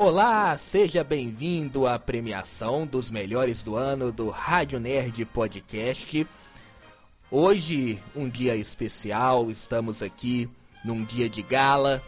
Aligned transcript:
Olá, 0.00 0.56
seja 0.56 1.02
bem-vindo 1.02 1.84
à 1.84 1.98
premiação 1.98 2.86
dos 2.86 3.10
melhores 3.10 3.64
do 3.64 3.74
ano 3.74 4.12
do 4.12 4.28
Rádio 4.28 4.78
Nerd 4.78 5.24
Podcast. 5.24 6.24
Hoje, 7.28 8.00
um 8.14 8.28
dia 8.28 8.54
especial, 8.54 9.50
estamos 9.50 10.00
aqui 10.00 10.48
num 10.84 11.02
dia 11.02 11.28
de 11.28 11.42
gala. 11.42 12.00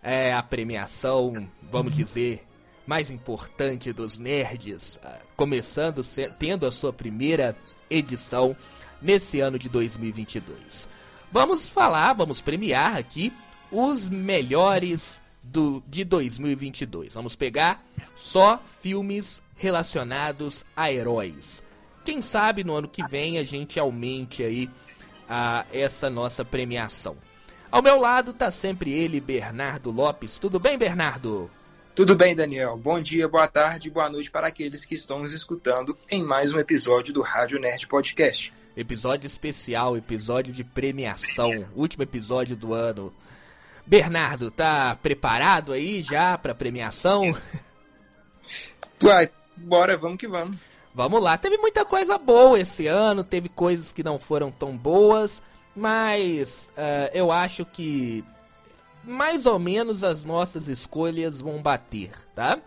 É 0.00 0.32
a 0.32 0.40
premiação, 0.40 1.32
vamos 1.60 1.96
dizer, 1.96 2.46
mais 2.86 3.10
importante 3.10 3.92
dos 3.92 4.16
nerds, 4.16 4.96
ah, 5.02 5.18
começando, 5.34 6.02
tendo 6.38 6.64
a 6.64 6.70
sua 6.70 6.92
primeira 6.92 7.56
edição 7.90 8.56
nesse 9.02 9.40
ano 9.40 9.58
de 9.58 9.68
2022. 9.68 10.88
Vamos 11.32 11.68
falar, 11.68 12.12
vamos 12.12 12.40
premiar 12.40 12.96
aqui 12.96 13.32
os 13.72 14.08
melhores 14.08 15.19
do, 15.42 15.82
de 15.86 16.04
2022. 16.04 17.14
Vamos 17.14 17.34
pegar 17.34 17.84
só 18.14 18.60
filmes 18.80 19.40
relacionados 19.54 20.64
a 20.76 20.90
heróis. 20.92 21.62
Quem 22.04 22.20
sabe 22.20 22.64
no 22.64 22.74
ano 22.74 22.88
que 22.88 23.06
vem 23.08 23.38
a 23.38 23.44
gente 23.44 23.78
aumente 23.78 24.42
aí 24.42 24.70
a, 25.28 25.64
essa 25.72 26.10
nossa 26.10 26.44
premiação. 26.44 27.16
Ao 27.70 27.82
meu 27.82 28.00
lado 28.00 28.32
tá 28.32 28.50
sempre 28.50 28.92
ele, 28.92 29.20
Bernardo 29.20 29.92
Lopes. 29.92 30.38
Tudo 30.38 30.58
bem, 30.58 30.76
Bernardo? 30.76 31.50
Tudo 31.94 32.16
bem, 32.16 32.34
Daniel. 32.34 32.76
Bom 32.76 33.00
dia, 33.00 33.28
boa 33.28 33.46
tarde, 33.46 33.90
boa 33.90 34.08
noite 34.08 34.30
para 34.30 34.46
aqueles 34.46 34.84
que 34.84 34.94
estão 34.94 35.20
nos 35.20 35.32
escutando 35.32 35.96
em 36.10 36.22
mais 36.22 36.52
um 36.52 36.58
episódio 36.58 37.12
do 37.12 37.20
Rádio 37.20 37.60
Nerd 37.60 37.86
Podcast. 37.86 38.52
Episódio 38.76 39.26
especial, 39.26 39.96
episódio 39.96 40.52
de 40.52 40.64
premiação, 40.64 41.66
último 41.74 42.02
episódio 42.02 42.56
do 42.56 42.72
ano. 42.72 43.12
Bernardo, 43.90 44.52
tá 44.52 44.96
preparado 45.02 45.72
aí 45.72 46.00
já 46.00 46.38
para 46.38 46.54
premiação? 46.54 47.36
Vai, 49.02 49.28
bora, 49.56 49.96
vamos 49.96 50.16
que 50.16 50.28
vamos. 50.28 50.56
Vamos 50.94 51.20
lá, 51.20 51.36
teve 51.36 51.56
muita 51.58 51.84
coisa 51.84 52.16
boa 52.16 52.60
esse 52.60 52.86
ano, 52.86 53.24
teve 53.24 53.48
coisas 53.48 53.90
que 53.90 54.04
não 54.04 54.16
foram 54.16 54.48
tão 54.48 54.76
boas, 54.76 55.42
mas 55.74 56.70
uh, 56.76 57.10
eu 57.12 57.32
acho 57.32 57.64
que 57.64 58.24
mais 59.02 59.44
ou 59.44 59.58
menos 59.58 60.04
as 60.04 60.24
nossas 60.24 60.68
escolhas 60.68 61.40
vão 61.40 61.60
bater, 61.60 62.12
tá? 62.32 62.60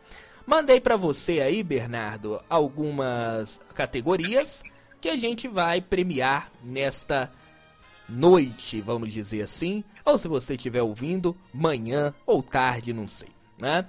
Mandei 0.45 0.81
para 0.81 0.97
você 0.97 1.39
aí, 1.39 1.63
Bernardo, 1.63 2.43
algumas 2.49 3.61
categorias 3.73 4.61
que 4.99 5.07
a 5.07 5.15
gente 5.15 5.47
vai 5.47 5.79
premiar 5.79 6.51
nesta 6.61 7.31
noite, 8.09 8.81
vamos 8.81 9.13
dizer 9.13 9.43
assim, 9.43 9.85
ou 10.05 10.17
se 10.17 10.27
você 10.27 10.55
estiver 10.55 10.81
ouvindo, 10.81 11.35
manhã 11.53 12.13
ou 12.25 12.43
tarde, 12.43 12.93
não 12.93 13.07
sei, 13.07 13.29
né? 13.57 13.85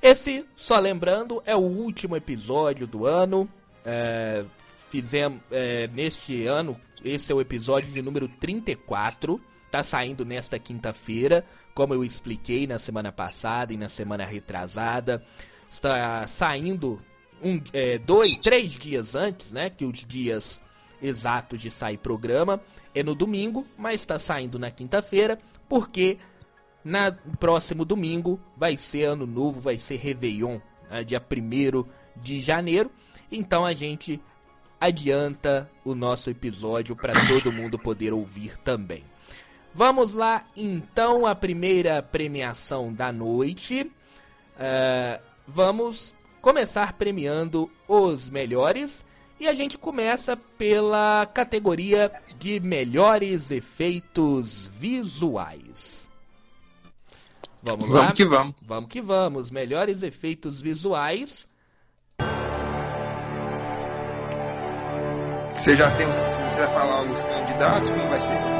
Esse, 0.00 0.44
só 0.54 0.78
lembrando, 0.78 1.42
é 1.46 1.56
o 1.56 1.60
último 1.60 2.14
episódio 2.14 2.86
do 2.86 3.06
ano. 3.06 3.48
É, 3.84 4.44
fizemos 4.90 5.40
é, 5.50 5.88
neste 5.88 6.46
ano, 6.46 6.78
esse 7.02 7.32
é 7.32 7.34
o 7.34 7.40
episódio 7.40 7.90
de 7.90 8.02
número 8.02 8.28
34. 8.28 9.40
Tá 9.70 9.82
saindo 9.82 10.24
nesta 10.24 10.58
quinta-feira, 10.58 11.44
como 11.74 11.94
eu 11.94 12.04
expliquei 12.04 12.66
na 12.66 12.78
semana 12.78 13.10
passada 13.10 13.72
e 13.72 13.78
na 13.78 13.88
semana 13.88 14.24
retrasada. 14.24 15.24
Está 15.68 16.26
saindo 16.26 17.00
um, 17.42 17.58
é, 17.72 17.98
dois, 17.98 18.36
três 18.36 18.72
dias 18.72 19.14
antes, 19.14 19.52
né? 19.52 19.70
Que 19.70 19.86
os 19.86 20.04
dias 20.04 20.60
exatos 21.00 21.60
de 21.60 21.70
sair 21.70 21.98
programa 21.98 22.60
é 22.94 23.02
no 23.02 23.14
domingo, 23.14 23.66
mas 23.76 24.00
está 24.00 24.18
saindo 24.18 24.58
na 24.58 24.70
quinta-feira, 24.70 25.38
porque 25.68 26.18
na 26.84 27.12
próximo 27.12 27.84
domingo 27.84 28.40
vai 28.56 28.76
ser 28.76 29.04
ano 29.04 29.26
novo, 29.26 29.60
vai 29.60 29.78
ser 29.78 29.96
Réveillon, 29.96 30.58
né, 30.90 31.02
dia 31.04 31.20
1 31.20 31.84
de 32.16 32.40
janeiro. 32.40 32.90
Então 33.30 33.64
a 33.64 33.72
gente 33.72 34.20
adianta 34.80 35.70
o 35.84 35.94
nosso 35.94 36.30
episódio 36.30 36.94
para 36.94 37.14
todo 37.26 37.52
mundo 37.52 37.78
poder 37.78 38.12
ouvir 38.12 38.58
também. 38.58 39.04
Vamos 39.74 40.14
lá, 40.14 40.44
então, 40.56 41.26
a 41.26 41.34
primeira 41.34 42.00
premiação 42.00 42.92
da 42.92 43.10
noite. 43.10 43.90
Uh, 44.54 45.20
vamos 45.48 46.14
começar 46.40 46.92
premiando 46.92 47.68
os 47.88 48.30
melhores. 48.30 49.04
E 49.38 49.48
a 49.48 49.54
gente 49.54 49.76
começa 49.76 50.36
pela 50.36 51.26
categoria 51.32 52.12
de 52.38 52.60
melhores 52.60 53.50
efeitos 53.50 54.70
visuais. 54.76 56.08
Vamos 57.62 57.88
lá? 57.88 58.00
Vamos 58.02 58.16
que 58.16 58.24
vamos. 58.24 58.54
Vamos 58.62 58.90
que 58.90 59.00
vamos. 59.00 59.50
Melhores 59.50 60.02
efeitos 60.02 60.60
visuais. 60.60 61.46
Você 65.54 65.76
já 65.76 65.90
tem. 65.96 66.06
Você 66.06 66.60
vai 66.60 66.74
falar 66.74 67.02
os 67.02 67.22
candidatos? 67.22 67.90
Como 67.90 68.08
vai 68.08 68.20
ser? 68.20 68.54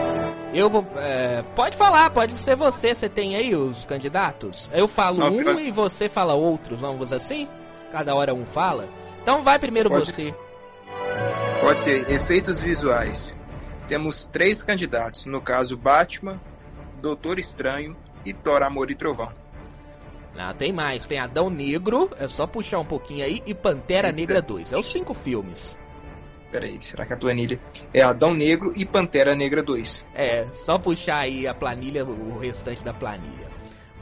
Eu 0.55 0.71
vou. 0.71 0.87
É, 0.97 1.43
pode 1.55 1.77
falar, 1.77 2.11
pode 2.11 2.39
ser 2.39 2.57
você. 2.57 2.95
Você 2.95 3.09
tem 3.09 3.37
aí 3.37 3.55
os 3.55 3.85
candidatos? 3.85 4.71
Eu 4.73 4.89
falo 4.89 5.19
Não, 5.19 5.29
um 5.29 5.61
e 5.61 5.71
você 5.71 6.09
fala 6.09 6.35
outros, 6.35 6.81
vamos 6.81 7.13
assim? 7.13 7.49
Cada 7.91 8.15
hora 8.15 8.33
um 8.33 8.45
fala? 8.45 8.89
Então 9.21 9.43
vai 9.43 9.59
primeiro 9.59 9.91
pode 9.91 10.07
você. 10.07 10.27
Ser. 10.27 10.44
Pode 11.65 11.81
ser 11.81 12.11
efeitos 12.11 12.61
visuais. 12.61 13.35
Temos 13.89 14.27
três 14.27 14.63
candidatos, 14.63 15.25
no 15.25 15.41
caso 15.41 15.79
Batman, 15.79 16.39
Doutor 17.01 17.39
Estranho 17.39 17.97
e 18.23 18.35
Thor 18.35 18.63
Amor 18.63 18.91
e 18.91 18.95
Trovão. 18.95 19.33
Não, 20.35 20.53
tem 20.53 20.75
mais. 20.75 21.07
Tem 21.07 21.19
Adão 21.19 21.49
Negro, 21.49 22.11
é 22.19 22.29
só 22.29 22.47
puxar 22.47 22.81
um 22.81 22.85
pouquinho 22.85 23.25
aí, 23.25 23.43
e 23.47 23.55
Pantera 23.55 24.09
Eita. 24.09 24.17
Negra 24.21 24.43
2. 24.43 24.75
É 24.75 24.77
os 24.77 24.93
cinco 24.93 25.15
filmes. 25.15 25.75
Peraí, 26.53 26.79
será 26.83 27.07
que 27.07 27.15
a 27.15 27.17
planilha 27.17 27.59
é 27.95 28.03
Adão 28.03 28.35
Negro 28.35 28.71
e 28.77 28.85
Pantera 28.85 29.35
Negra 29.35 29.63
2? 29.63 30.05
É, 30.15 30.45
só 30.53 30.77
puxar 30.77 31.21
aí 31.21 31.47
a 31.47 31.55
planilha, 31.55 32.05
o 32.05 32.39
restante 32.39 32.85
da 32.85 32.93
planilha. 32.93 33.49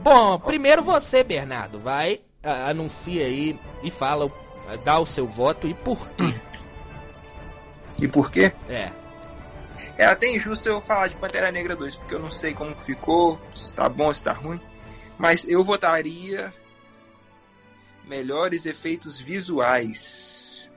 Bom, 0.03 0.37
primeiro 0.37 0.83
você, 0.83 1.23
Bernardo, 1.23 1.79
vai, 1.79 2.23
anuncia 2.43 3.25
aí 3.25 3.57
e 3.85 3.91
fala, 3.93 4.29
dá 4.85 4.99
o 4.99 5.07
seu 5.07 5.29
voto 5.29 5.69
e 5.69 5.75
por 5.75 6.11
quê. 6.11 6.35
E 8.03 8.09
por 8.09 8.33
quê? 8.33 8.53
É. 8.69 8.91
É 9.97 10.05
até 10.05 10.29
injusto 10.29 10.69
eu 10.69 10.81
falar 10.81 11.07
de 11.07 11.17
Pantera 11.17 11.53
Negra 11.53 11.77
2, 11.77 11.95
porque 11.95 12.15
eu 12.17 12.19
não 12.19 12.33
sei 12.33 12.53
como 12.53 12.75
ficou, 12.77 13.41
se 13.53 13.73
tá 13.73 13.89
bom, 13.89 14.13
se 14.13 14.25
tá 14.25 14.33
ruim. 14.33 14.61
Mas 15.17 15.49
eu 15.49 15.63
votaria 15.63 16.53
melhores 18.05 18.67
efeitos 18.67 19.21
visuais. 19.21 20.69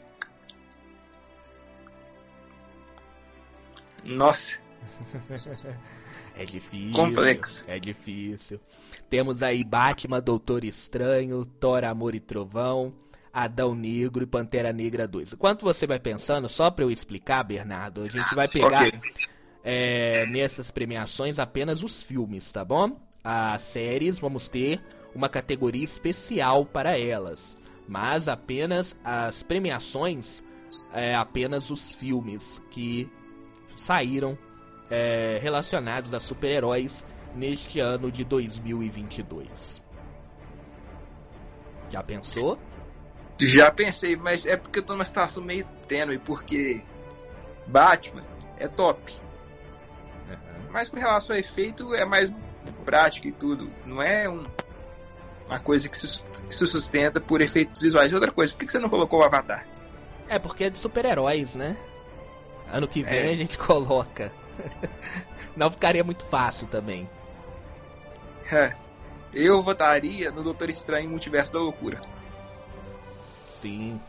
Nossa. 4.04 4.60
é 6.38 6.46
difícil. 6.46 6.94
Complexo. 6.94 7.66
É 7.68 7.80
difícil. 7.80 8.60
Temos 9.10 9.42
aí 9.42 9.64
Batman, 9.64 10.22
Doutor 10.22 10.64
Estranho, 10.64 11.44
Thor, 11.44 11.84
Amor 11.86 12.14
e 12.14 12.20
Trovão, 12.20 12.94
Adão 13.36 13.76
Negro 13.76 14.24
e 14.24 14.26
Pantera 14.26 14.72
Negra 14.72 15.06
2. 15.06 15.34
Enquanto 15.34 15.64
você 15.64 15.86
vai 15.86 16.00
pensando, 16.00 16.48
só 16.48 16.72
para 16.72 16.86
eu 16.86 16.90
explicar, 16.90 17.44
Bernardo, 17.44 18.04
a 18.04 18.08
gente 18.08 18.34
vai 18.34 18.48
pegar 18.48 18.88
okay. 18.88 19.02
é, 19.62 20.26
nessas 20.28 20.72
premiações 20.72 21.38
apenas 21.38 21.84
os 21.84 22.02
filmes, 22.02 22.50
tá 22.50 22.64
bom? 22.64 22.98
As 23.22 23.62
séries, 23.62 24.20
vamos 24.20 24.48
ter 24.48 24.80
uma 25.14 25.28
categoria 25.28 25.84
especial 25.84 26.66
para 26.66 26.98
elas. 26.98 27.58
Mas 27.86 28.30
apenas 28.30 28.98
as 29.04 29.44
premiações, 29.44 30.42
é, 30.94 31.14
apenas 31.14 31.70
os 31.70 31.92
filmes 31.92 32.62
que 32.72 33.12
saíram 33.76 34.38
é, 34.90 35.40
relacionados 35.42 36.14
a 36.14 36.22
super-heróis 36.22 37.06
neste 37.36 37.82
ano 37.82 38.10
de 38.10 38.24
2022. 38.24 39.84
Já 41.90 42.02
pensou? 42.02 42.58
Já 43.38 43.70
pensei, 43.70 44.16
mas 44.16 44.46
é 44.46 44.56
porque 44.56 44.80
eu 44.80 44.84
tô 44.84 44.94
numa 44.94 45.04
situação 45.04 45.44
meio 45.44 45.66
tênue, 45.88 46.18
porque 46.20 46.82
Batman 47.68 48.24
é 48.58 48.68
top. 48.68 49.14
Uhum. 50.30 50.38
Mas 50.72 50.90
com 50.90 50.98
relação 50.98 51.36
ao 51.36 51.40
efeito, 51.40 51.94
é 51.94 52.06
mais 52.06 52.32
prático 52.86 53.28
e 53.28 53.32
tudo. 53.32 53.70
Não 53.86 54.02
é 54.02 54.30
um, 54.30 54.46
uma 55.48 55.60
coisa 55.60 55.90
que 55.90 55.98
se, 55.98 56.24
que 56.48 56.56
se 56.56 56.68
sustenta 56.68 57.20
por 57.20 57.42
efeitos 57.42 57.82
visuais. 57.82 58.14
Outra 58.14 58.32
coisa, 58.32 58.54
por 58.54 58.60
que 58.60 58.72
você 58.72 58.80
não 58.80 58.90
colocou 58.90 59.20
o 59.20 59.24
Avatar? 59.24 59.66
É 60.30 60.40
porque 60.40 60.64
é 60.64 60.70
de 60.70 60.78
super-heróis, 60.78 61.56
né? 61.56 61.76
Ano 62.72 62.88
que 62.88 63.04
vem 63.04 63.30
é. 63.30 63.32
a 63.32 63.36
gente 63.36 63.58
coloca. 63.60 64.32
não 65.56 65.70
ficaria 65.70 66.04
muito 66.04 66.26
fácil 66.26 66.68
também. 66.68 67.10
Eu 69.34 69.62
votaria 69.62 70.32
no 70.32 70.42
Doutor 70.42 70.70
Estranho 70.70 71.10
Multiverso 71.10 71.52
da 71.52 71.60
Loucura. 71.60 72.00
Sim. 73.68 74.00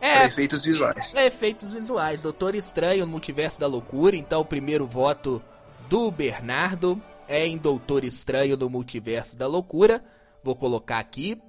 É, 0.00 0.26
efeitos 0.26 0.64
visuais. 0.64 1.14
É, 1.14 1.26
efeitos 1.26 1.72
visuais. 1.72 2.22
Doutor 2.22 2.54
Estranho 2.54 3.04
no 3.04 3.12
Multiverso 3.12 3.58
da 3.58 3.66
Loucura. 3.66 4.14
Então, 4.14 4.40
o 4.40 4.44
primeiro 4.44 4.86
voto 4.86 5.42
do 5.88 6.10
Bernardo 6.10 7.02
é 7.26 7.46
em 7.46 7.58
Doutor 7.58 8.04
Estranho 8.04 8.56
no 8.56 8.70
Multiverso 8.70 9.36
da 9.36 9.46
Loucura. 9.46 10.04
Vou 10.42 10.54
colocar 10.54 10.98
aqui 10.98 11.40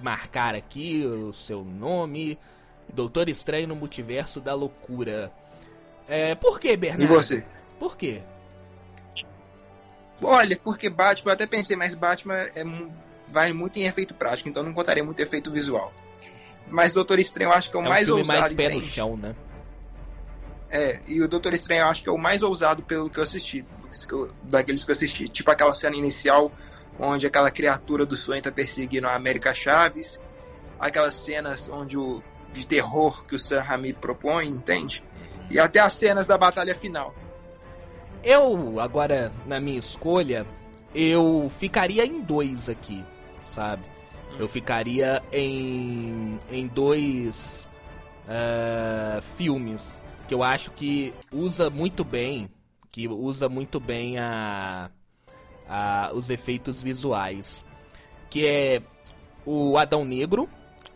marcar 0.00 0.54
aqui 0.54 1.04
o 1.04 1.32
seu 1.32 1.64
nome. 1.64 2.38
Doutor 2.92 3.28
Estranho 3.28 3.68
no 3.68 3.76
Multiverso 3.76 4.40
da 4.40 4.54
Loucura. 4.54 5.32
É, 6.06 6.34
por 6.34 6.60
que, 6.60 6.76
Bernardo? 6.76 7.04
E 7.04 7.06
você? 7.06 7.44
Por 7.78 7.96
quê? 7.96 8.22
Olha, 10.22 10.58
porque 10.62 10.88
Batman, 10.88 11.30
eu 11.30 11.34
até 11.34 11.46
pensei, 11.46 11.76
mas 11.76 11.94
Batman 11.94 12.34
é, 12.54 12.64
vai 13.28 13.52
muito 13.52 13.78
em 13.78 13.84
efeito 13.84 14.14
prático, 14.14 14.48
então 14.48 14.62
não 14.62 14.72
contaria 14.72 15.02
muito 15.02 15.20
efeito 15.20 15.50
visual. 15.50 15.92
Mas 16.68 16.92
Doutor 16.92 17.18
Estranho 17.18 17.50
eu 17.50 17.54
acho 17.54 17.70
que 17.70 17.76
é 17.76 17.80
o 17.80 17.82
É 17.82 17.86
um 17.86 17.88
mais 17.88 18.06
filme 18.06 18.20
ousado. 18.20 18.40
mais 18.40 18.52
pé 18.52 18.68
no 18.68 18.82
chão, 18.82 19.16
né? 19.16 19.34
É, 20.70 21.00
e 21.06 21.22
o 21.22 21.28
Doutor 21.28 21.54
Estranho 21.54 21.82
eu 21.82 21.86
acho 21.86 22.02
que 22.02 22.08
é 22.08 22.12
o 22.12 22.18
mais 22.18 22.42
ousado 22.42 22.82
pelo 22.82 23.08
que 23.08 23.18
eu 23.18 23.22
assisti, 23.22 23.64
daqueles 24.42 24.82
que 24.82 24.90
eu 24.90 24.94
assisti. 24.94 25.28
Tipo 25.28 25.50
aquela 25.50 25.74
cena 25.74 25.96
inicial 25.96 26.50
onde 26.98 27.26
aquela 27.26 27.50
criatura 27.50 28.06
do 28.06 28.16
sonho 28.16 28.42
tá 28.42 28.50
perseguindo 28.50 29.06
a 29.06 29.14
América 29.14 29.52
Chaves, 29.54 30.18
aquelas 30.78 31.14
cenas 31.14 31.68
onde 31.68 31.96
o 31.96 32.22
de 32.52 32.64
terror 32.64 33.24
que 33.26 33.34
o 33.34 33.38
Sam 33.38 33.62
Raimi 33.62 33.92
propõe, 33.92 34.46
entende? 34.46 35.02
E 35.50 35.58
até 35.58 35.80
as 35.80 35.92
cenas 35.94 36.24
da 36.24 36.38
batalha 36.38 36.74
final. 36.74 37.12
Eu, 38.22 38.80
agora, 38.80 39.30
na 39.44 39.60
minha 39.60 39.78
escolha, 39.78 40.46
eu 40.94 41.50
ficaria 41.58 42.06
em 42.06 42.20
dois 42.22 42.68
aqui, 42.68 43.04
sabe? 43.44 43.82
Eu 44.38 44.48
ficaria 44.48 45.22
em, 45.32 46.38
em 46.50 46.66
dois 46.66 47.68
ah, 48.28 49.20
filmes 49.36 50.02
que 50.26 50.34
eu 50.34 50.42
acho 50.42 50.70
que 50.72 51.14
usa 51.30 51.70
muito 51.70 52.02
bem, 52.04 52.48
que 52.90 53.06
usa 53.06 53.48
muito 53.48 53.78
bem 53.78 54.18
a, 54.18 54.90
a- 55.68 56.10
os 56.14 56.30
efeitos 56.30 56.82
visuais, 56.82 57.64
que 58.30 58.46
é 58.46 58.82
o 59.44 59.76
Adão 59.78 60.04
Negro. 60.04 60.48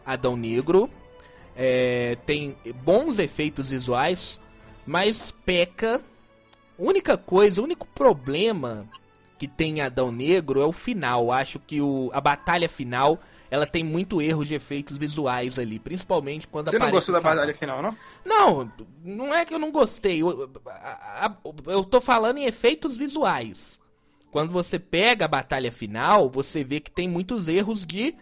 Adão 0.05 0.37
Negro 0.37 0.91
é, 1.55 2.17
tem 2.25 2.57
bons 2.83 3.19
efeitos 3.19 3.69
visuais, 3.69 4.41
mas 4.87 5.31
peca 5.45 6.01
única 6.79 7.17
coisa, 7.19 7.61
o 7.61 7.65
único 7.65 7.87
problema 7.89 8.89
que 9.39 9.47
tem 9.47 9.79
em 9.79 9.81
Adão 9.81 10.11
Negro 10.11 10.61
é 10.61 10.67
o 10.67 10.73
final. 10.73 11.31
Acho 11.31 11.59
que 11.59 11.81
o, 11.81 12.11
a 12.13 12.21
batalha 12.21 12.69
final 12.69 13.21
ela 13.51 13.67
tem 13.67 13.83
muito 13.83 14.21
erro 14.21 14.45
de 14.45 14.55
efeitos 14.55 14.97
visuais 14.97 15.59
ali, 15.59 15.79
principalmente 15.79 16.47
quando 16.47 16.71
Você 16.71 16.79
não 16.79 16.87
aparece 16.87 17.11
gostou 17.11 17.13
da 17.15 17.19
o 17.19 17.23
Salvador. 17.23 17.47
batalha 17.47 17.59
final, 17.59 17.83
não? 17.83 17.97
Não, 18.25 18.73
não 19.03 19.35
é 19.35 19.45
que 19.45 19.55
eu 19.55 19.59
não 19.59 19.71
gostei. 19.73 20.21
Eu, 20.21 20.51
eu 21.67 21.85
tô 21.85 22.01
falando 22.01 22.39
em 22.39 22.45
efeitos 22.45 22.97
visuais. 22.97 23.81
Quando 24.31 24.53
você 24.53 24.79
pega 24.79 25.25
a 25.25 25.29
batalha 25.29 25.73
final, 25.73 26.29
você 26.29 26.63
vê 26.63 26.81
que 26.81 26.91
tem 26.91 27.09
muitos 27.09 27.49
erros 27.49 27.87
de, 27.87 28.15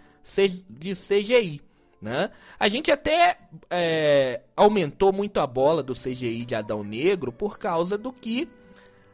de 0.71 0.95
CGI. 0.95 1.61
Né? 2.01 2.31
A 2.61 2.69
gente 2.69 2.93
até 2.93 3.39
é, 3.69 4.43
aumentou 4.55 5.13
muito 5.13 5.41
a 5.41 5.47
bola 5.47 5.83
do 5.83 5.95
CGI 5.95 6.45
de 6.45 6.55
Adão 6.55 6.85
Negro 6.85 7.33
por 7.33 7.59
causa 7.59 7.99
do 7.99 8.13
que 8.13 8.49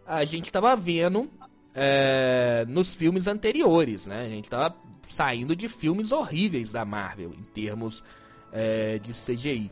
a 0.04 0.24
gente 0.24 0.46
estava 0.46 0.76
vendo 0.76 1.30
é, 1.74 2.64
nos 2.68 2.94
filmes 2.94 3.26
anteriores. 3.26 4.06
Né? 4.06 4.24
A 4.24 4.28
gente 4.28 4.44
estava 4.44 4.74
saindo 5.08 5.54
de 5.54 5.68
filmes 5.68 6.12
horríveis 6.12 6.72
da 6.72 6.84
Marvel 6.84 7.32
em 7.32 7.42
termos 7.42 8.02
é, 8.52 8.98
de 8.98 9.12
CGI. 9.12 9.70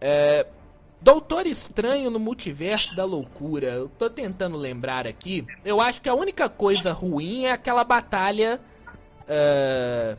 É, 0.00 0.46
Doutor 1.00 1.46
Estranho 1.46 2.10
no 2.10 2.18
Multiverso 2.18 2.96
da 2.96 3.04
Loucura. 3.04 3.66
Eu 3.66 3.88
tô 3.90 4.08
tentando 4.08 4.56
lembrar 4.56 5.06
aqui. 5.06 5.46
Eu 5.62 5.80
acho 5.80 6.00
que 6.00 6.08
a 6.08 6.14
única 6.14 6.48
coisa 6.48 6.92
ruim 6.92 7.44
é 7.44 7.52
aquela 7.52 7.84
batalha. 7.84 8.58
é, 9.28 10.16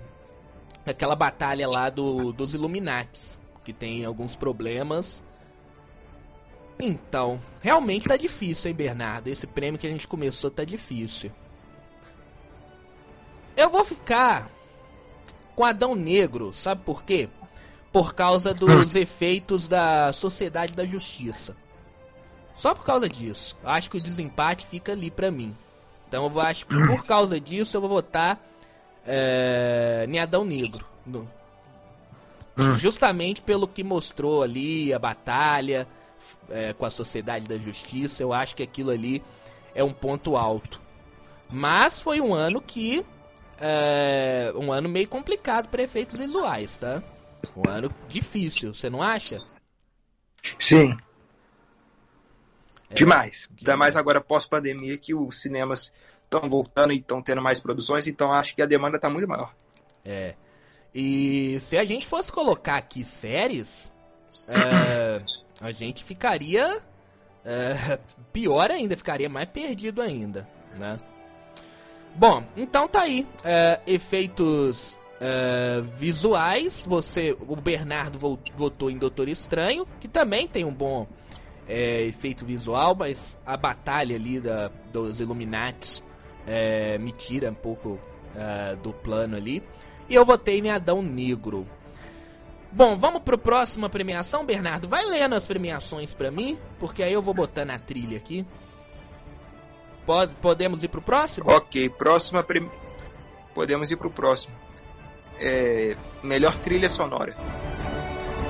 aquela 0.86 1.16
batalha 1.16 1.68
lá 1.68 1.90
do, 1.90 2.32
dos 2.32 2.54
Illuminates. 2.54 3.40
Que 3.64 3.74
tem 3.74 4.06
alguns 4.06 4.36
problemas. 4.36 5.24
Então, 6.80 7.42
realmente 7.62 8.08
tá 8.08 8.18
difícil, 8.18 8.70
hein, 8.70 8.76
Bernardo? 8.76 9.28
Esse 9.28 9.48
prêmio 9.48 9.80
que 9.80 9.88
a 9.88 9.90
gente 9.90 10.08
começou 10.08 10.52
tá 10.52 10.64
difícil. 10.64 11.32
Eu 13.56 13.70
vou 13.70 13.86
ficar 13.86 14.50
com 15.56 15.64
Adão 15.64 15.96
Negro, 15.96 16.54
sabe 16.54 16.82
por 16.84 17.04
quê? 17.04 17.30
Por 17.92 18.14
causa 18.14 18.54
dos 18.54 18.94
efeitos 18.96 19.68
da 19.70 20.12
Sociedade 20.12 20.76
da 20.76 20.86
Justiça. 20.86 21.56
Só 22.54 22.74
por 22.76 22.84
causa 22.84 23.08
disso. 23.08 23.58
Acho 23.64 23.90
que 23.90 23.98
o 23.98 24.02
desempate 24.04 24.66
fica 24.66 24.92
ali 24.92 25.10
pra 25.10 25.32
mim. 25.32 25.56
Então 26.08 26.26
eu 26.26 26.30
vou- 26.30 26.42
acho 26.42 26.66
que 26.66 26.76
por 26.76 27.04
causa 27.08 27.40
disso 27.40 27.78
eu 27.78 27.82
vou 27.82 27.90
votar 27.90 28.38
é, 29.08 30.06
em 30.10 30.20
Adão 30.20 30.44
Negro. 30.44 30.86
No- 31.06 31.30
Justamente 32.78 33.42
pelo 33.42 33.68
que 33.68 33.84
mostrou 33.84 34.42
ali, 34.42 34.94
a 34.94 35.00
batalha 35.00 35.88
é, 36.50 36.74
com 36.74 36.86
a 36.86 36.90
Sociedade 36.90 37.48
da 37.48 37.58
Justiça. 37.58 38.24
Eu 38.24 38.34
acho 38.34 38.56
que 38.56 38.64
aquilo 38.64 38.92
ali 38.92 39.24
é 39.74 39.84
um 39.84 39.94
ponto 39.94 40.36
alto. 40.38 40.82
Mas 41.50 42.00
foi 42.02 42.22
um 42.22 42.34
ano 42.34 42.62
que. 42.62 43.06
É, 43.60 44.52
um 44.56 44.72
ano 44.72 44.90
meio 44.90 45.08
complicado 45.08 45.70
para 45.70 45.82
efeitos 45.82 46.18
visuais, 46.18 46.76
tá? 46.76 47.02
Um 47.56 47.70
ano 47.70 47.90
difícil, 48.10 48.74
você 48.74 48.90
não 48.90 49.02
acha? 49.02 49.42
Sim. 50.60 50.98
Demais. 52.94 53.50
Ainda 53.58 53.78
mais 53.78 53.96
agora 53.96 54.22
pós-pandemia 54.22 54.98
que 54.98 55.14
os 55.14 55.42
cinemas 55.42 55.94
estão 56.24 56.50
voltando 56.50 56.92
e 56.94 56.98
estão 56.98 57.22
tendo 57.22 57.42
mais 57.42 57.60
produções, 57.60 58.08
então 58.08 58.32
acho 58.34 58.56
que 58.56 58.62
a 58.62 58.66
demanda 58.66 59.00
tá 59.00 59.10
muito 59.10 59.28
maior. 59.28 59.54
É. 60.04 60.36
E 60.94 61.58
se 61.60 61.78
a 61.78 61.84
gente 61.84 62.08
fosse 62.08 62.32
colocar 62.32 62.78
aqui 62.78 63.04
séries, 63.04 63.92
é, 64.50 65.22
a 65.62 65.72
gente 65.72 66.04
ficaria 66.04 66.78
é, 67.46 68.00
pior 68.34 68.72
ainda, 68.72 68.96
ficaria 68.98 69.30
mais 69.30 69.48
perdido 69.50 70.02
ainda, 70.02 70.48
né? 70.80 71.00
Bom, 72.16 72.44
então 72.56 72.88
tá 72.88 73.02
aí. 73.02 73.28
é, 73.44 73.80
efeitos 73.86 74.98
é, 75.20 75.82
visuais. 75.96 76.86
Você, 76.88 77.36
o 77.48 77.56
Bernardo 77.56 78.18
vo- 78.18 78.40
votou 78.56 78.90
em 78.90 78.98
Doutor 78.98 79.28
Estranho, 79.28 79.86
que 80.00 80.08
também 80.08 80.48
tem 80.48 80.64
um 80.64 80.74
bom 80.74 81.06
é, 81.68 82.04
efeito 82.04 82.46
visual, 82.46 82.96
mas 82.96 83.38
a 83.46 83.58
batalha 83.58 84.16
ali 84.16 84.40
da, 84.40 84.70
dos 84.94 85.20
Illuminati 85.20 86.02
é, 86.48 86.98
me 86.98 87.12
tira 87.12 87.52
um 87.52 87.56
pouco 87.56 88.00
é, 88.36 88.76
do 88.78 88.94
plano 88.94 89.36
ali. 89.36 89.62
E 90.08 90.16
eu 90.16 90.24
votei 90.24 90.60
em 90.60 90.70
Adão 90.70 91.02
Negro. 91.02 91.68
Bom, 92.76 92.98
vamos 92.98 93.24
pro 93.24 93.38
próxima 93.38 93.88
premiação, 93.88 94.46
Bernardo. 94.46 94.86
Vai 94.86 95.06
lendo 95.06 95.34
as 95.34 95.48
premiações 95.48 96.14
pra 96.14 96.30
mim, 96.30 96.58
porque 96.78 97.02
aí 97.02 97.14
eu 97.14 97.22
vou 97.22 97.34
botar 97.34 97.64
na 97.64 97.80
trilha 97.80 98.18
aqui. 98.18 98.46
Pode, 100.06 100.36
podemos 100.36 100.84
ir 100.84 100.90
pro 100.90 101.02
próximo? 101.02 101.50
Ok, 101.50 101.88
próxima. 101.92 102.44
Prim... 102.44 102.68
Podemos 103.54 103.90
ir 103.90 103.96
pro 103.96 104.12
próximo. 104.12 104.54
É, 105.40 105.96
Melhor 106.22 106.60
trilha 106.60 106.90
sonora: 106.90 107.34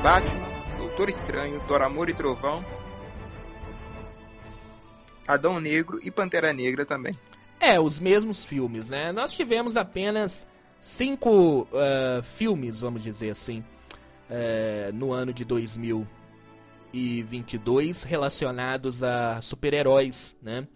Batman, 0.01 0.47
Doutor 0.79 1.09
Estranho, 1.09 1.61
Thor 1.67 1.83
Amor 1.83 2.09
e 2.09 2.13
Trovão, 2.15 2.65
Adão 5.27 5.59
Negro 5.59 5.99
e 6.01 6.09
Pantera 6.09 6.51
Negra 6.51 6.83
também. 6.83 7.15
É, 7.59 7.79
os 7.79 7.99
mesmos 7.99 8.43
filmes, 8.43 8.89
né? 8.89 9.11
Nós 9.11 9.33
tivemos 9.33 9.77
apenas 9.77 10.47
cinco 10.81 11.67
eh, 11.73 12.21
filmes, 12.23 12.81
vamos 12.81 13.03
dizer 13.03 13.29
assim, 13.29 13.63
eh, 14.29 14.91
no 14.93 15.11
ano 15.11 15.33
de 15.33 15.43
2022 15.45 18.03
relacionados 18.03 19.01
a 19.03 19.41
super-heróis, 19.41 20.35
né? 20.41 20.67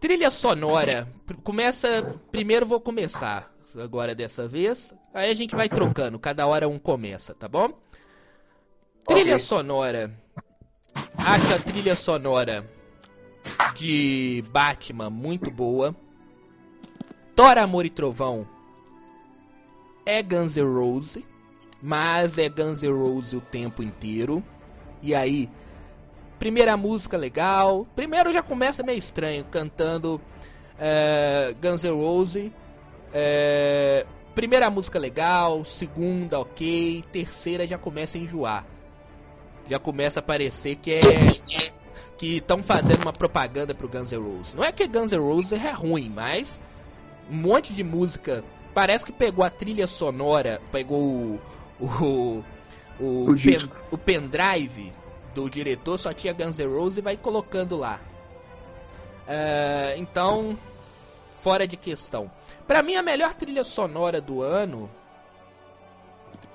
Trilha 0.00 0.30
sonora. 0.30 1.08
Começa. 1.42 2.02
Primeiro 2.30 2.64
vou 2.66 2.80
começar. 2.80 3.52
Agora 3.76 4.14
dessa 4.14 4.46
vez. 4.48 4.94
Aí 5.12 5.30
a 5.30 5.34
gente 5.34 5.54
vai 5.54 5.68
trocando. 5.68 6.18
Cada 6.18 6.46
hora 6.46 6.66
um 6.68 6.78
começa, 6.78 7.34
tá 7.34 7.46
bom? 7.48 7.70
Trilha 9.06 9.34
Ok. 9.34 9.38
sonora. 9.40 10.10
Acho 11.18 11.54
a 11.54 11.58
trilha 11.58 11.94
sonora 11.96 12.66
de 13.74 14.42
Batman 14.50 15.10
muito 15.10 15.50
boa. 15.50 15.94
Thor, 17.34 17.58
Amor 17.58 17.84
e 17.86 17.90
Trovão 17.90 18.46
é 20.06 20.22
Guns 20.22 20.56
N' 20.56 20.62
Roses, 20.64 21.24
mas 21.82 22.38
é 22.38 22.48
Guns 22.48 22.82
N' 22.82 22.92
Roses 22.92 23.34
o 23.34 23.40
tempo 23.40 23.82
inteiro. 23.82 24.42
E 25.02 25.14
aí, 25.14 25.48
primeira 26.38 26.76
música 26.76 27.16
legal. 27.16 27.86
Primeiro 27.94 28.32
já 28.32 28.42
começa 28.42 28.82
meio 28.82 28.98
estranho, 28.98 29.44
cantando 29.44 30.20
é, 30.78 31.54
Guns 31.60 31.82
N' 31.82 31.90
Roses. 31.90 32.50
É, 33.12 34.06
primeira 34.34 34.70
música 34.70 34.98
legal, 34.98 35.64
segunda 35.64 36.38
ok, 36.38 37.04
terceira 37.10 37.66
já 37.66 37.78
começa 37.78 38.18
a 38.18 38.20
enjoar. 38.20 38.66
Já 39.68 39.78
começa 39.78 40.20
a 40.20 40.22
parecer 40.22 40.76
que 40.76 40.92
é 40.92 41.00
que 42.16 42.38
estão 42.38 42.62
fazendo 42.62 43.02
uma 43.02 43.12
propaganda 43.12 43.74
pro 43.74 43.88
Guns 43.88 44.12
N' 44.12 44.18
Roses. 44.18 44.54
Não 44.54 44.64
é 44.64 44.72
que 44.72 44.86
Guns 44.88 45.12
N' 45.12 45.18
Roses 45.18 45.52
é 45.64 45.70
ruim, 45.70 46.10
mas 46.10 46.60
um 47.30 47.36
monte 47.36 47.72
de 47.72 47.84
música 47.84 48.42
parece 48.74 49.04
que 49.04 49.12
pegou 49.12 49.44
a 49.44 49.50
trilha 49.50 49.86
sonora, 49.86 50.60
pegou 50.72 51.00
o. 51.00 51.40
o, 51.80 52.44
o, 53.00 53.30
O 53.30 53.34
pen- 53.34 53.70
o 53.92 53.98
pendrive 53.98 54.92
do 55.34 55.48
diretor, 55.48 55.98
só 55.98 56.12
tinha 56.12 56.32
Guns 56.32 56.58
N' 56.58 56.66
Roses 56.66 56.98
e 56.98 57.02
vai 57.02 57.16
colocando 57.16 57.76
lá. 57.76 58.00
É, 59.26 59.94
então, 59.98 60.58
fora 61.40 61.66
de 61.66 61.76
questão. 61.76 62.30
Pra 62.66 62.82
mim, 62.82 62.96
a 62.96 63.02
melhor 63.02 63.34
trilha 63.34 63.64
sonora 63.64 64.20
do 64.20 64.42
ano 64.42 64.90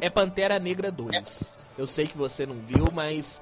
é 0.02 0.10
Pantera 0.10 0.60
Negra 0.60 0.92
2. 0.92 1.52
Eu 1.78 1.88
sei 1.88 2.08
que 2.08 2.18
você 2.18 2.46
não 2.46 2.56
viu, 2.56 2.88
mas 2.94 3.42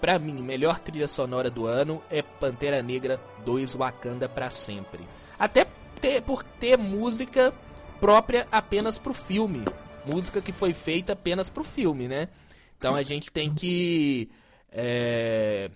pra 0.00 0.18
mim, 0.18 0.42
melhor 0.42 0.78
trilha 0.80 1.06
sonora 1.08 1.50
do 1.50 1.66
ano 1.66 2.02
é 2.10 2.22
Pantera 2.22 2.82
Negra 2.82 3.20
2 3.44 3.74
Wakanda 3.74 4.28
pra 4.28 4.50
sempre. 4.50 5.00
Até 5.38 5.66
ter- 6.00 6.22
por 6.22 6.42
ter 6.42 6.76
música 6.76 7.52
própria 8.00 8.46
apenas 8.50 8.98
pro 8.98 9.12
filme. 9.12 9.62
Música 10.12 10.40
que 10.40 10.52
foi 10.52 10.72
feita 10.72 11.12
apenas 11.12 11.50
pro 11.50 11.62
filme, 11.62 12.08
né? 12.08 12.28
Então 12.76 12.96
a 12.96 13.02
gente 13.02 13.30
tem 13.30 13.52
que 13.54 14.30
é, 14.72 15.70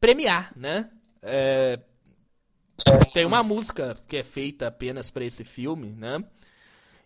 premiar, 0.00 0.52
né? 0.56 0.90
É, 1.20 1.80
tem 3.12 3.24
uma 3.24 3.42
música 3.42 3.96
que 4.06 4.16
é 4.16 4.22
feita 4.22 4.68
apenas 4.68 5.10
pra 5.10 5.24
esse 5.24 5.44
filme, 5.44 5.88
né? 5.90 6.22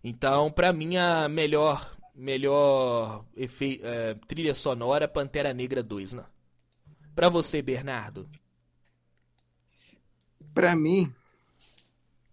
Então, 0.05 0.51
pra 0.51 0.73
mim, 0.73 0.97
a 0.97 1.29
melhor, 1.29 1.97
melhor 2.15 3.25
efe- 3.37 3.81
é, 3.83 4.15
trilha 4.27 4.55
sonora, 4.55 5.09
Pantera 5.09 5.53
Negra 5.55 5.83
2, 5.83 6.13
né? 6.13 6.25
Pra 7.15 7.29
você, 7.29 7.63
Bernardo. 7.63 8.29
Pra 10.55 10.77
mim, 10.77 11.13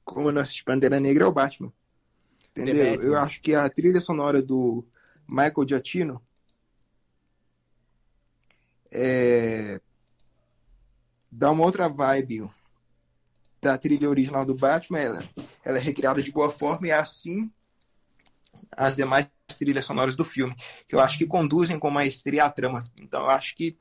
como 0.03 0.27
eu 0.27 0.33
não 0.33 0.41
assisti 0.41 0.63
Pantera 0.63 0.99
Negra, 0.99 1.23
é 1.23 1.27
o 1.27 1.31
Batman. 1.31 1.71
Entendeu? 2.51 3.01
Eu 3.01 3.17
acho 3.17 3.41
que 3.41 3.53
a 3.53 3.69
trilha 3.69 4.01
sonora 4.01 4.41
do 4.41 4.85
Michael 5.27 5.67
Giacchino 5.67 6.21
é... 8.91 9.79
dá 11.31 11.51
uma 11.51 11.63
outra 11.63 11.87
vibe 11.87 12.49
da 13.61 13.77
trilha 13.77 14.09
original 14.09 14.45
do 14.45 14.55
Batman. 14.55 14.99
Ela, 14.99 15.23
ela 15.63 15.77
é 15.77 15.81
recriada 15.81 16.21
de 16.21 16.31
boa 16.31 16.49
forma 16.49 16.87
e 16.87 16.89
é 16.89 16.95
assim 16.95 17.51
as 18.75 18.95
demais 18.95 19.27
trilhas 19.57 19.85
sonoras 19.85 20.15
do 20.15 20.23
filme, 20.23 20.55
que 20.87 20.95
eu 20.95 20.99
acho 20.99 21.17
que 21.17 21.25
conduzem 21.25 21.79
com 21.79 21.89
maestria 21.89 22.45
a 22.45 22.49
trama. 22.49 22.83
Então 22.97 23.21
eu 23.21 23.29
acho 23.29 23.55
que 23.55 23.77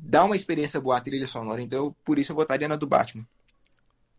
dá 0.00 0.24
uma 0.24 0.36
experiência 0.36 0.80
boa 0.80 0.96
a 0.96 1.00
trilha 1.00 1.26
sonora. 1.26 1.60
Então 1.60 1.94
por 2.04 2.18
isso 2.18 2.32
eu 2.32 2.36
votaria 2.36 2.68
na 2.68 2.76
do 2.76 2.86
Batman. 2.86 3.26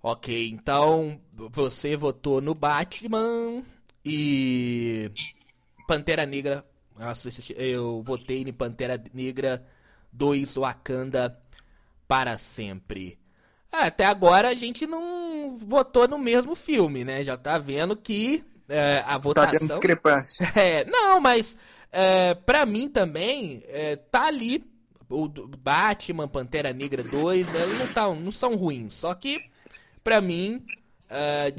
Ok, 0.02 0.50
então 0.50 1.20
você 1.34 1.96
votou 1.98 2.40
no 2.40 2.54
Batman 2.54 3.64
e 4.06 5.12
Pantera 5.88 6.26
Negra. 6.26 6.66
Nossa, 6.98 7.30
eu 7.56 8.02
votei 8.04 8.42
em 8.42 8.54
Pantera 8.54 9.02
Negra 9.14 9.66
2 10.12 10.56
Wakanda 10.56 11.38
para 12.08 12.38
sempre. 12.38 13.20
Ah, 13.72 13.86
Até 13.88 14.06
agora 14.06 14.50
a 14.50 14.54
gente 14.54 14.88
não 14.88 15.58
votou 15.58 16.08
no 16.08 16.18
mesmo 16.18 16.56
filme, 16.56 17.04
né? 17.04 17.22
Já 17.24 17.38
tá 17.38 17.58
vendo 17.58 17.96
que 17.96 18.44
é, 18.70 19.00
a 19.00 19.04
Tá 19.04 19.18
votação. 19.18 19.60
tendo 19.60 19.68
discrepância. 19.68 20.46
É, 20.56 20.86
não, 20.86 21.20
mas 21.20 21.58
é, 21.92 22.34
pra 22.36 22.66
mim 22.66 22.88
também 22.90 23.64
é, 23.68 23.96
tá 23.98 24.28
ali 24.28 24.64
o 25.10 25.28
Batman, 25.28 26.28
Pantera 26.28 26.72
Negra 26.72 27.04
2, 27.04 27.54
eles 27.54 27.80
não, 27.80 27.88
tão, 27.88 28.16
não 28.16 28.32
são 28.32 28.56
ruins. 28.56 28.94
Só 28.94 29.14
que, 29.16 29.44
pra 30.04 30.22
mim, 30.22 30.64
é, 31.10 31.54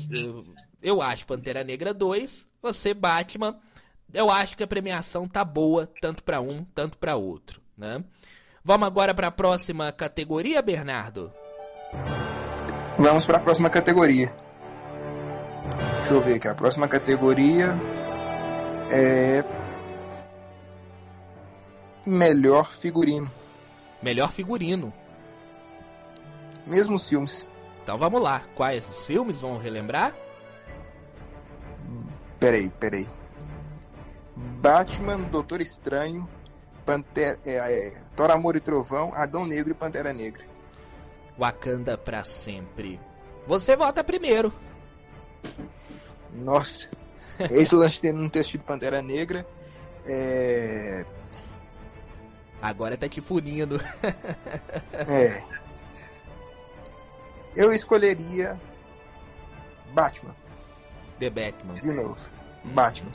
eu- 0.83 1.01
acho 1.03 1.27
Pantera 1.27 1.63
Negra 1.65 1.93
2, 1.95 2.47
você 2.63 2.95
Batman, 2.95 3.59
eu 4.13 4.31
acho 4.31 4.57
que 4.57 4.63
a 4.63 4.67
premiação 4.67 5.29
tá 5.29 5.45
boa, 5.45 5.89
tanto 6.01 6.23
pra 6.25 6.41
um, 6.41 6.65
tanto 6.75 6.99
pra 6.99 7.17
outro, 7.17 7.61
né? 7.77 8.03
Vamos 8.65 8.87
agora 8.87 9.15
pra 9.15 9.31
próxima 9.31 9.91
categoria, 9.93 10.61
Bernardo? 10.61 11.33
Vamos 12.99 13.25
para 13.25 13.39
a 13.39 13.41
próxima 13.41 13.71
categoria. 13.71 14.35
Deixa 15.99 16.13
eu 16.15 16.21
ver 16.21 16.35
aqui. 16.35 16.49
A 16.49 16.55
próxima 16.55 16.87
categoria 16.87 17.75
é. 18.91 19.43
Melhor 22.07 22.71
figurino. 22.73 23.31
Melhor 24.03 24.31
figurino. 24.33 24.93
Mesmos 26.67 27.09
filmes. 27.09 27.47
Então 27.83 27.99
vamos 27.99 28.23
lá, 28.23 28.43
quais 28.55 28.85
esses 28.85 29.05
filmes? 29.05 29.41
Vamos 29.41 29.63
relembrar? 29.63 30.15
Peraí, 32.39 32.71
peraí. 32.71 33.07
Batman, 34.37 35.19
Doutor 35.19 35.61
Estranho, 35.61 36.29
Pantera, 36.85 37.39
é, 37.45 37.57
é, 37.57 38.03
Thor, 38.17 38.31
Amor 38.31 38.57
e 38.57 38.61
Trovão, 38.61 39.13
Adão 39.15 39.47
Negro 39.47 39.73
e 39.73 39.75
Pantera 39.75 40.13
Negra. 40.13 40.45
Wakanda 41.39 41.97
pra 41.97 42.25
sempre. 42.25 43.01
Você 43.47 43.77
vota 43.77 44.05
primeiro. 44.05 44.53
Nossa. 46.33 46.91
Esse 47.39 47.75
lance 47.75 48.01
de 48.01 48.13
não 48.13 48.29
ter 48.29 48.41
assistido 48.41 48.65
Pantera 48.65 49.01
Negra. 49.01 49.47
É. 50.05 51.05
Agora 52.61 52.97
tá 52.97 53.09
te 53.09 53.21
punindo. 53.21 53.81
É. 54.93 55.60
Eu 57.57 57.73
escolheria 57.73 58.61
Batman, 59.93 60.35
The 61.19 61.31
Batman. 61.31 61.75
de 61.75 61.93
novo. 61.93 62.31
Batman. 62.65 63.11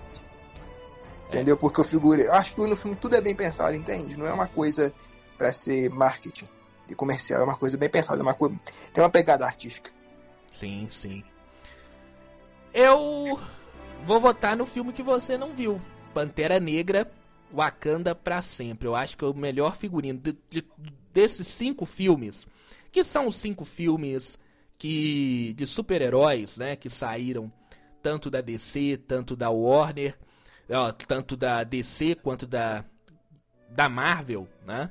Entendeu? 1.27 1.57
Porque. 1.57 1.81
Eu 1.81 2.33
acho 2.33 2.55
que 2.55 2.61
no 2.61 2.75
filme 2.75 2.95
tudo 2.95 3.15
é 3.15 3.21
bem 3.21 3.35
pensado, 3.35 3.75
entende? 3.75 4.17
Não 4.17 4.27
é 4.27 4.33
uma 4.33 4.47
coisa 4.47 4.93
pra 5.37 5.51
ser 5.51 5.89
marketing 5.89 6.47
e 6.89 6.95
comercial, 6.95 7.41
é 7.41 7.43
uma 7.43 7.57
coisa 7.57 7.77
bem 7.77 7.89
pensada, 7.89 8.19
é 8.19 8.21
uma 8.21 8.33
coisa. 8.33 8.55
Tem 8.93 9.03
uma 9.03 9.09
pegada 9.09 9.45
artística. 9.45 9.91
Sim, 10.51 10.87
sim. 10.89 11.23
Eu 12.73 13.39
vou 14.05 14.19
votar 14.19 14.55
no 14.55 14.65
filme 14.65 14.93
que 14.93 15.03
você 15.03 15.37
não 15.37 15.53
viu. 15.55 15.81
Pantera 16.13 16.59
Negra, 16.59 17.09
Wakanda 17.53 18.13
pra 18.15 18.41
sempre. 18.41 18.87
Eu 18.87 18.95
acho 18.95 19.17
que 19.17 19.23
é 19.23 19.27
o 19.27 19.33
melhor 19.33 19.75
figurino 19.75 20.19
de- 20.19 20.37
de- 20.49 20.65
desses 21.13 21.47
cinco 21.47 21.85
filmes, 21.85 22.45
que 22.91 23.03
são 23.03 23.27
os 23.27 23.35
cinco 23.35 23.63
filmes 23.63 24.37
que 24.77 25.53
de 25.53 25.65
super-heróis, 25.65 26.57
né, 26.57 26.75
que 26.75 26.89
saíram 26.89 27.51
tanto 28.01 28.29
da 28.29 28.41
DC, 28.41 28.97
tanto 29.07 29.35
da 29.35 29.49
Warner, 29.49 30.17
ó, 30.69 30.91
tanto 30.91 31.35
da 31.37 31.63
DC 31.63 32.15
quanto 32.15 32.45
da 32.45 32.83
da 33.69 33.89
Marvel, 33.89 34.47
né? 34.65 34.89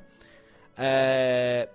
É, 0.77 1.69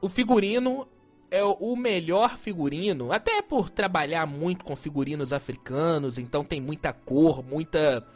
o 0.00 0.08
figurino 0.08 0.86
é 1.30 1.42
o 1.42 1.74
melhor 1.74 2.38
figurino, 2.38 3.12
até 3.12 3.42
por 3.42 3.68
trabalhar 3.68 4.26
muito 4.26 4.64
com 4.64 4.76
figurinos 4.76 5.32
africanos, 5.32 6.18
então 6.18 6.44
tem 6.44 6.60
muita 6.60 6.92
cor, 6.92 7.42
muita 7.42 8.06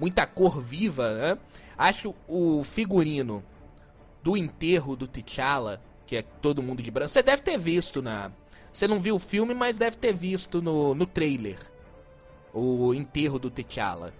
muita 0.00 0.26
cor 0.26 0.60
viva, 0.60 1.12
né? 1.14 1.38
Acho 1.78 2.14
o 2.26 2.64
figurino 2.64 3.42
do 4.22 4.36
enterro 4.36 4.96
do 4.96 5.06
T'Challa, 5.06 5.80
que 6.06 6.16
é 6.16 6.22
todo 6.22 6.62
mundo 6.62 6.82
de 6.82 6.90
branco. 6.90 7.10
Você 7.10 7.22
deve 7.22 7.42
ter 7.42 7.58
visto 7.58 8.02
na 8.02 8.32
Você 8.72 8.88
não 8.88 9.00
viu 9.00 9.16
o 9.16 9.18
filme, 9.18 9.54
mas 9.54 9.78
deve 9.78 9.96
ter 9.96 10.12
visto 10.14 10.60
no, 10.62 10.94
no 10.94 11.06
trailer 11.06 11.58
o 12.52 12.92
enterro 12.94 13.38
do 13.38 13.50
T'Challa. 13.50 14.12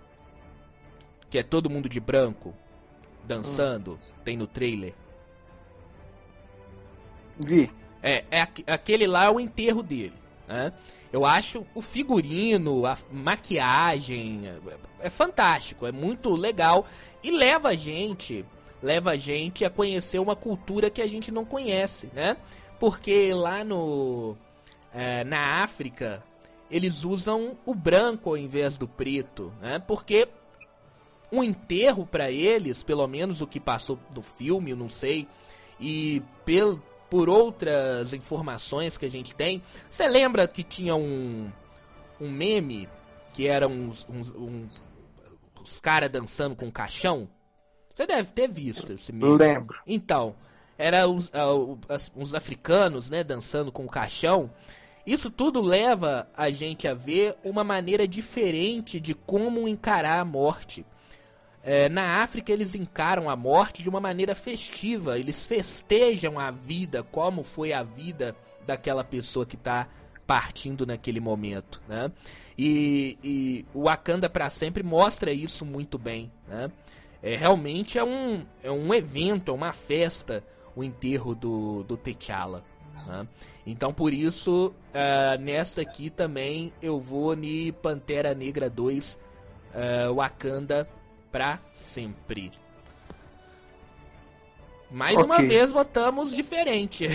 Que 1.28 1.38
é 1.38 1.42
todo 1.42 1.70
mundo 1.70 1.88
de 1.88 1.98
branco 2.00 2.54
dançando, 3.24 3.98
tem 4.24 4.36
no 4.36 4.46
trailer. 4.46 4.94
Vi. 7.38 7.70
É, 8.02 8.24
é 8.30 8.40
aqu- 8.40 8.64
aquele 8.66 9.06
lá 9.06 9.24
é 9.26 9.30
o 9.30 9.38
enterro 9.40 9.82
dele, 9.82 10.14
né? 10.48 10.72
Eu 11.12 11.24
acho 11.24 11.66
o 11.74 11.82
figurino, 11.82 12.86
a 12.86 12.96
maquiagem 13.10 14.42
é, 14.46 15.06
é 15.06 15.10
fantástico, 15.10 15.86
é 15.86 15.92
muito 15.92 16.30
legal 16.34 16.86
e 17.22 17.30
leva 17.30 17.70
a 17.70 17.74
gente, 17.74 18.44
leva 18.82 19.12
a 19.12 19.16
gente 19.16 19.64
a 19.64 19.70
conhecer 19.70 20.20
uma 20.20 20.36
cultura 20.36 20.88
que 20.88 21.02
a 21.02 21.06
gente 21.08 21.32
não 21.32 21.44
conhece, 21.44 22.08
né? 22.14 22.36
Porque 22.78 23.34
lá 23.34 23.64
no 23.64 24.36
é, 24.94 25.24
na 25.24 25.62
África 25.62 26.22
eles 26.70 27.04
usam 27.04 27.56
o 27.66 27.74
branco 27.74 28.30
ao 28.30 28.36
invés 28.36 28.78
do 28.78 28.86
preto, 28.86 29.52
né? 29.60 29.80
Porque 29.80 30.28
um 31.32 31.42
enterro 31.42 32.06
pra 32.06 32.30
eles, 32.30 32.82
pelo 32.82 33.06
menos 33.06 33.40
o 33.40 33.46
que 33.46 33.60
passou 33.60 33.98
do 34.10 34.22
filme, 34.22 34.70
eu 34.70 34.76
não 34.76 34.88
sei, 34.88 35.26
e 35.80 36.22
pel, 36.44 36.80
por 37.10 37.28
outras 37.28 38.12
informações 38.12 38.96
que 38.96 39.04
a 39.04 39.10
gente 39.10 39.34
tem, 39.34 39.62
você 39.88 40.06
lembra 40.08 40.46
que 40.48 40.62
tinha 40.62 40.94
um 40.94 41.50
um 42.20 42.30
meme 42.30 42.88
que 43.32 43.46
era 43.46 43.66
uns 43.66 44.06
uns, 44.08 44.34
uns, 44.34 44.84
os 45.62 45.80
caras 45.80 46.10
dançando 46.10 46.54
com 46.54 46.70
caixão? 46.70 47.28
Você 47.94 48.06
deve 48.06 48.30
ter 48.30 48.48
visto 48.48 48.92
esse 48.92 49.12
meme. 49.12 49.36
Lembro. 49.36 49.78
Então, 49.86 50.34
era 50.78 51.02
as- 51.88 52.10
uns 52.16 52.34
africanos, 52.34 53.10
né, 53.10 53.22
dançando 53.22 53.70
com 53.70 53.84
o 53.84 53.88
caixão. 53.88 54.50
Isso 55.06 55.30
tudo 55.30 55.60
leva 55.60 56.28
a 56.36 56.50
gente 56.50 56.86
a 56.86 56.94
ver 56.94 57.36
uma 57.42 57.64
maneira 57.64 58.06
diferente 58.06 59.00
de 59.00 59.12
como 59.14 59.66
encarar 59.66 60.20
a 60.20 60.24
morte. 60.24 60.86
É, 61.62 61.88
na 61.88 62.22
África 62.22 62.52
eles 62.52 62.74
encaram 62.74 63.28
a 63.28 63.36
morte 63.36 63.82
de 63.82 63.88
uma 63.88 64.00
maneira 64.00 64.34
festiva, 64.34 65.18
eles 65.18 65.44
festejam 65.44 66.38
a 66.38 66.50
vida, 66.50 67.02
como 67.02 67.42
foi 67.42 67.72
a 67.72 67.82
vida 67.82 68.34
daquela 68.66 69.04
pessoa 69.04 69.44
que 69.44 69.56
está 69.56 69.86
partindo 70.26 70.86
naquele 70.86 71.20
momento, 71.20 71.82
né? 71.88 72.10
E, 72.56 73.18
e 73.22 73.66
o 73.74 73.84
Wakanda 73.84 74.30
para 74.30 74.48
sempre 74.48 74.82
mostra 74.82 75.32
isso 75.32 75.64
muito 75.64 75.98
bem, 75.98 76.30
né? 76.46 76.70
É, 77.22 77.36
realmente 77.36 77.98
é 77.98 78.04
um, 78.04 78.44
é 78.62 78.70
um 78.70 78.94
evento, 78.94 79.50
é 79.50 79.54
uma 79.54 79.72
festa 79.72 80.42
o 80.74 80.82
enterro 80.82 81.34
do, 81.34 81.82
do 81.82 81.96
T'Challa. 81.96 82.64
Né? 83.06 83.26
Então 83.66 83.92
por 83.92 84.14
isso, 84.14 84.68
uh, 84.68 85.40
nesta 85.40 85.82
aqui 85.82 86.08
também 86.08 86.72
eu 86.80 86.98
vou 86.98 87.34
ni 87.34 87.72
Pantera 87.72 88.34
Negra 88.34 88.70
2 88.70 89.18
uh, 89.74 90.14
Wakanda 90.14 90.88
pra 91.30 91.60
sempre. 91.72 92.52
Mais 94.90 95.16
okay. 95.16 95.24
uma 95.24 95.38
vez 95.38 95.70
votamos 95.70 96.34
diferente. 96.34 97.06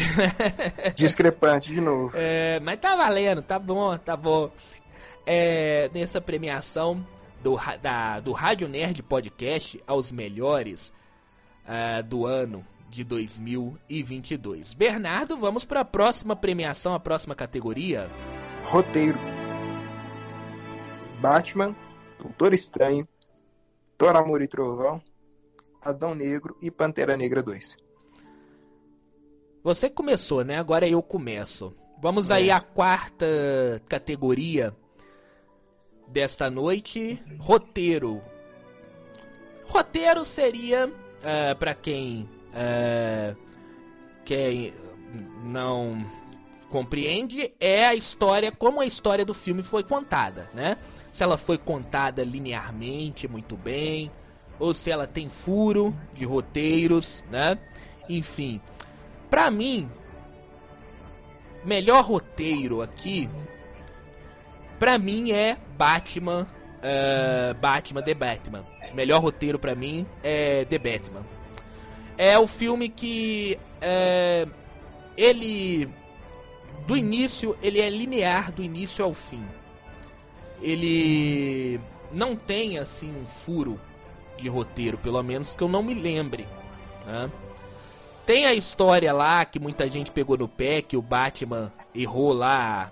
Discrepante 0.96 1.74
de 1.74 1.82
novo. 1.82 2.16
É, 2.16 2.60
mas 2.62 2.80
tá 2.80 2.96
valendo, 2.96 3.42
tá 3.42 3.60
bom, 3.60 3.98
tá 3.98 4.16
bom. 4.16 4.50
É, 5.26 5.90
nessa 5.94 6.22
premiação 6.22 7.06
do, 7.44 7.60
da, 7.82 8.20
do 8.20 8.32
Rádio 8.32 8.68
Nerd 8.70 9.04
Podcast 9.04 9.82
aos 9.86 10.12
melhores 10.12 10.94
uh, 11.66 12.02
do 12.04 12.26
ano 12.26 12.66
de 12.90 13.04
2022. 13.04 14.74
Bernardo, 14.74 15.38
vamos 15.38 15.66
para 15.66 15.82
a 15.82 15.86
próxima 15.86 16.36
premiação, 16.36 16.94
a 16.94 17.00
próxima 17.00 17.36
categoria. 17.36 18.10
Roteiro. 18.64 19.20
Batman, 21.20 21.76
Doutor 22.20 22.54
Estranho, 22.54 23.08
Thor 23.98 24.16
Amor 24.16 24.42
e 24.42 24.48
Trovão, 24.48 25.02
Adão 25.82 26.14
Negro 26.16 26.58
e 26.62 26.70
Pantera 26.70 27.16
Negra 27.16 27.42
2. 27.42 27.78
Você 29.64 29.90
começou, 29.90 30.44
né? 30.44 30.58
Agora 30.58 30.88
eu 30.88 31.02
começo. 31.02 31.74
Vamos 32.02 32.30
é. 32.30 32.36
aí 32.36 32.52
à 32.52 32.60
quarta 32.60 33.26
categoria 33.88 34.76
desta 36.08 36.50
noite. 36.50 37.24
Roteiro. 37.40 38.22
Roteiro 39.66 40.24
seria, 40.24 40.88
uh, 40.88 40.92
eh, 41.24 41.56
para 41.56 41.74
quem 41.74 42.30
uh, 42.52 43.46
quem 44.24 44.74
não 45.44 46.06
compreende, 46.70 47.54
é 47.60 47.86
a 47.86 47.96
história, 47.96 48.52
como 48.52 48.82
a 48.82 48.86
história 48.86 49.24
do 49.24 49.34
filme 49.34 49.64
foi 49.64 49.84
contada, 49.84 50.50
né? 50.54 50.78
Se 51.16 51.24
ela 51.24 51.38
foi 51.38 51.58
contada 51.58 52.26
linearmente, 52.26 53.26
muito 53.26 53.56
bem, 53.56 54.12
ou 54.60 54.74
se 54.74 54.92
ela 54.92 55.08
tem 55.08 55.30
furo 55.30 55.96
de 56.14 56.26
roteiros, 56.26 57.24
né? 57.32 57.58
Enfim, 58.10 58.60
pra 59.30 59.50
mim, 59.50 59.90
melhor 61.64 62.04
roteiro 62.04 62.82
aqui, 62.82 63.30
pra 64.78 64.98
mim 64.98 65.32
é 65.32 65.56
Batman, 65.78 66.46
uh, 66.84 67.54
Batman 67.62 68.02
The 68.02 68.14
Batman. 68.14 68.66
Melhor 68.94 69.22
roteiro 69.22 69.58
pra 69.58 69.74
mim 69.74 70.06
é 70.22 70.66
The 70.66 70.78
Batman. 70.78 71.26
É 72.18 72.38
o 72.38 72.46
filme 72.46 72.90
que 72.90 73.58
uh, 73.78 74.52
ele 75.16 75.88
do 76.86 76.98
início 76.98 77.58
ele 77.62 77.80
é 77.80 77.90
linear 77.90 78.52
do 78.52 78.62
início 78.62 79.06
ao 79.06 79.14
fim. 79.14 79.46
Ele 80.62 81.80
não 82.12 82.36
tem 82.36 82.78
assim 82.78 83.12
um 83.16 83.26
furo 83.26 83.80
de 84.38 84.48
roteiro, 84.48 84.98
pelo 84.98 85.22
menos 85.24 85.56
que 85.56 85.64
eu 85.64 85.68
não 85.68 85.84
me 85.84 85.94
lembre. 85.94 86.48
Né? 87.06 87.30
Tem 88.26 88.46
a 88.46 88.54
história 88.54 89.14
lá 89.14 89.46
que 89.46 89.60
muita 89.60 89.88
gente 89.90 90.12
pegou 90.12 90.38
no 90.38 90.48
pé, 90.48 90.82
que 90.82 90.98
o 90.98 91.02
Batman 91.02 91.72
errou 91.94 92.34
lá 92.34 92.92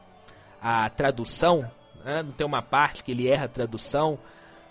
a, 0.62 0.90
tradução. 0.90 1.70
Né? 2.06 2.26
Tem 2.38 2.46
uma 2.46 2.62
parte 2.62 3.04
que 3.04 3.12
ele 3.12 3.28
erra 3.28 3.46
a 3.46 3.50
tradução. 3.50 4.20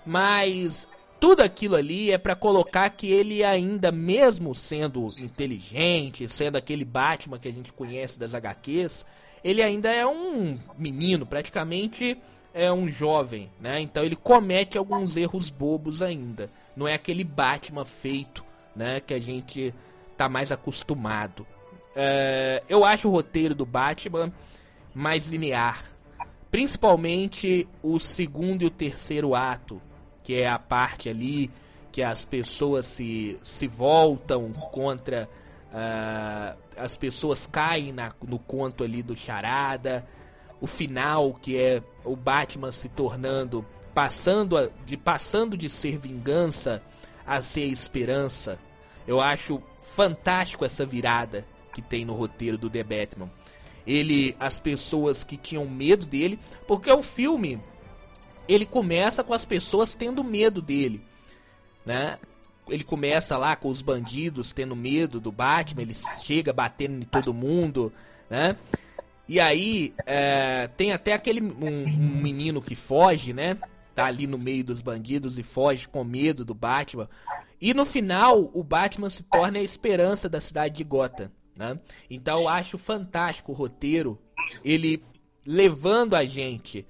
Mas 0.06 0.86
tudo 1.18 1.42
aquilo 1.42 1.76
ali 1.76 2.10
é 2.12 2.18
para 2.18 2.34
colocar 2.34 2.88
que 2.90 3.08
ele 3.08 3.44
ainda, 3.44 3.90
mesmo 3.90 4.54
sendo 4.54 5.06
inteligente, 5.18 6.28
sendo 6.28 6.56
aquele 6.56 6.84
Batman 6.84 7.38
que 7.38 7.48
a 7.48 7.52
gente 7.52 7.72
conhece 7.72 8.18
das 8.18 8.34
HQs, 8.34 9.04
ele 9.42 9.62
ainda 9.62 9.90
é 9.90 10.06
um 10.06 10.58
menino, 10.78 11.26
praticamente 11.26 12.16
é 12.54 12.72
um 12.72 12.88
jovem, 12.88 13.50
né? 13.60 13.80
Então 13.80 14.04
ele 14.04 14.16
comete 14.16 14.76
alguns 14.76 15.16
erros 15.16 15.50
bobos 15.50 16.02
ainda. 16.02 16.50
Não 16.76 16.86
é 16.86 16.94
aquele 16.94 17.24
Batman 17.24 17.84
feito, 17.84 18.44
né? 18.74 19.00
Que 19.00 19.14
a 19.14 19.18
gente 19.18 19.74
tá 20.16 20.28
mais 20.28 20.52
acostumado. 20.52 21.46
É, 21.94 22.62
eu 22.68 22.84
acho 22.84 23.08
o 23.08 23.12
roteiro 23.12 23.54
do 23.54 23.66
Batman 23.66 24.32
mais 24.94 25.28
linear. 25.28 25.82
Principalmente 26.50 27.66
o 27.82 27.98
segundo 27.98 28.62
e 28.62 28.66
o 28.66 28.70
terceiro 28.70 29.34
ato, 29.34 29.80
que 30.22 30.34
é 30.34 30.48
a 30.48 30.58
parte 30.58 31.08
ali 31.08 31.50
que 31.90 32.02
as 32.02 32.24
pessoas 32.24 32.86
se, 32.86 33.38
se 33.42 33.66
voltam 33.66 34.50
contra. 34.52 35.28
Uh, 35.72 36.58
as 36.76 36.98
pessoas 36.98 37.46
caem 37.46 37.92
na, 37.92 38.12
no 38.22 38.38
conto 38.38 38.84
ali 38.84 39.02
do 39.02 39.16
Charada 39.16 40.06
o 40.62 40.66
final 40.68 41.34
que 41.34 41.58
é 41.58 41.82
o 42.04 42.14
Batman 42.14 42.70
se 42.70 42.88
tornando 42.88 43.66
passando 43.92 44.56
a, 44.56 44.68
de 44.86 44.96
passando 44.96 45.56
de 45.56 45.68
ser 45.68 45.98
vingança 45.98 46.80
a 47.26 47.42
ser 47.42 47.64
esperança. 47.64 48.60
Eu 49.04 49.20
acho 49.20 49.60
fantástico 49.80 50.64
essa 50.64 50.86
virada 50.86 51.44
que 51.74 51.82
tem 51.82 52.04
no 52.04 52.14
roteiro 52.14 52.56
do 52.56 52.70
The 52.70 52.84
Batman. 52.84 53.28
Ele 53.84 54.36
as 54.38 54.60
pessoas 54.60 55.24
que 55.24 55.36
tinham 55.36 55.66
medo 55.66 56.06
dele, 56.06 56.38
porque 56.64 56.90
o 56.92 57.02
filme 57.02 57.60
ele 58.48 58.64
começa 58.64 59.24
com 59.24 59.34
as 59.34 59.44
pessoas 59.44 59.96
tendo 59.96 60.22
medo 60.22 60.62
dele, 60.62 61.02
né? 61.84 62.20
Ele 62.68 62.84
começa 62.84 63.36
lá 63.36 63.56
com 63.56 63.68
os 63.68 63.82
bandidos 63.82 64.52
tendo 64.52 64.76
medo 64.76 65.18
do 65.18 65.32
Batman, 65.32 65.82
ele 65.82 65.94
chega 66.22 66.52
batendo 66.52 67.02
em 67.02 67.06
todo 67.06 67.34
mundo, 67.34 67.92
né? 68.30 68.56
E 69.28 69.38
aí, 69.40 69.94
é, 70.04 70.68
tem 70.76 70.92
até 70.92 71.12
aquele 71.12 71.40
um, 71.40 71.66
um, 71.66 72.20
menino 72.20 72.60
que 72.60 72.74
foge, 72.74 73.32
né? 73.32 73.56
Tá 73.94 74.06
ali 74.06 74.26
no 74.26 74.38
meio 74.38 74.64
dos 74.64 74.80
bandidos 74.80 75.38
e 75.38 75.42
foge 75.42 75.86
com 75.86 76.02
medo 76.02 76.44
do 76.44 76.54
Batman. 76.54 77.08
E 77.60 77.72
no 77.72 77.84
final, 77.84 78.50
o 78.52 78.62
Batman 78.64 79.10
se 79.10 79.22
torna 79.22 79.58
a 79.58 79.62
esperança 79.62 80.28
da 80.28 80.40
cidade 80.40 80.76
de 80.76 80.84
Gotham, 80.84 81.30
né? 81.56 81.78
Então 82.10 82.42
eu 82.42 82.48
acho 82.48 82.78
fantástico 82.78 83.52
o 83.52 83.54
roteiro, 83.54 84.18
ele 84.64 85.04
levando 85.46 86.14
a 86.14 86.24
gente 86.24 86.86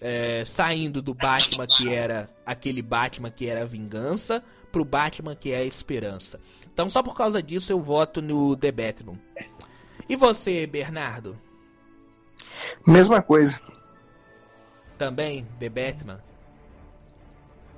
é, 0.00 0.44
saindo 0.44 1.00
do 1.00 1.14
Batman 1.14 1.66
que 1.66 1.92
era 1.92 2.28
aquele 2.44 2.82
Batman 2.82 3.30
que 3.30 3.48
era 3.48 3.62
a 3.62 3.66
vingança 3.66 4.42
pro 4.70 4.84
Batman 4.84 5.34
que 5.34 5.52
é 5.52 5.58
a 5.58 5.64
esperança. 5.64 6.40
Então 6.72 6.88
só 6.88 7.02
por 7.02 7.14
causa 7.14 7.42
disso 7.42 7.72
eu 7.72 7.80
voto 7.80 8.20
no 8.20 8.56
The 8.56 8.70
Batman. 8.70 9.18
E 10.08 10.14
você, 10.14 10.66
Bernardo? 10.66 11.36
Mesma 12.86 13.22
coisa. 13.22 13.60
Também 14.98 15.46
The 15.58 15.68
Batman. 15.68 16.22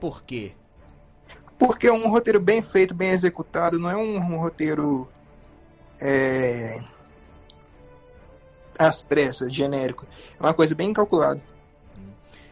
Por 0.00 0.22
quê? 0.22 0.52
Porque 1.58 1.88
é 1.88 1.92
um 1.92 2.08
roteiro 2.08 2.38
bem 2.38 2.62
feito, 2.62 2.94
bem 2.94 3.10
executado, 3.10 3.78
não 3.78 3.90
é 3.90 3.96
um, 3.96 4.16
um 4.16 4.38
roteiro 4.38 5.08
é, 6.00 6.76
às 8.78 9.02
pressas, 9.02 9.52
genérico. 9.52 10.06
É 10.38 10.42
uma 10.42 10.54
coisa 10.54 10.74
bem 10.74 10.92
calculada. 10.92 11.42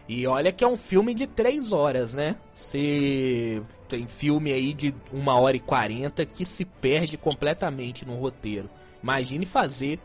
E 0.08 0.26
olha 0.26 0.52
que 0.52 0.64
é 0.64 0.68
um 0.68 0.76
filme 0.76 1.14
de 1.14 1.26
3 1.26 1.72
horas, 1.72 2.14
né? 2.14 2.36
Se 2.54 3.62
tem 3.88 4.06
filme 4.06 4.52
aí 4.52 4.72
de 4.72 4.94
1 5.12 5.28
hora 5.28 5.56
e 5.56 5.60
40 5.60 6.24
que 6.26 6.44
se 6.44 6.64
perde 6.64 7.16
completamente 7.16 8.04
no 8.04 8.16
roteiro. 8.16 8.68
Imagine 9.02 9.46
fazer 9.46 10.00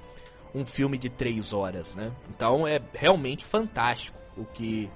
um 0.53 0.65
filme 0.65 0.97
de 0.97 1.09
três 1.09 1.53
horas, 1.53 1.95
né? 1.95 2.11
Então 2.29 2.67
é 2.67 2.81
realmente 2.93 3.45
fantástico 3.45 4.17
o 4.37 4.45
que 4.45 4.89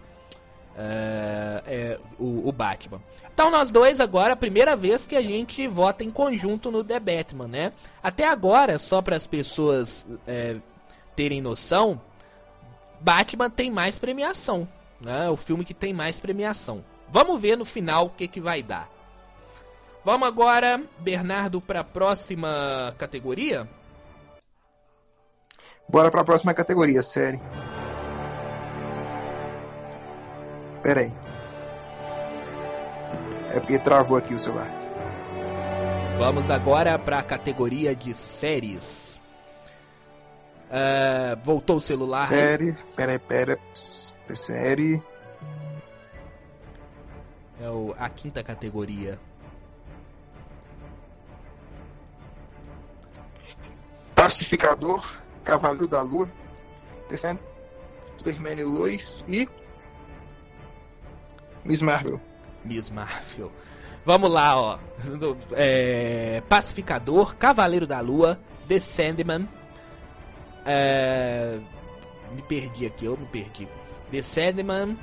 é, 0.77 1.63
é 1.65 1.99
o, 2.19 2.47
o, 2.47 2.51
Batman. 2.51 3.01
Então 3.33 3.49
nós 3.49 3.71
dois 3.71 4.01
agora, 4.01 4.33
a 4.33 4.37
primeira 4.37 4.75
vez 4.75 5.05
que 5.05 5.15
a 5.15 5.21
gente 5.21 5.67
vota 5.67 6.03
em 6.03 6.09
conjunto 6.09 6.69
no 6.69 6.83
The 6.83 6.99
Batman, 6.99 7.47
né? 7.47 7.73
Até 8.03 8.27
agora, 8.27 8.77
só 8.77 9.01
para 9.01 9.15
as 9.15 9.25
pessoas 9.25 10.05
é, 10.27 10.57
terem 11.15 11.41
noção, 11.41 12.01
Batman 12.99 13.49
tem 13.49 13.71
mais 13.71 13.97
premiação, 13.97 14.67
né? 14.99 15.29
O 15.29 15.37
filme 15.37 15.63
que 15.63 15.73
tem 15.73 15.93
mais 15.93 16.19
premiação. 16.19 16.83
Vamos 17.09 17.39
ver 17.39 17.57
no 17.57 17.65
final 17.65 18.07
o 18.07 18.09
que, 18.09 18.27
que 18.27 18.41
vai 18.41 18.61
dar. 18.61 18.89
Vamos 20.03 20.27
agora, 20.27 20.83
Bernardo, 20.99 21.61
para 21.61 21.79
a 21.79 21.83
próxima 21.83 22.93
categoria? 22.97 23.67
Bora 25.88 26.12
pra 26.12 26.24
próxima 26.24 26.54
categoria, 26.54 27.02
série. 27.02 27.39
Pera 30.82 31.02
aí. 31.02 31.13
É 33.50 33.60
porque 33.60 33.80
travou 33.80 34.17
aqui 34.17 34.34
o 34.34 34.39
celular. 34.39 34.69
Vamos 36.17 36.50
agora 36.50 36.98
para 36.98 37.19
a 37.19 37.24
categoria 37.24 37.95
de 37.95 38.15
séries. 38.15 39.21
Uh, 40.65 41.39
voltou 41.43 41.78
o 41.78 41.82
celular. 41.82 42.28
Série, 42.28 42.74
pera, 42.95 43.19
pera, 43.19 43.60
série. 43.74 45.02
É 47.62 47.69
o, 47.69 47.95
a 47.98 48.10
quinta 48.10 48.43
categoria. 48.43 49.19
Pacificador, 54.13 55.21
Cavaleiro 55.45 55.88
da 55.88 56.01
Lua, 56.01 56.29
descendo, 57.10 57.39
Superman 58.17 58.60
e 58.60 58.63
Lois 58.63 59.23
e 59.27 59.47
Miss 61.63 61.81
Marvel. 61.81 62.19
Miss 62.63 62.89
Marvel. 62.89 63.51
Vamos 64.05 64.29
lá, 64.29 64.60
ó. 64.60 64.79
É, 65.53 66.41
Pacificador, 66.49 67.36
Cavaleiro 67.36 67.88
da 67.88 67.99
Lua, 68.01 68.39
The 68.67 68.79
Sandman. 68.79 69.47
É, 70.65 71.60
me 72.31 72.41
perdi 72.43 72.86
aqui, 72.86 73.05
eu 73.05 73.17
me 73.17 73.25
perdi. 73.25 73.67
The 74.12 74.21
Sandman, 74.21 74.97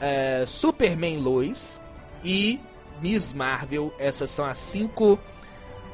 é, 0.00 0.44
Superman 0.46 1.18
Lois 1.18 1.80
e 2.22 2.60
Miss 3.00 3.32
Marvel. 3.32 3.92
Essas 3.98 4.30
são 4.30 4.44
as 4.44 4.58
cinco 4.58 5.18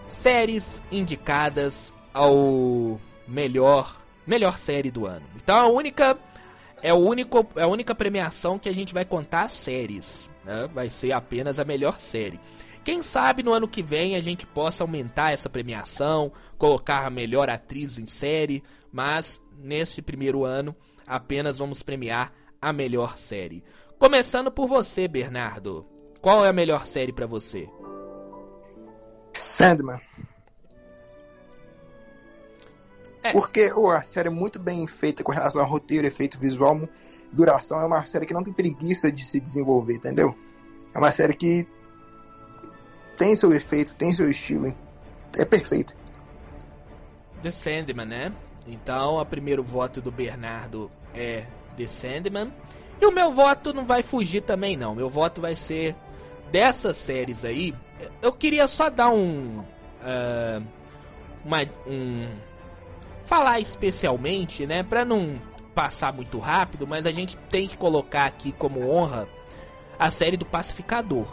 séries 0.09 0.83
indicadas 0.91 1.95
ao 2.13 3.01
melhor 3.31 4.01
melhor 4.27 4.59
série 4.59 4.91
do 4.91 5.07
ano. 5.07 5.27
Então 5.37 5.57
a 5.57 5.67
única 5.67 6.19
é, 6.83 6.93
o 6.93 6.97
único, 6.97 7.47
é 7.57 7.63
a 7.63 7.67
única 7.67 7.95
premiação 7.95 8.59
que 8.59 8.69
a 8.69 8.73
gente 8.73 8.95
vai 8.95 9.05
contar 9.05 9.49
séries. 9.49 10.31
Né? 10.45 10.69
Vai 10.73 10.91
ser 10.91 11.13
apenas 11.13 11.59
a 11.59 11.65
melhor 11.65 12.01
série. 12.01 12.41
Quem 12.83 13.03
sabe 13.03 13.43
no 13.43 13.53
ano 13.53 13.69
que 13.69 13.83
vem 13.83 14.17
a 14.17 14.23
gente 14.23 14.47
possa 14.47 14.83
aumentar 14.83 15.33
essa 15.33 15.51
premiação, 15.51 16.33
colocar 16.57 17.07
a 17.07 17.11
melhor 17.11 17.51
atriz 17.51 17.99
em 17.99 18.07
série, 18.07 18.63
mas 18.91 19.41
neste 19.59 20.01
primeiro 20.01 20.45
ano 20.45 20.75
apenas 21.07 21.59
vamos 21.59 21.83
premiar 21.83 22.33
a 22.61 22.73
melhor 22.73 23.19
série. 23.19 23.63
Começando 23.99 24.51
por 24.51 24.67
você, 24.67 25.07
Bernardo. 25.07 25.87
Qual 26.23 26.45
é 26.45 26.49
a 26.49 26.53
melhor 26.53 26.87
série 26.87 27.13
para 27.13 27.27
você? 27.27 27.69
Sandman. 29.35 30.01
É. 33.23 33.33
Porque 33.33 33.73
oh, 33.73 33.89
a 33.89 34.03
série 34.03 34.29
é 34.29 34.31
muito 34.31 34.59
bem 34.59 34.87
feita 34.87 35.23
com 35.23 35.33
relação 35.33 35.63
ao 35.63 35.69
roteiro, 35.69 36.07
efeito 36.07 36.39
visual, 36.39 36.89
duração. 37.33 37.81
É 37.81 37.85
uma 37.85 38.05
série 38.05 38.27
que 38.27 38.35
não 38.35 38.43
tem 38.43 38.53
preguiça 38.53 39.13
de 39.13 39.25
se 39.25 39.39
desenvolver, 39.39 39.95
entendeu? 39.95 40.35
É 40.95 40.99
uma 40.99 41.13
série 41.13 41.35
que 41.35 41.67
tem 43.17 43.37
seu 43.37 43.53
efeito, 43.53 43.95
tem 43.95 44.13
seu 44.13 44.29
estilo. 44.29 44.75
É 45.37 45.45
perfeito. 45.45 45.95
The 47.43 47.51
Sandman, 47.51 48.07
né? 48.07 48.33
Então, 48.67 49.17
o 49.17 49.27
primeiro 49.27 49.63
voto 49.63 50.01
do 50.01 50.11
Bernardo 50.11 50.91
é 51.15 51.47
The 51.77 51.87
Sandman. 51.87 52.53
E 53.01 53.07
o 53.07 53.13
meu 53.13 53.33
voto 53.33 53.73
não 53.73 53.85
vai 53.85 54.03
fugir 54.03 54.43
também, 54.43 54.77
não. 54.77 54.95
Meu 54.95 55.09
voto 55.09 55.41
vai 55.41 55.57
ser 55.57 55.95
dessas 56.51 56.97
séries 56.97 57.45
aí. 57.45 57.75
Eu 58.21 58.33
queria 58.33 58.67
só 58.67 58.91
dar 58.91 59.11
um. 59.11 59.59
Uh, 59.59 60.63
uma, 61.45 61.59
um 61.87 62.29
falar 63.31 63.61
especialmente, 63.61 64.67
né, 64.67 64.83
para 64.83 65.05
não 65.05 65.41
passar 65.73 66.13
muito 66.13 66.41
rápido, 66.41 66.85
mas 66.85 67.07
a 67.07 67.13
gente 67.13 67.37
tem 67.49 67.69
que 67.69 67.79
colocar 67.79 68.25
aqui 68.25 68.51
como 68.51 68.91
honra 68.91 69.29
a 69.97 70.11
série 70.11 70.37
do 70.37 70.45
Pacificador, 70.45 71.29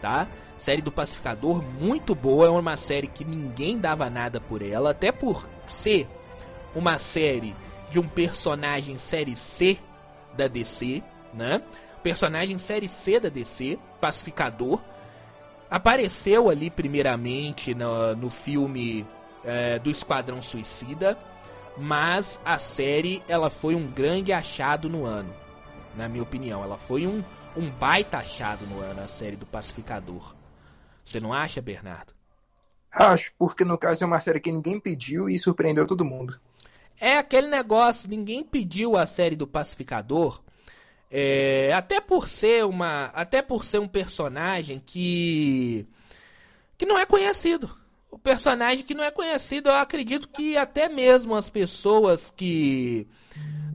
tá? 0.00 0.26
Série 0.56 0.80
do 0.80 0.90
Pacificador 0.90 1.62
muito 1.62 2.14
boa, 2.14 2.46
é 2.46 2.48
uma 2.48 2.78
série 2.78 3.06
que 3.06 3.26
ninguém 3.26 3.78
dava 3.78 4.08
nada 4.08 4.40
por 4.40 4.62
ela, 4.62 4.92
até 4.92 5.12
por 5.12 5.46
ser 5.66 6.08
uma 6.74 6.96
série 6.96 7.52
de 7.90 8.00
um 8.00 8.08
personagem 8.08 8.96
série 8.96 9.36
C 9.36 9.76
da 10.34 10.48
DC, 10.48 11.02
né? 11.34 11.60
Personagem 12.02 12.56
série 12.56 12.88
C 12.88 13.20
da 13.20 13.28
DC, 13.28 13.78
Pacificador, 14.00 14.80
apareceu 15.70 16.48
ali 16.48 16.70
primeiramente 16.70 17.74
no, 17.74 18.16
no 18.16 18.30
filme 18.30 19.06
é, 19.48 19.78
do 19.78 19.90
Esquadrão 19.90 20.42
Suicida, 20.42 21.18
mas 21.74 22.38
a 22.44 22.58
série 22.58 23.22
ela 23.26 23.48
foi 23.48 23.74
um 23.74 23.86
grande 23.86 24.30
achado 24.30 24.90
no 24.90 25.06
ano, 25.06 25.34
na 25.96 26.06
minha 26.06 26.22
opinião. 26.22 26.62
Ela 26.62 26.76
foi 26.76 27.06
um, 27.06 27.24
um 27.56 27.70
baita 27.70 28.18
achado 28.18 28.66
no 28.66 28.80
ano, 28.80 29.00
a 29.00 29.08
série 29.08 29.36
do 29.36 29.46
Pacificador. 29.46 30.34
Você 31.02 31.18
não 31.18 31.32
acha, 31.32 31.62
Bernardo? 31.62 32.12
Acho, 32.92 33.32
porque 33.38 33.64
no 33.64 33.78
caso 33.78 34.04
é 34.04 34.06
uma 34.06 34.20
série 34.20 34.40
que 34.40 34.52
ninguém 34.52 34.78
pediu 34.78 35.30
e 35.30 35.38
surpreendeu 35.38 35.86
todo 35.86 36.04
mundo. 36.04 36.38
É 37.00 37.16
aquele 37.16 37.46
negócio, 37.46 38.10
ninguém 38.10 38.44
pediu 38.44 38.98
a 38.98 39.06
série 39.06 39.36
do 39.36 39.46
Pacificador, 39.46 40.42
é, 41.10 41.72
até 41.72 42.02
por 42.02 42.28
ser 42.28 42.66
uma, 42.66 43.06
até 43.14 43.40
por 43.40 43.64
ser 43.64 43.78
um 43.78 43.88
personagem 43.88 44.78
que 44.78 45.88
que 46.76 46.86
não 46.86 46.98
é 46.98 47.06
conhecido 47.06 47.74
o 48.10 48.18
personagem 48.18 48.84
que 48.84 48.94
não 48.94 49.04
é 49.04 49.10
conhecido. 49.10 49.68
Eu 49.68 49.74
acredito 49.74 50.28
que 50.28 50.56
até 50.56 50.88
mesmo 50.88 51.34
as 51.34 51.50
pessoas 51.50 52.32
que 52.34 53.06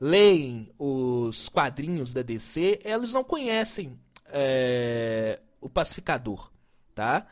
leem 0.01 0.69
os 0.77 1.47
quadrinhos 1.49 2.13
da 2.13 2.21
DC, 2.21 2.79
elas 2.83 3.13
não 3.13 3.23
conhecem 3.23 3.97
é, 4.27 5.39
o 5.61 5.69
Pacificador, 5.69 6.51
tá? 6.93 7.25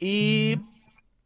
E 0.00 0.58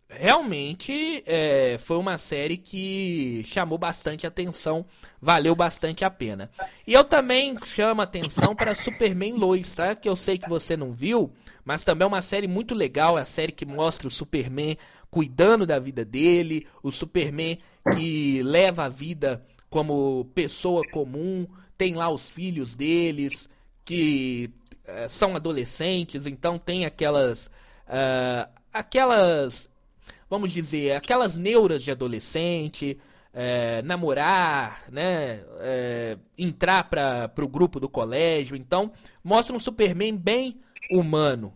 realmente 0.08 1.22
é, 1.26 1.76
foi 1.78 1.96
uma 1.96 2.16
série 2.16 2.56
que 2.56 3.44
chamou 3.46 3.78
bastante 3.78 4.26
atenção, 4.26 4.86
valeu 5.20 5.54
bastante 5.56 6.04
a 6.04 6.10
pena. 6.10 6.50
E 6.86 6.92
eu 6.92 7.02
também 7.02 7.56
chamo 7.64 8.02
atenção 8.02 8.54
para 8.54 8.74
Superman 8.74 9.32
Lois, 9.32 9.74
tá? 9.74 9.94
Que 9.94 10.08
eu 10.08 10.14
sei 10.14 10.38
que 10.38 10.48
você 10.48 10.76
não 10.76 10.92
viu, 10.92 11.32
mas 11.64 11.82
também 11.82 12.04
é 12.04 12.08
uma 12.08 12.22
série 12.22 12.46
muito 12.46 12.74
legal, 12.74 13.18
é 13.18 13.22
a 13.22 13.26
série 13.26 13.50
que 13.50 13.66
mostra 13.66 14.06
o 14.06 14.10
Superman 14.10 14.76
cuidando 15.10 15.66
da 15.66 15.78
vida 15.78 16.04
dele, 16.04 16.66
o 16.82 16.90
Superman 16.90 17.58
que 17.94 18.42
leva 18.42 18.84
a 18.84 18.88
vida 18.88 19.44
como 19.70 20.24
pessoa 20.34 20.82
comum, 20.90 21.46
tem 21.76 21.94
lá 21.94 22.10
os 22.10 22.30
filhos 22.30 22.74
deles 22.74 23.48
que 23.84 24.50
uh, 24.84 25.08
são 25.08 25.36
adolescentes, 25.36 26.26
então 26.26 26.58
tem 26.58 26.84
aquelas 26.84 27.46
uh, 27.86 28.50
aquelas 28.72 29.68
vamos 30.28 30.52
dizer 30.52 30.92
aquelas 30.96 31.36
neuras 31.36 31.82
de 31.82 31.90
adolescente, 31.90 32.98
uh, 33.32 33.86
namorar, 33.86 34.84
né, 34.90 35.44
entrar 36.36 36.84
para 36.84 37.44
o 37.44 37.48
grupo 37.48 37.78
do 37.78 37.88
colégio, 37.88 38.56
então 38.56 38.92
mostra 39.22 39.54
um 39.54 39.60
Superman 39.60 40.16
bem 40.16 40.60
humano. 40.90 41.52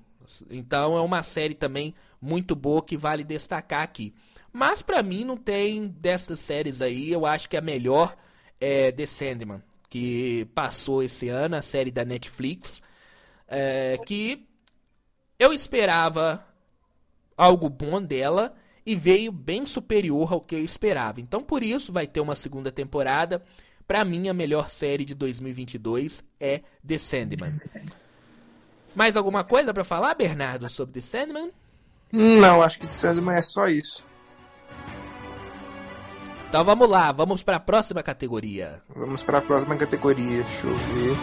Então 0.49 0.97
é 0.97 1.01
uma 1.01 1.25
série 1.25 1.55
também 1.55 1.93
muito 2.21 2.55
boa 2.55 2.83
que 2.83 2.97
vale 2.97 3.25
destacar 3.25 3.83
aqui. 3.83 4.15
Mas 4.53 4.83
para 4.83 5.03
mim 5.03 5.25
não 5.25 5.37
tem 5.37 5.87
dessas 5.87 6.41
séries 6.41 6.83
aí, 6.83 7.11
eu 7.11 7.25
acho 7.25 7.49
que 7.49 7.57
a 7.57 7.61
melhor 7.61 8.17
é 8.61 8.91
The 8.93 9.07
Sandman, 9.07 9.63
que 9.89 10.45
passou 10.55 11.03
esse 11.03 11.29
ano, 11.29 11.57
a 11.57 11.63
série 11.63 11.91
da 11.91 12.05
Netflix, 12.05 12.83
é, 13.49 13.99
que 14.05 14.47
eu 15.39 15.53
esperava 15.53 16.45
algo 17.37 17.69
bom 17.69 18.03
dela 18.03 18.55
e 18.85 18.95
veio 18.95 19.33
bem 19.33 19.65
superior 19.65 20.33
ao 20.33 20.41
que 20.41 20.55
eu 20.55 20.65
esperava. 20.65 21.21
Então 21.21 21.43
por 21.43 21.63
isso 21.63 21.93
vai 21.93 22.07
ter 22.07 22.21
uma 22.21 22.35
segunda 22.35 22.71
temporada. 22.71 23.43
Para 23.87 24.05
mim 24.05 24.29
a 24.29 24.35
melhor 24.35 24.69
série 24.69 25.05
de 25.05 25.15
2022 25.15 26.23
é 26.39 26.63
The 26.87 26.99
Sandman. 26.99 27.51
Mais 28.95 29.17
alguma 29.17 29.45
coisa 29.45 29.73
para 29.73 29.85
falar, 29.85 30.15
Bernardo, 30.15 30.69
sobre 30.69 30.95
The 30.95 31.01
Sandman? 31.01 31.51
Não, 32.13 32.63
acho 32.63 32.79
que 32.79 32.87
The 32.87 32.93
Sandman 32.93 33.37
é 33.37 33.43
só 33.43 33.67
isso. 33.67 34.05
Então 36.49 36.65
vamos 36.65 36.89
lá, 36.89 37.13
vamos 37.13 37.45
para 37.45 37.57
a 37.57 37.61
próxima 37.61 38.03
categoria. 38.03 38.83
Vamos 38.95 39.23
para 39.23 39.39
a 39.39 39.41
próxima 39.41 39.77
categoria, 39.77 40.43
deixa 40.43 40.67
eu 40.67 40.75
ver. 40.75 41.17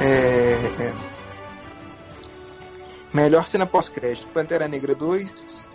É, 0.00 0.84
é. 0.84 0.94
Melhor 3.12 3.48
cena 3.48 3.66
pós-crédito: 3.66 4.28
Pantera 4.28 4.68
Negra 4.68 4.94
2, 4.94 5.68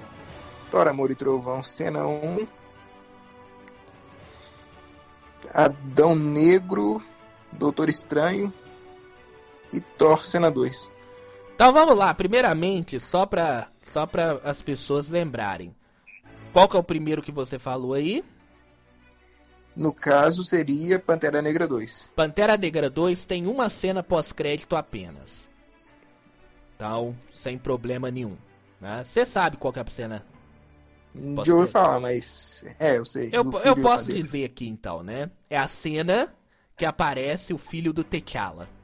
Thor 0.71 0.87
Amor 0.87 1.11
e 1.11 1.15
Trovão, 1.15 1.61
cena 1.61 2.07
1, 2.07 2.47
Adão 5.53 6.15
Negro, 6.15 7.01
Doutor 7.51 7.89
Estranho 7.89 8.53
e 9.73 9.81
Thor, 9.81 10.25
cena 10.25 10.49
2. 10.49 10.94
Então 11.55 11.71
vamos 11.71 11.97
lá, 11.97 12.13
primeiramente, 12.13 12.99
só 12.99 13.25
para 13.25 13.69
só 13.81 14.05
as 14.43 14.61
pessoas 14.61 15.09
lembrarem. 15.09 15.73
Qual 16.51 16.67
que 16.67 16.75
é 16.75 16.79
o 16.79 16.83
primeiro 16.83 17.21
que 17.21 17.31
você 17.31 17.57
falou 17.57 17.93
aí? 17.93 18.25
No 19.73 19.93
caso, 19.93 20.43
seria 20.43 20.99
Pantera 20.99 21.41
Negra 21.41 21.65
2. 21.65 22.11
Pantera 22.13 22.57
Negra 22.57 22.89
2 22.89 23.23
tem 23.23 23.47
uma 23.47 23.69
cena 23.69 24.03
pós-crédito 24.03 24.75
apenas. 24.75 25.49
Então, 26.75 27.15
sem 27.31 27.57
problema 27.57 28.11
nenhum. 28.11 28.35
Você 29.01 29.21
né? 29.21 29.25
sabe 29.25 29.55
qual 29.55 29.73
é 29.77 29.79
a 29.79 29.85
cena? 29.87 30.25
De 31.41 31.53
ouvi 31.53 31.67
falar, 31.71 32.01
mas. 32.01 32.65
É, 32.77 32.97
eu 32.97 33.05
sei. 33.05 33.29
Eu, 33.31 33.49
eu 33.63 33.77
posso 33.77 34.11
dizer 34.11 34.43
aqui 34.43 34.67
então, 34.67 35.01
né? 35.01 35.31
É 35.49 35.57
a 35.57 35.69
cena 35.69 36.35
que 36.75 36.85
aparece 36.85 37.53
o 37.53 37.57
filho 37.57 37.93
do 37.93 38.03
T'Challa. 38.03 38.74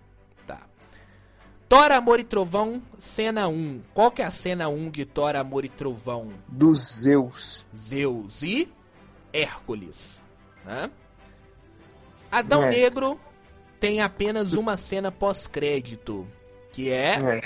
Thor, 1.72 1.90
Amor 1.94 2.20
e 2.20 2.26
Trovão, 2.26 2.84
cena 2.98 3.48
1. 3.48 3.84
Qual 3.94 4.12
que 4.12 4.22
é 4.22 4.26
a 4.26 4.30
cena 4.30 4.68
1 4.68 4.90
de 4.90 5.06
Thor, 5.06 5.38
Amor 5.38 5.64
e 5.64 5.70
Trovão? 5.70 6.28
Do 6.46 6.74
Zeus. 6.74 7.66
Zeus 7.74 8.44
e 8.44 8.70
Hércules. 9.32 10.22
Né? 10.66 10.92
Adão 12.30 12.62
é. 12.62 12.72
Negro 12.72 13.18
tem 13.80 14.02
apenas 14.02 14.52
uma 14.52 14.76
cena 14.76 15.14
pós-crédito, 15.14 16.28
que 16.74 16.92
é... 16.92 17.38
é 17.38 17.42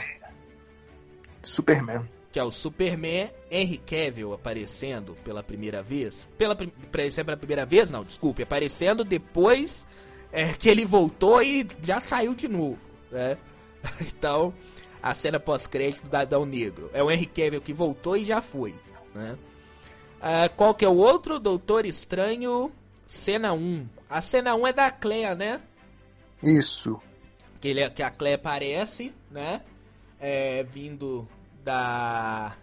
Superman. 1.44 2.10
Que 2.32 2.40
é 2.40 2.44
o 2.44 2.52
Superman 2.52 3.30
Henry 3.52 3.78
Cavill 3.78 4.34
aparecendo 4.34 5.16
pela 5.24 5.44
primeira 5.44 5.84
vez. 5.84 6.28
Pela, 6.36 6.56
pela 6.56 7.38
primeira 7.38 7.64
vez, 7.64 7.92
não, 7.92 8.04
desculpe. 8.04 8.42
Aparecendo 8.42 9.04
depois 9.04 9.86
é, 10.32 10.52
que 10.52 10.68
ele 10.68 10.84
voltou 10.84 11.44
e 11.44 11.68
já 11.84 12.00
saiu 12.00 12.34
de 12.34 12.48
novo, 12.48 12.80
né? 13.12 13.38
Então, 14.02 14.54
a 15.02 15.13
cena 15.13 15.39
pós-crédito 15.39 16.08
do 16.08 16.15
Adão 16.15 16.45
Negro. 16.45 16.89
É 16.93 17.04
o 17.04 17.12
Henry 17.12 17.26
Cavill 17.26 17.62
que 17.62 17.74
voltou 17.74 18.17
e 18.17 18.26
já 18.26 18.41
foi, 18.41 18.74
né? 19.13 19.38
Uh, 20.17 20.50
qual 20.56 20.74
que 20.74 20.84
é 20.84 20.89
o 20.89 20.95
outro? 20.95 21.39
Doutor 21.39 21.86
Estranho, 21.86 22.71
cena 23.06 23.54
1. 23.54 23.88
A 24.10 24.21
cena 24.21 24.56
1 24.56 24.67
é 24.67 24.74
da 24.74 24.89
Clea, 24.89 25.36
né? 25.36 25.62
Isso. 26.41 27.00
Que, 27.62 27.67
ele, 27.67 27.82
é, 27.82 27.89
que 27.89 28.02
a 28.02 28.10
Clea 28.10 28.36
aparece, 28.36 29.13
né? 29.30 29.62
É, 30.19 30.63
vindo 30.63 31.28
da. 31.63 32.56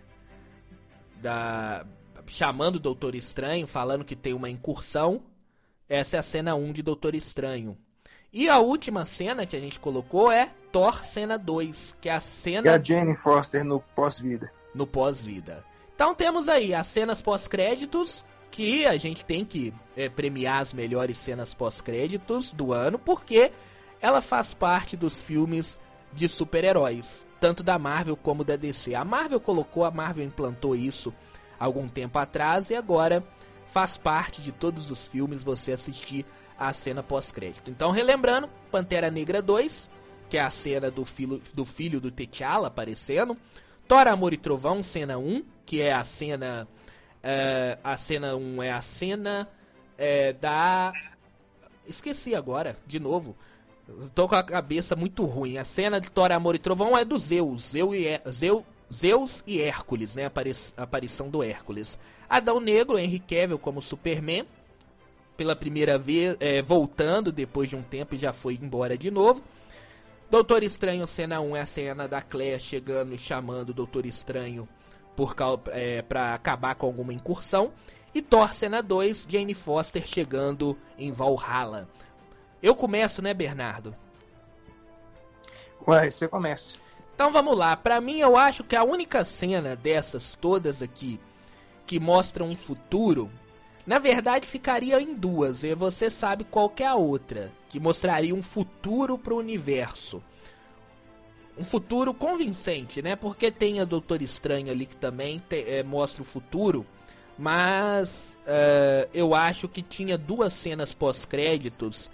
da. 1.21 1.87
chamando 2.27 2.77
o 2.77 2.81
Doutor 2.81 3.15
Estranho, 3.15 3.67
falando 3.67 4.05
que 4.05 4.17
tem 4.17 4.33
uma 4.33 4.51
incursão. 4.51 5.23
Essa 5.89 6.17
é 6.17 6.19
a 6.21 6.23
cena 6.23 6.55
1 6.55 6.73
de 6.73 6.83
Doutor 6.83 7.15
Estranho. 7.15 7.79
E 8.33 8.49
a 8.49 8.59
última 8.59 9.05
cena 9.05 9.45
que 9.45 9.55
a 9.55 9.61
gente 9.61 9.79
colocou 9.79 10.31
é 10.31 10.51
Thor 10.71 11.05
cena 11.05 11.39
2, 11.39 11.97
que 12.01 12.09
é 12.09 12.13
a 12.13 12.21
cena. 12.21 12.67
E 12.67 12.71
a 12.71 12.79
Jane 12.79 13.17
Foster 13.17 13.65
no 13.65 13.81
pós-vida. 13.95 14.51
No 14.75 14.87
pós-vida. 14.87 15.65
Então 15.95 16.15
temos 16.15 16.49
aí 16.49 16.75
as 16.75 16.87
cenas 16.87 17.21
pós-créditos, 17.21 18.25
que 18.51 18.87
a 18.87 18.97
gente 18.97 19.25
tem 19.25 19.45
que 19.45 19.73
é, 19.97 20.09
premiar 20.09 20.63
as 20.63 20.73
melhores 20.73 21.19
cenas 21.19 21.55
pós-créditos 21.55 22.53
do 22.53 22.73
ano, 22.73 22.99
porque 22.99 23.53
ela 24.01 24.21
faz 24.21 24.55
parte 24.55 24.97
dos 24.97 25.21
filmes 25.21 25.79
de 26.13 26.29
super-heróis 26.29 27.27
tanto 27.43 27.65
da 27.65 27.77
Marvel 27.77 28.17
como 28.17 28.45
da 28.45 28.55
DC. 28.55 28.95
A 28.95 29.05
Marvel 29.05 29.41
colocou, 29.41 29.85
a 29.85 29.91
Marvel 29.91 30.25
implantou 30.25 30.77
isso 30.77 31.13
algum 31.59 31.89
tempo 31.89 32.17
atrás 32.21 32.71
e 32.71 32.77
agora 32.77 33.25
faz 33.73 33.97
parte 33.97 34.43
de 34.43 34.53
todos 34.53 34.91
os 34.91 35.07
filmes 35.07 35.43
você 35.43 35.73
assistir 35.73 36.27
a 36.59 36.73
cena 36.73 37.03
pós-crédito. 37.03 37.71
Então, 37.71 37.91
relembrando, 37.91 38.49
Pantera 38.71 39.11
Negra 39.11 39.41
2, 39.41 39.91
que 40.29 40.37
é 40.37 40.43
a 40.43 40.51
cena 40.51 40.91
do 40.91 41.05
filho 41.05 41.43
do, 41.55 41.65
filho 41.65 42.01
do 42.01 42.11
T'Challa 42.11 42.69
aparecendo. 42.69 43.37
Thor, 43.89 44.07
Amor 44.07 44.35
e 44.35 44.37
Trovão, 44.37 44.83
cena 44.83 45.19
1, 45.19 45.43
que 45.67 45.81
é 45.81 45.93
a 45.93 46.05
cena... 46.05 46.69
É, 47.25 47.79
a 47.83 47.97
cena 47.97 48.37
1 48.37 48.63
é 48.63 48.73
a 48.73 48.81
cena 48.81 49.49
é, 49.97 50.33
da... 50.33 50.93
Esqueci 51.87 52.35
agora, 52.35 52.77
de 52.87 53.01
novo. 53.01 53.37
Tô 54.15 54.29
com 54.29 54.35
a 54.35 54.43
cabeça 54.43 54.95
muito 54.95 55.25
ruim. 55.25 55.57
A 55.57 55.65
cena 55.65 56.01
de 56.01 56.11
Thor, 56.11 56.31
Amor 56.31 56.55
e 56.55 56.59
Trovão 56.59 56.97
é 56.97 57.05
do 57.05 57.17
Zeus. 57.17 57.71
Zeus 57.71 57.95
e, 57.95 58.31
Zeus, 58.31 58.65
Zeus 58.93 59.43
e 59.47 59.61
Hércules, 59.61 60.15
né? 60.15 60.27
A 60.27 60.83
aparição 60.83 61.31
do 61.31 61.43
Hércules. 61.43 61.99
Adão 62.29 62.61
Negro, 62.61 62.99
Henry 62.99 63.19
Cavill 63.19 63.59
como 63.59 63.81
Superman. 63.81 64.47
Pela 65.37 65.57
primeira 65.57 65.99
vez, 65.99 66.37
é, 66.39 66.61
voltando 66.61 67.33
depois 67.33 67.71
de 67.71 67.75
um 67.75 67.83
tempo 67.83 68.15
e 68.15 68.19
já 68.19 68.33
foi 68.33 68.59
embora 68.61 68.97
de 68.99 69.11
novo. 69.11 69.43
Doutor 70.31 70.63
Estranho, 70.63 71.07
cena 71.07 71.41
1 71.41 71.57
é 71.57 71.61
a 71.61 71.67
cena 71.67 72.09
da 72.09 72.21
Claire 72.21 72.61
chegando 72.61 73.15
e 73.15 73.19
chamando 73.19 73.71
o 73.71 73.75
Doutor 73.75 74.07
Estranho 74.07 74.69
por, 75.17 75.35
é, 75.69 76.03
pra 76.03 76.35
acabar 76.35 76.75
com 76.75 76.87
alguma 76.87 77.13
incursão. 77.13 77.73
E 78.15 78.21
Thor, 78.21 78.53
cena 78.53 78.83
2, 78.83 79.27
Jane 79.29 79.55
Foster 79.55 80.07
chegando 80.07 80.79
em 80.99 81.11
Valhalla. 81.11 81.89
Eu 82.63 82.75
começo, 82.75 83.23
né, 83.23 83.33
Bernardo? 83.33 83.97
Ué, 85.87 86.11
você 86.11 86.29
começa. 86.29 86.82
Então 87.23 87.33
vamos 87.33 87.57
lá. 87.57 87.77
Pra 87.77 88.01
mim, 88.01 88.19
eu 88.19 88.37
acho 88.37 88.65
que 88.65 88.75
a 88.75 88.83
única 88.83 89.25
cena 89.25 89.77
dessas 89.77 90.35
todas 90.35 90.83
aqui 90.83 91.21
que 91.87 92.01
mostram 92.01 92.51
um 92.51 92.57
futuro, 92.57 93.31
na 93.87 94.01
verdade 94.01 94.45
ficaria 94.45 95.01
em 95.01 95.15
duas. 95.15 95.63
E 95.63 95.73
você 95.73 96.11
sabe 96.11 96.43
qual 96.43 96.73
é 96.81 96.85
a 96.85 96.97
outra, 96.97 97.53
que 97.69 97.79
mostraria 97.79 98.35
um 98.35 98.43
futuro 98.43 99.17
pro 99.17 99.37
universo. 99.37 100.21
Um 101.57 101.65
futuro 101.65 102.13
convincente, 102.13 103.01
né? 103.01 103.15
Porque 103.15 103.53
tem 103.53 103.79
a 103.79 103.85
Doutor 103.85 104.21
Estranho 104.21 104.73
ali 104.73 104.85
que 104.85 104.97
também 104.97 105.41
te, 105.49 105.63
é, 105.63 105.85
mostra 105.85 106.23
o 106.23 106.27
futuro. 106.27 106.85
Mas 107.39 108.37
uh, 108.41 109.09
eu 109.15 109.33
acho 109.33 109.69
que 109.69 109.81
tinha 109.81 110.19
duas 110.19 110.55
cenas 110.55 110.93
pós-créditos 110.93 112.11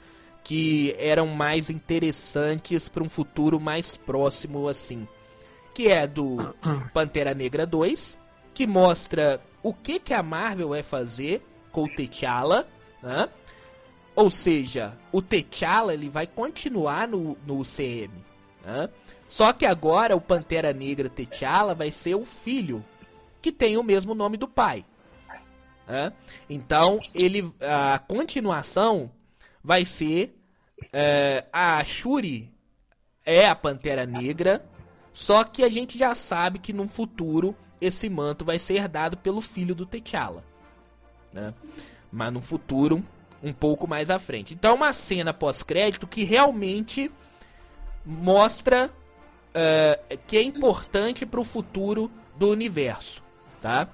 que 0.49 0.95
eram 0.99 1.27
mais 1.27 1.69
interessantes 1.69 2.89
para 2.89 3.03
um 3.03 3.09
futuro 3.09 3.61
mais 3.61 3.99
próximo 3.99 4.67
assim. 4.67 5.07
Que 5.75 5.89
é 5.89 6.07
do 6.07 6.39
Pantera 6.95 7.35
Negra 7.35 7.67
2, 7.67 8.17
que 8.55 8.67
mostra 8.67 9.43
o 9.63 9.75
que, 9.75 10.01
que 10.01 10.15
a 10.15 10.23
Marvel 10.23 10.71
vai 10.71 10.83
fazer 10.83 11.47
com 11.71 11.83
o 11.83 11.89
T'Challa, 11.95 12.67
né? 13.03 13.29
Ou 14.17 14.31
seja, 14.31 14.97
o 15.13 15.21
T'Challa 15.21 15.93
ele 15.93 16.09
vai 16.09 16.27
continuar 16.27 17.07
no, 17.07 17.37
no 17.47 17.59
UCM, 17.59 18.11
né? 18.65 18.89
Só 19.29 19.53
que 19.53 19.67
agora 19.67 20.17
o 20.17 20.21
Pantera 20.21 20.73
Negra 20.73 21.11
T'Challa 21.11 21.75
vai 21.75 21.91
ser 21.91 22.15
o 22.15 22.25
filho 22.25 22.83
que 23.43 23.53
tem 23.53 23.77
o 23.77 23.83
mesmo 23.83 24.15
nome 24.15 24.39
do 24.39 24.49
pai. 24.49 24.83
Né? 25.87 26.11
Então 26.49 27.01
ele 27.15 27.53
a 27.61 27.99
continuação 27.99 29.11
vai 29.63 29.85
ser 29.85 30.38
é, 30.93 31.45
a 31.53 31.83
Shuri 31.85 32.53
é 33.25 33.47
a 33.49 33.55
Pantera 33.55 34.07
Negra, 34.07 34.65
só 35.13 35.45
que 35.45 35.63
a 35.63 35.69
gente 35.69 35.99
já 35.99 36.15
sabe 36.15 36.59
que 36.59 36.73
no 36.73 36.89
futuro 36.89 37.55
esse 37.81 38.09
manto 38.09 38.45
vai 38.45 38.59
ser 38.59 38.75
herdado 38.75 39.17
pelo 39.17 39.41
filho 39.41 39.75
do 39.75 39.87
T'Challa, 39.87 40.45
né? 41.33 41.55
Mas 42.11 42.33
no 42.33 42.41
futuro 42.41 43.05
um 43.43 43.53
pouco 43.53 43.87
mais 43.87 44.11
à 44.11 44.19
frente. 44.19 44.55
Então 44.55 44.75
uma 44.75 44.93
cena 44.93 45.33
pós-crédito 45.33 46.07
que 46.07 46.25
realmente 46.25 47.11
mostra 48.05 48.91
uh, 49.49 50.19
que 50.27 50.37
é 50.37 50.43
importante 50.43 51.27
para 51.27 51.41
o 51.41 51.45
futuro 51.45 52.11
do 52.37 52.51
universo, 52.51 53.23
tá? 53.61 53.89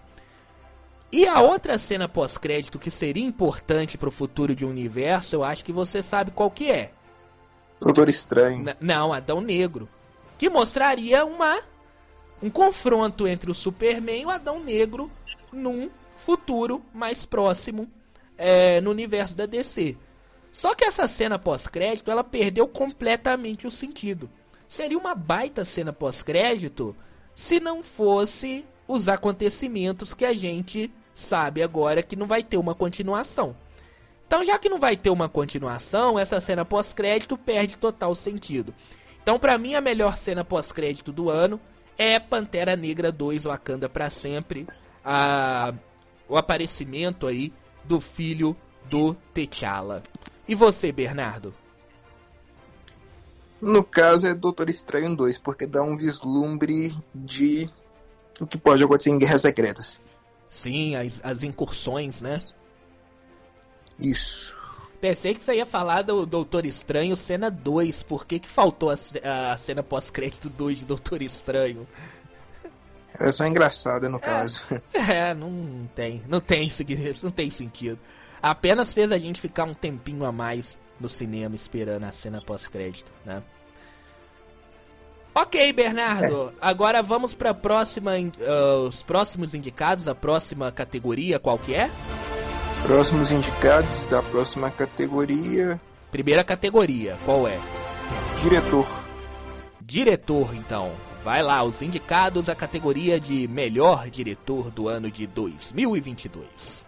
E 1.16 1.28
a 1.28 1.40
outra 1.40 1.78
cena 1.78 2.08
pós-crédito 2.08 2.76
que 2.76 2.90
seria 2.90 3.22
importante 3.22 3.96
para 3.96 4.08
o 4.08 4.12
futuro 4.12 4.52
de 4.52 4.66
um 4.66 4.68
universo, 4.68 5.36
eu 5.36 5.44
acho 5.44 5.64
que 5.64 5.72
você 5.72 6.02
sabe 6.02 6.32
qual 6.32 6.50
que 6.50 6.68
é. 6.68 6.90
Doutor 7.80 8.08
Estranho. 8.08 8.62
N 8.62 8.74
não, 8.80 9.12
Adão 9.12 9.40
Negro. 9.40 9.88
Que 10.36 10.50
mostraria 10.50 11.24
uma 11.24 11.60
um 12.42 12.50
confronto 12.50 13.28
entre 13.28 13.48
o 13.48 13.54
Superman 13.54 14.22
e 14.22 14.26
o 14.26 14.30
Adão 14.30 14.58
Negro 14.58 15.08
num 15.52 15.88
futuro 16.16 16.82
mais 16.92 17.24
próximo 17.24 17.88
é, 18.36 18.80
no 18.80 18.90
universo 18.90 19.36
da 19.36 19.46
DC. 19.46 19.96
Só 20.50 20.74
que 20.74 20.84
essa 20.84 21.06
cena 21.06 21.38
pós-crédito 21.38 22.10
ela 22.10 22.24
perdeu 22.24 22.66
completamente 22.66 23.68
o 23.68 23.70
sentido. 23.70 24.28
Seria 24.66 24.98
uma 24.98 25.14
baita 25.14 25.64
cena 25.64 25.92
pós-crédito 25.92 26.96
se 27.36 27.60
não 27.60 27.84
fosse 27.84 28.64
os 28.88 29.08
acontecimentos 29.08 30.12
que 30.12 30.24
a 30.24 30.34
gente 30.34 30.92
sabe 31.14 31.62
agora 31.62 32.02
que 32.02 32.16
não 32.16 32.26
vai 32.26 32.42
ter 32.42 32.56
uma 32.56 32.74
continuação. 32.74 33.56
Então, 34.26 34.44
já 34.44 34.58
que 34.58 34.68
não 34.68 34.80
vai 34.80 34.96
ter 34.96 35.10
uma 35.10 35.28
continuação, 35.28 36.18
essa 36.18 36.40
cena 36.40 36.64
pós-crédito 36.64 37.36
perde 37.38 37.78
total 37.78 38.14
sentido. 38.14 38.74
Então, 39.22 39.38
para 39.38 39.56
mim, 39.56 39.74
a 39.74 39.80
melhor 39.80 40.16
cena 40.16 40.44
pós-crédito 40.44 41.12
do 41.12 41.30
ano 41.30 41.60
é 41.96 42.18
Pantera 42.18 42.74
Negra 42.74 43.12
2 43.12 43.44
Wakanda 43.44 43.88
para 43.88 44.10
sempre, 44.10 44.66
a 45.04 45.72
o 46.28 46.36
aparecimento 46.36 47.26
aí 47.26 47.52
do 47.84 48.00
filho 48.00 48.56
do 48.88 49.14
T'Challa. 49.32 50.02
E 50.46 50.54
você, 50.54 50.92
Bernardo? 50.92 51.54
No 53.60 53.82
caso 53.84 54.26
é 54.26 54.34
Doutor 54.34 54.68
Estranho 54.68 55.16
2, 55.16 55.38
porque 55.38 55.66
dá 55.66 55.82
um 55.82 55.96
vislumbre 55.96 56.94
de 57.14 57.70
o 58.40 58.46
que 58.46 58.58
pode 58.58 58.82
acontecer 58.82 59.10
em 59.10 59.18
Guerras 59.18 59.40
Secretas. 59.40 60.00
Sim, 60.54 60.94
as, 60.94 61.20
as 61.24 61.42
incursões, 61.42 62.22
né? 62.22 62.40
Isso. 63.98 64.56
Pensei 65.00 65.34
que 65.34 65.40
você 65.40 65.56
ia 65.56 65.66
falar 65.66 66.02
do 66.02 66.24
Doutor 66.24 66.64
Estranho 66.64 67.16
cena 67.16 67.50
2. 67.50 68.04
Por 68.04 68.24
que, 68.24 68.38
que 68.38 68.46
faltou 68.46 68.90
a, 68.90 69.52
a 69.52 69.56
cena 69.56 69.82
pós-crédito 69.82 70.48
2 70.48 70.78
de 70.78 70.84
Doutor 70.84 71.22
Estranho? 71.22 71.88
Ela 73.18 73.30
é 73.30 73.32
só 73.32 73.44
engraçada 73.44 74.08
no 74.08 74.18
é, 74.18 74.20
caso. 74.20 74.64
É, 74.94 75.34
não 75.34 75.90
tem. 75.92 76.22
Não 76.28 76.40
tem, 76.40 76.70
não 77.20 77.32
tem 77.32 77.50
sentido. 77.50 77.98
Apenas 78.40 78.94
fez 78.94 79.10
a 79.10 79.18
gente 79.18 79.40
ficar 79.40 79.64
um 79.64 79.74
tempinho 79.74 80.24
a 80.24 80.30
mais 80.30 80.78
no 81.00 81.08
cinema 81.08 81.56
esperando 81.56 82.04
a 82.04 82.12
cena 82.12 82.40
pós-crédito, 82.40 83.12
né? 83.24 83.42
Ok, 85.34 85.72
Bernardo. 85.72 86.50
É. 86.50 86.52
Agora 86.60 87.02
vamos 87.02 87.34
para 87.34 87.52
próxima, 87.52 88.12
uh, 88.12 88.86
os 88.86 89.02
próximos 89.02 89.54
indicados, 89.54 90.06
a 90.06 90.14
próxima 90.14 90.70
categoria, 90.70 91.40
qual 91.40 91.58
que 91.58 91.74
é? 91.74 91.90
Próximos 92.84 93.32
indicados 93.32 94.04
da 94.06 94.22
próxima 94.22 94.70
categoria. 94.70 95.80
Primeira 96.12 96.44
categoria, 96.44 97.18
qual 97.24 97.48
é? 97.48 97.58
Diretor. 98.40 98.86
Diretor, 99.80 100.54
então. 100.54 100.92
Vai 101.24 101.42
lá, 101.42 101.64
os 101.64 101.80
indicados 101.82 102.48
à 102.48 102.54
categoria 102.54 103.18
de 103.18 103.48
melhor 103.48 104.10
diretor 104.10 104.70
do 104.70 104.88
ano 104.88 105.10
de 105.10 105.26
2022. 105.26 106.86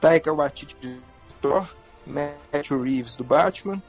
Taika 0.00 0.32
Waititi, 0.32 0.76
diretor. 0.80 1.74
Matthew 2.06 2.82
Reeves, 2.82 3.16
do 3.16 3.24
Batman. 3.24 3.82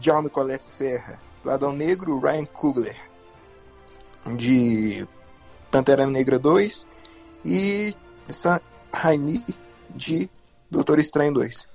Jaume 0.00 0.30
Colette 0.30 0.64
Serra, 0.64 1.20
Ladão 1.44 1.72
Negro. 1.72 2.18
Ryan 2.18 2.46
Coogler, 2.46 2.96
de 4.36 5.06
Pantera 5.70 6.06
Negra 6.06 6.38
2 6.38 6.86
e 7.44 7.94
Sam 8.28 8.60
Raimi 8.92 9.44
de 9.90 10.30
Doutor 10.70 10.98
Estranho 10.98 11.34
2. 11.34 11.68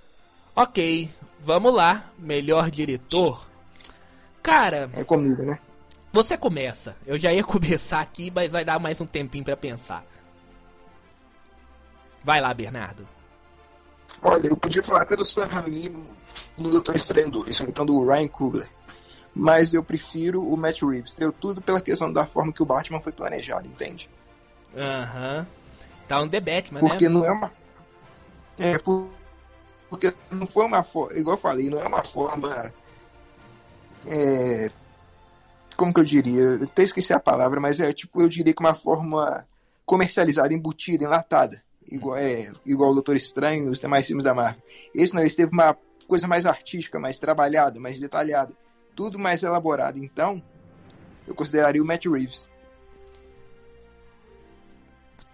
Ok, 0.56 1.10
vamos 1.42 1.74
lá. 1.74 2.06
Melhor 2.18 2.70
diretor. 2.70 3.48
Cara. 4.42 4.90
É 4.94 5.04
comigo, 5.04 5.44
né? 5.44 5.60
Você 6.12 6.38
começa. 6.38 6.96
Eu 7.06 7.18
já 7.18 7.32
ia 7.32 7.44
começar 7.46 8.02
aqui, 8.02 8.32
mas 8.34 8.54
vai 8.54 8.66
dar 8.66 8.80
mais 8.80 9.00
um 9.00 9.06
tempinho 9.06 9.46
para 9.46 9.56
pensar. 9.56 10.04
Vai 12.24 12.42
lá, 12.42 12.54
Bernardo. 12.54 13.08
Olha, 14.22 14.48
eu 14.48 14.58
podia 14.58 14.84
falar 14.84 15.04
até 15.04 15.16
do 15.16 15.24
Sam 15.24 15.46
Raimi 15.46 16.04
no 16.58 16.70
Doutor 16.72 16.96
Estranho 16.96 17.30
2, 17.30 17.62
então 17.62 17.86
do 17.86 18.06
Ryan 18.06 18.28
Coogler 18.28 18.70
mas 19.34 19.74
eu 19.74 19.84
prefiro 19.84 20.42
o 20.42 20.58
Matt 20.58 20.82
Reeves. 20.82 21.16
Deu 21.16 21.32
tudo 21.32 21.62
pela 21.62 21.82
questão 21.82 22.12
da 22.12 22.26
forma 22.26 22.52
que 22.52 22.62
o 22.62 22.66
Batman 22.66 23.02
foi 23.02 23.12
planejado, 23.12 23.68
entende? 23.68 24.10
Aham. 24.76 25.40
Uhum. 25.40 25.60
Tá 26.08 26.22
um 26.22 26.28
The 26.28 26.40
Batman, 26.40 26.80
Porque 26.80 27.08
né? 27.08 27.14
não 27.14 27.24
é 27.24 27.32
uma. 27.32 27.52
É, 28.58 28.74
porque 29.90 30.14
não 30.32 30.48
foi 30.48 30.66
uma 30.66 30.82
forma. 30.82 31.18
Igual 31.18 31.36
eu 31.38 31.42
falei, 31.42 31.70
não 31.70 31.80
é 31.80 31.88
uma 31.88 32.04
forma. 32.04 32.74
É, 34.08 34.72
como 35.78 35.94
que 35.94 36.00
eu 36.00 36.04
diria? 36.04 36.42
Eu 36.42 36.64
até 36.64 36.84
esqueci 36.84 37.14
a 37.14 37.20
palavra, 37.20 37.60
mas 37.60 37.80
é 37.80 37.94
tipo, 37.94 38.22
eu 38.22 38.28
diria 38.28 38.54
que 38.54 38.60
uma 38.60 38.74
forma 38.74 39.48
comercializada, 39.86 40.54
embutida, 40.54 41.04
enlatada. 41.04 41.62
Igual, 41.88 42.18
é, 42.18 42.52
igual 42.66 42.92
o 42.92 42.94
Doutor 42.96 43.16
Estranho 43.16 43.66
e 43.66 43.70
os 43.70 43.80
demais 43.80 44.06
filmes 44.06 44.24
da 44.24 44.34
Marvel. 44.34 44.62
Esse 44.94 45.14
não, 45.14 45.22
esse 45.22 45.36
teve 45.36 45.52
uma 45.54 45.78
coisa 46.08 46.28
mais 46.28 46.46
artística, 46.46 47.00
mais 47.00 47.20
trabalhada, 47.20 47.80
mais 47.80 48.00
detalhada 48.00 48.54
tudo 49.00 49.18
mais 49.18 49.42
elaborado. 49.44 49.98
Então, 49.98 50.44
eu 51.26 51.34
consideraria 51.34 51.82
o 51.82 51.86
Matt 51.86 52.06
Reeves. 52.06 52.50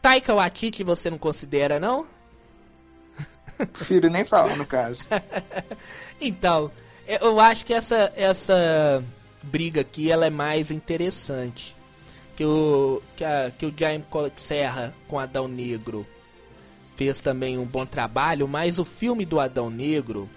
Taika 0.03 0.35
Waititi 0.35 0.83
você 0.83 1.09
não 1.09 1.17
considera, 1.17 1.79
não? 1.79 2.05
Prefiro 3.73 4.07
nem 4.07 4.23
falar, 4.23 4.55
no 4.55 4.67
caso. 4.67 5.07
então, 6.21 6.71
eu 7.07 7.39
acho 7.39 7.65
que 7.65 7.73
essa, 7.73 8.13
essa 8.15 9.03
briga 9.41 9.81
aqui 9.81 10.11
ela 10.11 10.27
é 10.27 10.29
mais 10.29 10.69
interessante. 10.69 11.75
Que 12.35 12.45
o, 12.45 13.01
que, 13.15 13.25
a, 13.25 13.49
que 13.49 13.65
o 13.65 13.73
Jaime 13.75 14.05
Serra 14.35 14.93
com 15.07 15.17
Adão 15.17 15.47
Negro 15.47 16.05
fez 16.95 17.19
também 17.19 17.57
um 17.57 17.65
bom 17.65 17.83
trabalho, 17.83 18.47
mas 18.47 18.77
o 18.77 18.85
filme 18.85 19.25
do 19.25 19.39
Adão 19.39 19.71
Negro 19.71 20.29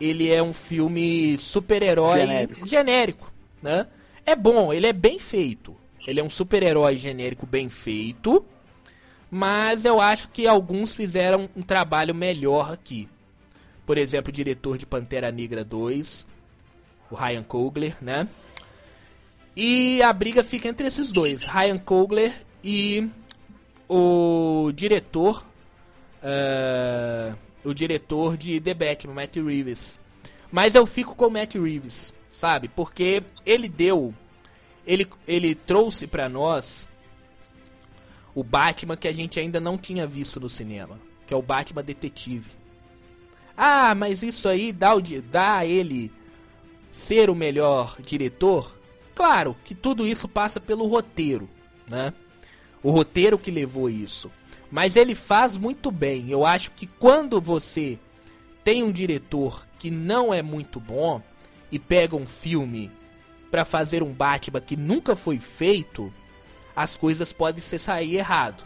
ele 0.00 0.30
é 0.30 0.42
um 0.42 0.52
filme 0.52 1.36
super-herói 1.38 2.20
genérico. 2.20 2.66
genérico, 2.66 3.32
né? 3.62 3.86
É 4.24 4.34
bom, 4.34 4.72
ele 4.72 4.86
é 4.86 4.92
bem 4.92 5.18
feito. 5.18 5.76
Ele 6.06 6.20
é 6.20 6.24
um 6.24 6.30
super-herói 6.30 6.96
genérico 6.96 7.46
bem 7.46 7.68
feito, 7.68 8.44
mas 9.30 9.84
eu 9.84 10.00
acho 10.00 10.28
que 10.28 10.46
alguns 10.46 10.94
fizeram 10.94 11.48
um 11.54 11.62
trabalho 11.62 12.14
melhor 12.14 12.72
aqui. 12.72 13.08
Por 13.84 13.98
exemplo, 13.98 14.30
o 14.30 14.32
diretor 14.32 14.78
de 14.78 14.86
Pantera 14.86 15.30
Negra 15.30 15.62
2, 15.62 16.26
o 17.10 17.14
Ryan 17.14 17.42
Coogler, 17.42 17.96
né? 18.00 18.26
E 19.54 20.00
a 20.02 20.12
briga 20.12 20.42
fica 20.42 20.68
entre 20.68 20.86
esses 20.86 21.12
dois, 21.12 21.44
Ryan 21.44 21.78
Coogler 21.78 22.32
e 22.64 23.08
o 23.88 24.70
diretor 24.72 25.44
uh, 26.22 27.36
o 27.64 27.74
diretor 27.74 28.36
de 28.36 28.60
The 28.60 28.74
Batman, 28.74 29.14
Matt 29.14 29.36
Reeves. 29.36 29.98
Mas 30.50 30.74
eu 30.74 30.86
fico 30.86 31.14
com 31.14 31.26
o 31.26 31.30
Matt 31.30 31.54
Reeves, 31.54 32.14
sabe? 32.30 32.68
Porque 32.68 33.22
ele 33.44 33.68
deu, 33.68 34.14
ele, 34.86 35.06
ele 35.26 35.54
trouxe 35.54 36.06
para 36.06 36.28
nós 36.28 36.88
o 38.34 38.42
Batman 38.42 38.96
que 38.96 39.08
a 39.08 39.12
gente 39.12 39.38
ainda 39.38 39.60
não 39.60 39.76
tinha 39.76 40.06
visto 40.06 40.40
no 40.40 40.48
cinema, 40.48 40.98
que 41.26 41.34
é 41.34 41.36
o 41.36 41.42
Batman 41.42 41.82
detetive. 41.82 42.50
Ah, 43.56 43.94
mas 43.94 44.22
isso 44.22 44.48
aí 44.48 44.72
dá, 44.72 44.94
o, 44.94 45.02
dá 45.30 45.58
a 45.58 45.66
ele 45.66 46.12
ser 46.90 47.28
o 47.28 47.34
melhor 47.34 47.96
diretor? 48.00 48.76
Claro 49.14 49.56
que 49.64 49.74
tudo 49.74 50.06
isso 50.06 50.26
passa 50.26 50.58
pelo 50.58 50.86
roteiro, 50.86 51.48
né? 51.86 52.12
O 52.82 52.90
roteiro 52.90 53.38
que 53.38 53.50
levou 53.50 53.90
isso. 53.90 54.30
Mas 54.70 54.96
ele 54.96 55.14
faz 55.14 55.58
muito 55.58 55.90
bem. 55.90 56.30
Eu 56.30 56.46
acho 56.46 56.70
que 56.70 56.86
quando 56.86 57.40
você 57.40 57.98
tem 58.62 58.82
um 58.82 58.92
diretor 58.92 59.66
que 59.78 59.90
não 59.90 60.32
é 60.32 60.42
muito 60.42 60.78
bom 60.78 61.20
e 61.72 61.78
pega 61.78 62.14
um 62.14 62.26
filme 62.26 62.90
para 63.50 63.64
fazer 63.64 64.02
um 64.02 64.12
Batman 64.12 64.60
que 64.60 64.76
nunca 64.76 65.16
foi 65.16 65.38
feito, 65.38 66.12
as 66.74 66.96
coisas 66.96 67.32
podem 67.32 67.60
se 67.60 67.78
sair 67.78 68.16
errado. 68.16 68.62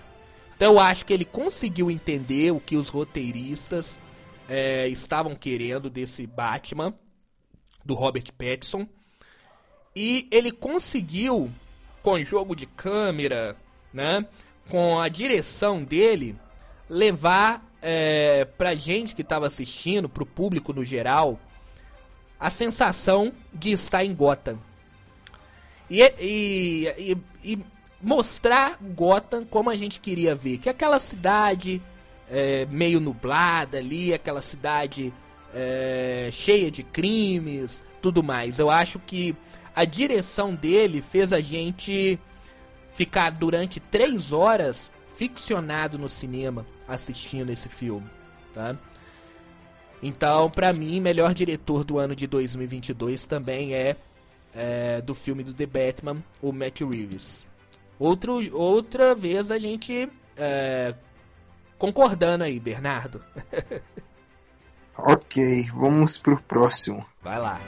Então 0.57 0.75
eu 0.75 0.81
acho 0.81 1.07
que 1.07 1.13
ele 1.13 1.25
conseguiu 1.25 1.91
entender 1.91 2.53
o 2.53 2.61
que 2.61 2.77
os 2.77 2.89
roteiristas 2.89 3.99
é, 4.49 4.87
estavam 4.89 5.35
querendo 5.35 5.89
desse 5.89 6.27
Batman 6.27 6.95
do 7.85 7.95
Robert 7.95 8.31
Pattinson 8.37 8.87
e 9.97 10.29
ele 10.31 10.51
conseguiu 10.51 11.51
com 12.03 12.23
jogo 12.23 12.55
de 12.55 12.67
câmera, 12.67 13.57
né, 13.93 14.27
com 14.69 14.99
a 14.99 15.09
direção 15.09 15.83
dele, 15.83 16.37
levar 16.89 17.65
é, 17.83 18.47
pra 18.57 18.75
gente 18.75 19.15
que 19.15 19.23
estava 19.23 19.47
assistindo, 19.47 20.09
pro 20.09 20.25
público 20.25 20.73
no 20.73 20.85
geral, 20.85 21.39
a 22.39 22.51
sensação 22.51 23.33
de 23.53 23.73
estar 23.73 24.05
em 24.05 24.15
Gotham. 24.15 24.59
E, 25.91 26.03
e, 26.19 26.89
e, 26.99 27.53
e 27.53 27.59
mostrar 28.01 28.79
Gotham 28.81 29.45
como 29.45 29.71
a 29.71 29.77
gente 29.77 30.01
queria 30.01 30.35
ver. 30.35 30.59
Que 30.59 30.69
aquela 30.69 30.99
cidade 30.99 31.81
é, 32.31 32.67
meio 32.67 33.01
nublada 33.01 33.79
ali, 33.79 34.13
aquela 34.13 34.41
cidade 34.41 35.13
é, 35.55 36.29
cheia 36.33 36.71
de 36.71 36.83
crimes, 36.83 37.85
tudo 38.03 38.23
mais. 38.23 38.59
Eu 38.59 38.71
acho 38.71 38.99
que 38.99 39.37
a 39.75 39.85
direção 39.85 40.55
dele 40.55 41.01
fez 41.01 41.33
a 41.33 41.41
gente 41.41 42.19
ficar 42.95 43.31
durante 43.31 43.81
três 43.81 44.33
horas 44.33 44.91
ficcionado 45.15 45.99
no 45.99 46.09
cinema 46.09 46.67
assistindo 46.89 47.51
esse 47.51 47.69
filme, 47.69 48.07
tá? 48.53 48.77
Então, 50.03 50.51
para 50.51 50.73
mim, 50.73 51.01
melhor 51.01 51.33
diretor 51.33 51.83
do 51.83 51.99
ano 51.99 52.15
de 52.15 52.27
2022 52.27 53.25
também 53.25 53.75
é, 53.75 53.97
é, 54.55 55.01
do 55.01 55.15
filme 55.15 55.43
do 55.43 55.55
The 55.55 55.67
Batman, 55.67 56.23
o 56.43 56.53
Matt 56.53 56.81
Reeves. 56.81 57.47
Outro, 57.99 58.55
outra 58.55 59.15
vez 59.15 59.51
a 59.51 59.59
gente 59.59 60.11
é, 60.37 60.95
concordando 61.79 62.45
aí, 62.45 62.61
Bernardo. 62.61 63.23
ok, 64.99 65.63
vamos 65.75 66.19
pro 66.19 66.41
próximo. 66.43 67.07
Vai 67.23 67.39
lá. 67.39 67.61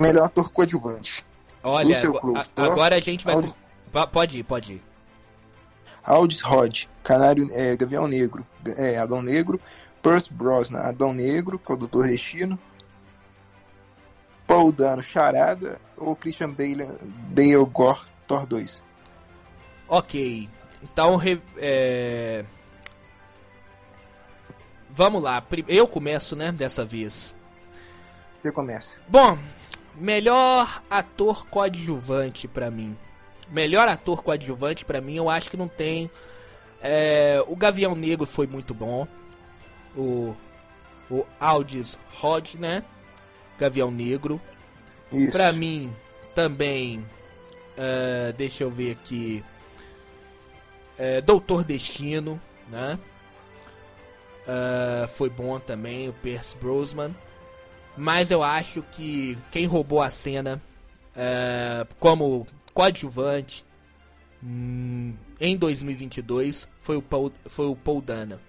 Melhor 0.00 0.24
ator 0.24 0.50
coadjuvante. 0.50 1.24
Olha, 1.62 1.96
a, 2.56 2.62
agora 2.64 2.96
a 2.96 3.00
gente 3.00 3.24
vai. 3.24 3.34
Audi... 3.34 3.54
Pode 4.12 4.38
ir, 4.38 4.42
pode 4.44 4.72
ir. 4.74 4.82
Aldis 6.02 6.40
Rod, 6.40 6.84
Canário, 7.02 7.48
é, 7.52 7.76
Gavião 7.76 8.08
Negro, 8.08 8.46
é, 8.76 8.96
Adão 8.98 9.20
Negro, 9.20 9.60
Percy 10.02 10.32
Brosnan, 10.32 10.78
Adão 10.78 11.12
Negro, 11.12 11.58
que 11.58 11.70
é 11.70 11.74
o 11.74 11.78
Doutor 11.78 12.08
Destino, 12.08 12.58
Paul 14.46 14.72
Dano, 14.72 15.02
Charada 15.02 15.80
ou 15.96 16.16
Christian 16.16 16.50
Bale, 16.50 16.86
Bale 17.02 17.66
Gore, 17.66 18.00
Thor 18.26 18.46
2? 18.46 18.82
Ok. 19.88 20.48
então, 20.82 21.20
é... 21.56 22.44
vamos 24.88 25.22
lá. 25.22 25.44
Eu 25.68 25.86
começo, 25.86 26.34
né, 26.34 26.50
dessa 26.50 26.84
vez. 26.84 27.34
Você 28.40 28.50
começa. 28.50 28.98
Bom, 29.06 29.36
melhor 29.96 30.82
ator 30.90 31.46
coadjuvante 31.46 32.48
para 32.48 32.70
mim. 32.70 32.96
Melhor 33.50 33.88
ator 33.88 34.22
coadjuvante 34.22 34.84
para 34.84 35.00
mim, 35.00 35.16
eu 35.16 35.28
acho 35.28 35.50
que 35.50 35.56
não 35.56 35.68
tem. 35.68 36.10
É... 36.82 37.42
o 37.46 37.56
Gavião 37.56 37.94
Negro 37.94 38.26
foi 38.26 38.46
muito 38.46 38.72
bom. 38.72 39.06
O 39.96 40.34
o 41.10 41.26
Aldis 41.40 41.98
Rod, 42.12 42.54
né? 42.54 42.84
Gavião 43.58 43.90
Negro. 43.90 44.40
Isso. 45.12 45.32
Pra 45.32 45.52
mim, 45.52 45.92
também. 46.34 47.00
Uh, 47.76 48.32
deixa 48.36 48.62
eu 48.64 48.70
ver 48.70 48.92
aqui. 48.92 49.44
Uh, 50.98 51.20
Doutor 51.22 51.64
Destino, 51.64 52.40
né? 52.68 52.98
Uh, 54.46 55.08
foi 55.08 55.28
bom 55.28 55.58
também, 55.58 56.08
o 56.08 56.12
Pierce 56.12 56.56
Brosnan. 56.56 57.14
Mas 57.96 58.30
eu 58.30 58.42
acho 58.42 58.82
que 58.92 59.36
quem 59.50 59.66
roubou 59.66 60.00
a 60.00 60.10
cena 60.10 60.60
uh, 61.14 61.94
como 61.98 62.46
coadjuvante 62.72 63.64
hum, 64.42 65.14
em 65.40 65.56
2022 65.56 66.68
foi 66.80 66.96
o 66.96 67.02
Paul, 67.02 67.32
foi 67.48 67.66
o 67.66 67.76
Paul 67.76 68.00
Dana 68.00 68.40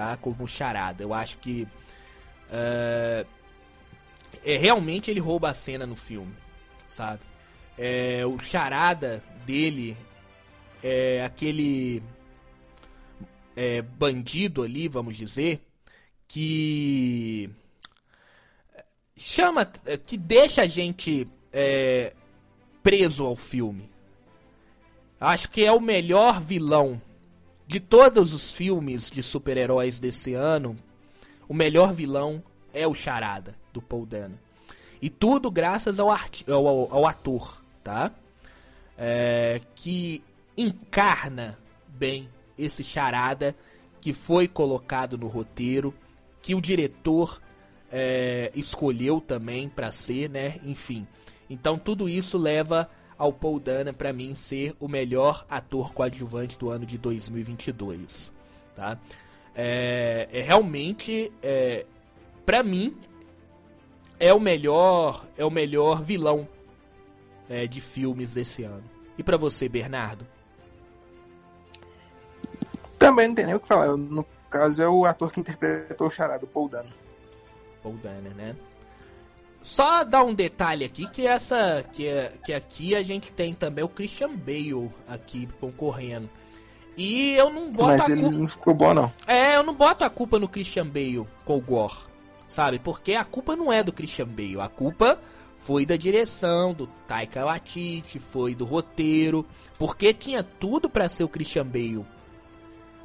tá? 0.00 0.16
Como 0.16 0.48
charada. 0.48 1.02
Eu 1.02 1.12
acho 1.12 1.36
que 1.38 1.68
uh, 2.48 3.26
é 4.42 4.56
realmente 4.56 5.10
ele 5.10 5.20
rouba 5.20 5.50
a 5.50 5.54
cena 5.54 5.86
no 5.86 5.94
filme, 5.94 6.34
sabe? 6.88 7.20
É, 7.76 8.24
o 8.24 8.38
charada 8.38 9.22
dele 9.44 9.96
é 10.82 11.22
aquele 11.22 12.02
é, 13.56 13.82
bandido 13.82 14.62
ali, 14.62 14.88
vamos 14.88 15.16
dizer, 15.16 15.60
que 16.26 17.50
chama, 19.20 19.66
que 20.06 20.16
deixa 20.16 20.62
a 20.62 20.66
gente 20.66 21.28
é, 21.52 22.14
preso 22.82 23.24
ao 23.26 23.36
filme. 23.36 23.90
Acho 25.20 25.50
que 25.50 25.62
é 25.64 25.70
o 25.70 25.80
melhor 25.80 26.40
vilão 26.40 27.00
de 27.66 27.78
todos 27.78 28.32
os 28.32 28.50
filmes 28.50 29.10
de 29.10 29.22
super-heróis 29.22 30.00
desse 30.00 30.32
ano, 30.32 30.76
o 31.46 31.54
melhor 31.54 31.92
vilão 31.92 32.42
é 32.72 32.86
o 32.86 32.94
Charada, 32.94 33.54
do 33.72 33.82
Paul 33.82 34.06
Dano. 34.06 34.38
E 35.02 35.10
tudo 35.10 35.50
graças 35.50 36.00
ao, 36.00 36.10
ao, 36.10 36.94
ao 36.94 37.06
ator, 37.06 37.62
tá? 37.84 38.10
É, 38.96 39.60
que 39.74 40.22
encarna 40.56 41.58
bem 41.88 42.28
esse 42.58 42.82
Charada 42.82 43.54
que 44.00 44.12
foi 44.12 44.48
colocado 44.48 45.18
no 45.18 45.28
roteiro, 45.28 45.94
que 46.40 46.54
o 46.54 46.60
diretor 46.60 47.40
é, 47.90 48.50
escolheu 48.54 49.20
também 49.20 49.68
para 49.68 49.90
ser, 49.90 50.30
né? 50.30 50.60
Enfim. 50.64 51.06
Então 51.48 51.78
tudo 51.78 52.08
isso 52.08 52.38
leva 52.38 52.88
ao 53.18 53.32
Paul 53.32 53.60
Dana 53.60 53.92
para 53.92 54.12
mim 54.12 54.34
ser 54.34 54.74
o 54.80 54.88
melhor 54.88 55.44
ator 55.50 55.92
coadjuvante 55.92 56.58
do 56.58 56.70
ano 56.70 56.86
de 56.86 56.96
2022, 56.96 58.32
tá? 58.74 58.98
É, 59.54 60.28
é 60.32 60.40
realmente, 60.40 61.30
é, 61.42 61.84
para 62.46 62.62
mim, 62.62 62.96
é 64.18 64.32
o 64.32 64.40
melhor, 64.40 65.26
é 65.36 65.44
o 65.44 65.50
melhor 65.50 66.02
vilão 66.02 66.48
é, 67.48 67.66
de 67.66 67.80
filmes 67.80 68.32
desse 68.32 68.62
ano. 68.62 68.84
E 69.18 69.22
para 69.22 69.36
você, 69.36 69.68
Bernardo? 69.68 70.26
Também 72.98 73.28
não 73.28 73.34
tem 73.34 73.46
nem 73.46 73.54
o 73.54 73.60
que 73.60 73.68
falar. 73.68 73.96
No 73.96 74.24
caso, 74.48 74.82
é 74.82 74.88
o 74.88 75.04
ator 75.04 75.32
que 75.32 75.40
interpretou 75.40 76.06
o 76.06 76.10
charado, 76.10 76.46
Paul 76.46 76.68
Dano. 76.68 76.99
Paul 77.82 77.98
né? 78.36 78.56
Só 79.62 80.04
dar 80.04 80.24
um 80.24 80.34
detalhe 80.34 80.84
aqui 80.84 81.06
que 81.08 81.26
essa 81.26 81.84
que, 81.92 82.08
que 82.44 82.52
aqui 82.52 82.94
a 82.94 83.02
gente 83.02 83.32
tem 83.32 83.52
também 83.52 83.84
o 83.84 83.88
Christian 83.88 84.34
Bale 84.34 84.90
aqui 85.06 85.48
concorrendo. 85.60 86.30
E 86.96 87.34
eu 87.34 87.50
não 87.50 87.70
boto 87.70 87.88
Mas 87.88 88.08
a 88.08 88.12
ele 88.12 88.22
culpa... 88.22 88.36
não 88.36 88.46
ficou 88.46 88.74
bom 88.74 88.94
não. 88.94 89.12
É, 89.26 89.56
eu 89.56 89.62
não 89.62 89.74
boto 89.74 90.04
a 90.04 90.10
culpa 90.10 90.38
no 90.38 90.48
Christian 90.48 90.86
Bale 90.86 91.26
com 91.44 91.58
o 91.58 91.60
Gore, 91.60 91.94
sabe? 92.48 92.78
Porque 92.78 93.14
a 93.14 93.24
culpa 93.24 93.54
não 93.54 93.72
é 93.72 93.82
do 93.82 93.92
Christian 93.92 94.26
Bale, 94.26 94.60
a 94.60 94.68
culpa 94.68 95.20
foi 95.58 95.84
da 95.84 95.96
direção, 95.96 96.72
do 96.72 96.86
Taika 97.06 97.44
Waititi, 97.44 98.18
foi 98.18 98.54
do 98.54 98.64
roteiro, 98.64 99.46
porque 99.78 100.14
tinha 100.14 100.42
tudo 100.42 100.88
para 100.88 101.08
ser 101.08 101.24
o 101.24 101.28
Christian 101.28 101.66
Bale. 101.66 102.06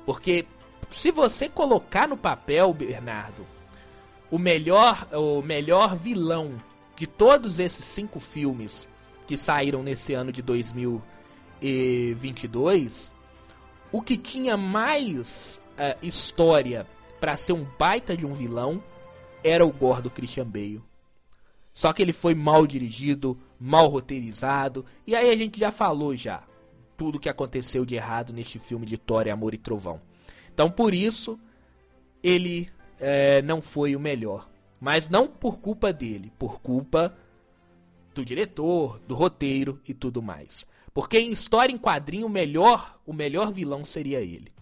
Porque 0.06 0.46
se 0.90 1.12
você 1.12 1.50
colocar 1.50 2.08
no 2.08 2.16
papel, 2.16 2.74
Bernardo, 2.74 3.46
o 4.30 4.38
melhor, 4.38 5.08
o 5.14 5.42
melhor 5.42 5.96
vilão 5.96 6.62
de 6.96 7.08
todos 7.08 7.60
esses 7.60 7.86
cinco 7.86 8.20
filmes 8.20 8.88
que 9.28 9.38
saíram 9.38 9.84
nesse 9.84 10.14
ano 10.14 10.32
de 10.32 10.42
2022, 10.42 13.14
o 13.92 14.02
que 14.02 14.18
tinha 14.18 14.56
mais 14.56 15.62
uh, 15.74 15.98
história 16.06 16.88
para 17.20 17.36
ser 17.36 17.52
um 17.54 17.66
baita 17.78 18.16
de 18.16 18.26
um 18.26 18.34
vilão 18.34 18.82
era 19.44 19.66
o 19.66 19.72
gordo 19.72 20.10
Christian 20.10 20.48
Bale. 20.48 20.82
Só 21.74 21.92
que 21.92 22.02
ele 22.02 22.14
foi 22.14 22.34
mal 22.34 22.66
dirigido, 22.66 23.38
mal 23.60 23.88
roteirizado, 23.88 24.86
e 25.06 25.14
aí 25.16 25.30
a 25.30 25.36
gente 25.36 25.60
já 25.60 25.70
falou 25.72 26.16
já 26.16 26.44
tudo 26.96 27.20
que 27.20 27.28
aconteceu 27.28 27.86
de 27.86 27.96
errado 27.96 28.32
neste 28.32 28.58
filme 28.58 28.86
de 28.86 28.98
Thor, 28.98 29.28
Amor 29.28 29.54
e 29.54 29.58
Trovão. 29.58 30.00
Então 30.54 30.70
por 30.70 30.94
isso 30.94 31.38
ele 32.24 32.70
é, 33.00 33.42
não 33.42 33.62
foi 33.62 33.96
o 33.96 34.00
melhor. 34.00 34.48
Mas 34.80 35.10
não 35.10 35.28
por 35.28 35.58
culpa 35.58 35.92
dele, 35.92 36.32
por 36.38 36.60
culpa 36.60 37.16
do 38.14 38.24
diretor, 38.24 39.00
do 39.08 39.16
roteiro 39.16 39.80
e 39.88 39.94
tudo 39.94 40.22
mais. 40.22 40.66
Porque 40.94 41.20
em 41.20 41.32
história 41.32 41.74
em 41.74 41.78
quadrinho, 41.78 42.28
o 42.28 42.30
melhor, 42.30 42.98
o 43.06 43.14
melhor 43.14 43.52
vilão 43.52 43.84
seria 43.84 44.22
ele. 44.22 44.54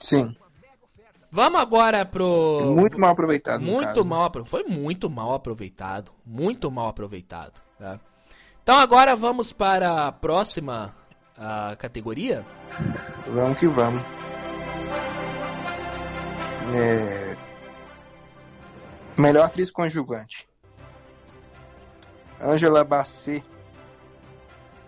Sim. 0.00 0.34
Vamos 1.30 1.60
agora 1.60 2.04
pro. 2.04 2.74
Muito 2.76 2.98
mal 2.98 3.12
aproveitado. 3.12 3.62
Muito 3.62 4.04
mal 4.04 4.30
Foi 4.44 4.64
muito 4.64 5.08
mal 5.08 5.34
aproveitado. 5.34 6.12
Muito 6.26 6.70
mal 6.70 6.88
aproveitado. 6.88 7.62
Tá? 7.78 7.98
Então 8.62 8.76
agora 8.76 9.16
vamos 9.16 9.52
para 9.52 10.08
a 10.08 10.12
próxima 10.12 10.94
uh, 11.38 11.76
categoria. 11.78 12.44
Vamos 13.26 13.58
que 13.58 13.66
vamos. 13.66 14.02
É... 16.74 17.36
Melhor 19.18 19.44
atriz 19.44 19.70
conjugante. 19.70 20.48
Angela 22.40 22.82
Bassett, 22.82 23.44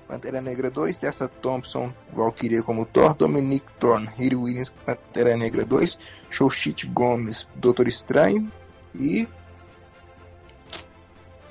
Pantera 0.09 0.41
Negra 0.41 0.71
2, 0.71 0.99
Tessa 0.99 1.29
Thompson, 1.29 1.93
Valkyria 2.13 2.63
como 2.63 2.85
Thor, 2.85 3.15
Dominic 3.15 3.71
Thorne, 3.79 4.09
Hiri 4.19 4.37
Williams, 4.37 4.71
Pantera 4.71 5.37
Negra 5.37 5.65
2, 5.65 5.99
Showshit 6.31 6.87
Gomes, 6.89 7.49
Doutor 7.55 7.87
Estranho 7.87 8.51
e... 8.95 9.29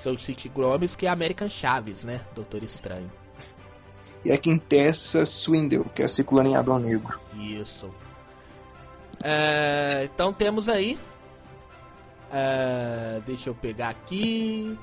Showshit 0.01 0.49
Gomes, 0.49 0.95
que 0.95 1.05
é 1.05 1.09
American 1.09 1.49
Chaves, 1.49 2.03
né? 2.03 2.21
Doutor 2.35 2.63
Estranho. 2.63 3.11
E 4.25 4.31
a 4.31 4.37
Quintessa 4.37 5.25
Swindle, 5.25 5.83
que 5.93 6.01
é 6.01 6.05
a 6.05 6.07
Ciclone 6.07 6.53
Negro. 6.81 7.19
Isso. 7.37 7.93
É, 9.23 10.09
então 10.13 10.33
temos 10.33 10.67
aí. 10.67 10.99
É, 12.29 13.21
deixa 13.25 13.49
eu 13.49 13.55
pegar 13.55 13.89
aqui. 13.89 14.77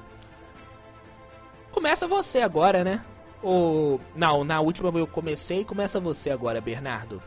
Começa 1.71 2.09
você 2.09 2.41
agora, 2.41 2.83
né? 2.83 3.05
Ou. 3.43 4.01
Não, 4.17 4.43
na 4.43 4.61
última 4.61 4.91
eu 4.99 5.07
comecei. 5.07 5.65
Começa 5.65 6.01
você 6.01 6.31
agora, 6.31 6.61
Bernardo. 6.61 7.23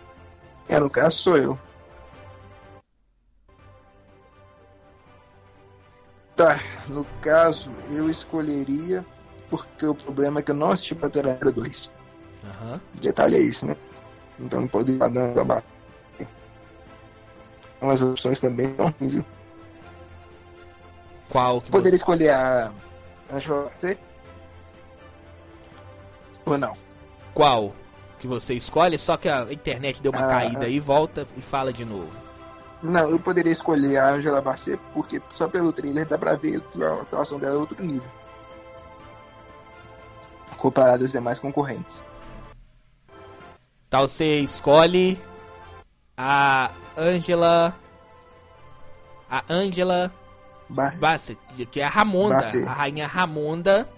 É, 0.68 0.80
no 0.80 0.90
caso 0.90 1.18
sou 1.18 1.38
eu. 1.38 1.60
Tá, 6.36 6.60
no 6.88 7.06
caso 7.22 7.70
eu 7.92 8.10
escolheria 8.10 9.06
porque 9.52 9.86
o 9.86 9.94
problema 9.94 10.40
é 10.40 10.44
que 10.44 10.50
eu 10.50 10.56
não 10.56 10.72
assisti 10.72 10.96
Pantera 10.96 11.36
2. 11.36 11.92
Uhum. 12.44 12.80
Detalhe 12.96 13.36
é 13.36 13.40
isso, 13.40 13.68
né? 13.68 13.78
Então 14.40 14.62
não 14.62 14.68
pode 14.68 14.94
ir 14.94 14.98
dando 14.98 15.40
a 15.40 15.64
umas 17.84 18.02
opções 18.02 18.40
também 18.40 18.74
são 18.76 18.94
ruins, 19.00 19.14
viu? 19.14 19.26
Qual 21.30 21.62
que 21.62 21.72
Poderia 21.72 21.92
você... 21.92 21.98
escolher 21.98 22.34
a 22.34 22.72
Angela 23.32 23.72
C? 23.82 23.98
Ou 26.46 26.58
não? 26.58 26.74
Qual 27.34 27.74
que 28.20 28.28
você 28.28 28.54
escolhe? 28.54 28.98
Só 28.98 29.18
que 29.18 29.28
a 29.28 29.52
internet 29.52 30.02
deu 30.02 30.12
uma 30.12 30.26
ah, 30.26 30.28
caída 30.28 30.66
aí, 30.66 30.80
volta 30.80 31.28
e 31.36 31.42
fala 31.42 31.74
de 31.74 31.84
novo. 31.84 32.12
Não, 32.82 33.10
eu 33.10 33.20
poderia 33.20 33.54
escolher 33.54 33.98
a 33.98 34.14
Angela 34.14 34.42
Bassett 34.42 34.80
porque 34.94 35.22
só 35.38 35.48
pelo 35.48 35.72
trailer 35.72 36.06
dá 36.06 36.18
pra 36.18 36.36
ver 36.36 36.62
que 36.62 36.84
a 36.84 37.02
atuação 37.02 37.40
dela 37.40 37.56
é 37.56 37.58
outro 37.58 37.82
nível. 37.84 38.10
Comparado 40.58 41.04
aos 41.04 41.12
demais 41.12 41.40
concorrentes. 41.40 41.94
Então 43.88 44.08
você 44.08 44.40
escolhe 44.40 45.18
a 46.18 46.72
Angela. 46.98 47.76
A 49.30 49.44
Angela 49.50 50.12
Bassett. 50.70 51.02
Bassett, 51.02 51.66
que 51.68 51.80
é 51.80 51.84
a 51.86 51.90
Ramonda, 51.90 52.36
Bassett. 52.36 52.68
a 52.68 52.72
rainha 52.74 53.08
Ramonda 53.08 53.90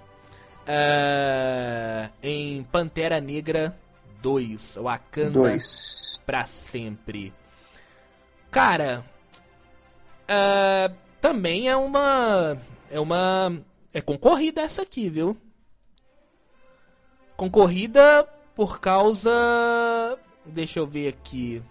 eh, 0.66 2.10
em 2.24 2.64
Pantera 2.64 3.20
Negra 3.22 3.78
2, 4.22 4.78
Wakanda 4.82 5.32
Dois. 5.32 6.22
pra 6.26 6.46
sempre. 6.46 7.34
Cara, 8.50 9.04
eh, 10.28 10.92
também 11.22 11.70
é 11.70 11.76
uma 11.76 12.58
é 12.90 13.00
uma 13.00 13.58
é 13.94 14.02
concorrida 14.02 14.62
essa 14.62 14.82
aqui, 14.82 15.10
viu? 15.10 15.38
Concorrida 17.36 18.28
por 18.56 18.80
causa 18.80 20.18
deixa 20.46 20.80
eu 20.80 20.88
ver 20.88 21.10
aqui. 21.10 21.62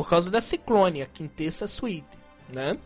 Por 0.00 0.08
causa 0.08 0.30
da 0.30 0.40
Ciclone, 0.40 1.02
a 1.02 1.06
Quintessa 1.06 1.66
Suite, 1.66 2.08
né? 2.48 2.78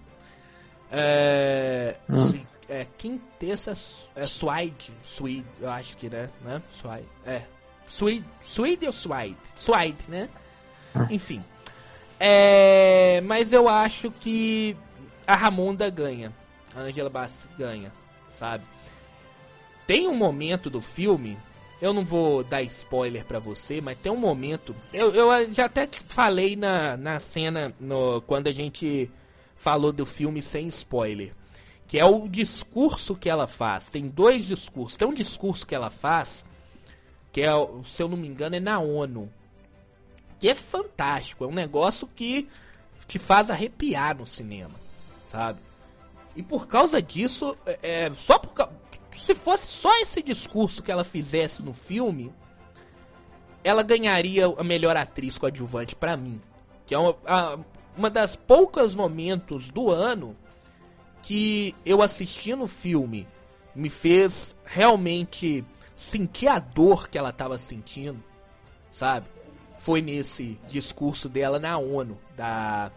É, 0.91 1.95
ci- 2.33 2.45
é 2.69 2.85
Quintessa 2.99 3.71
é, 4.17 4.23
Suide, 4.23 4.91
Suide, 5.01 5.47
eu 5.61 5.71
acho 5.71 5.97
que, 5.97 6.11
né? 6.11 6.29
né? 6.43 6.61
É. 7.25 7.43
Suide, 7.87 8.25
Suide 8.41 8.85
ou 8.87 8.91
Suide? 8.93 9.37
Suide, 9.55 10.11
né? 10.11 10.29
Enfim. 11.09 11.45
É, 12.19 13.21
mas 13.25 13.53
eu 13.53 13.69
acho 13.69 14.11
que 14.11 14.77
a 15.25 15.37
Ramonda 15.37 15.89
ganha. 15.91 16.33
A 16.75 16.81
Angela 16.81 17.09
Bassett 17.11 17.47
ganha, 17.57 17.93
sabe? 18.33 18.65
Tem 19.87 20.09
um 20.09 20.17
momento 20.17 20.69
do 20.69 20.81
filme, 20.81 21.39
eu 21.85 21.93
não 21.93 22.03
vou 22.03 22.43
dar 22.43 22.63
spoiler 22.63 23.27
pra 23.27 23.39
você, 23.39 23.79
mas 23.79 23.99
tem 23.99 24.11
um 24.11 24.17
momento. 24.17 24.75
Eu, 24.95 25.15
eu 25.15 25.53
já 25.53 25.67
até 25.67 25.87
falei 26.07 26.57
na, 26.57 26.97
na 26.97 27.21
cena 27.21 27.75
no, 27.79 28.23
quando 28.23 28.47
a 28.47 28.53
gente 28.53 29.11
falou 29.55 29.93
do 29.93 30.07
filme 30.07 30.41
sem 30.41 30.67
spoiler. 30.69 31.35
Que 31.87 31.99
é 31.99 32.05
o 32.07 32.27
discurso 32.27 33.15
que 33.15 33.29
ela 33.29 33.47
faz. 33.47 33.91
Tem 33.91 34.09
dois 34.09 34.47
discursos. 34.47 34.97
Tem 34.97 35.07
um 35.07 35.13
discurso 35.13 35.67
que 35.67 35.75
ela 35.75 35.91
faz, 35.91 36.43
que 37.31 37.43
é, 37.43 37.51
se 37.85 38.03
eu 38.03 38.09
não 38.09 38.17
me 38.17 38.29
engano, 38.29 38.57
é 38.57 38.61
na 38.61 38.81
ONU. 38.81 39.31
Que 40.41 40.49
é 40.49 40.55
fantástico. 40.55 41.45
É 41.45 41.47
um 41.47 41.53
negócio 41.53 42.09
que 42.17 42.49
te 43.07 43.19
faz 43.19 43.51
arrepiar 43.51 44.17
no 44.17 44.25
cinema, 44.25 44.81
sabe? 45.27 45.61
E 46.35 46.43
por 46.43 46.67
causa 46.67 47.03
disso, 47.03 47.55
é, 47.67 48.07
é, 48.07 48.13
só 48.15 48.39
por 48.39 48.55
se 49.17 49.35
fosse 49.35 49.67
só 49.69 49.95
esse 50.01 50.23
discurso 50.23 50.83
que 50.83 50.91
ela 50.93 51.05
fizesse 51.05 51.63
no 51.63 51.73
filme, 51.75 52.33
ela 53.63 53.83
ganharia 53.83 54.47
a 54.47 54.65
melhor 54.65 54.97
atriz 54.97 55.39
coadjuvante 55.39 55.95
pra 55.97 56.17
mim, 56.17 56.41
que 56.87 56.95
é 56.95 56.99
uma, 56.99 57.17
a- 57.27 57.59
uma 57.97 58.11
das 58.11 58.37
poucas 58.37 58.95
momentos 58.95 59.71
do 59.71 59.91
ano 59.91 60.37
que 61.23 61.75
eu 61.87 62.03
assisti 62.03 62.55
no 62.55 62.67
filme 62.67 63.27
me 63.75 63.89
fez 63.89 64.55
realmente 64.65 65.65
sentir 65.97 66.49
a 66.49 66.59
dor 66.59 67.09
que 67.09 67.17
ela 67.17 67.33
tava 67.33 67.57
sentindo, 67.57 68.23
sabe? 68.91 69.27
Foi 69.79 70.01
nesse 70.03 70.59
discurso 70.67 71.29
dela 71.29 71.59
na 71.59 71.79
ONU, 71.79 72.19
da 72.37 72.91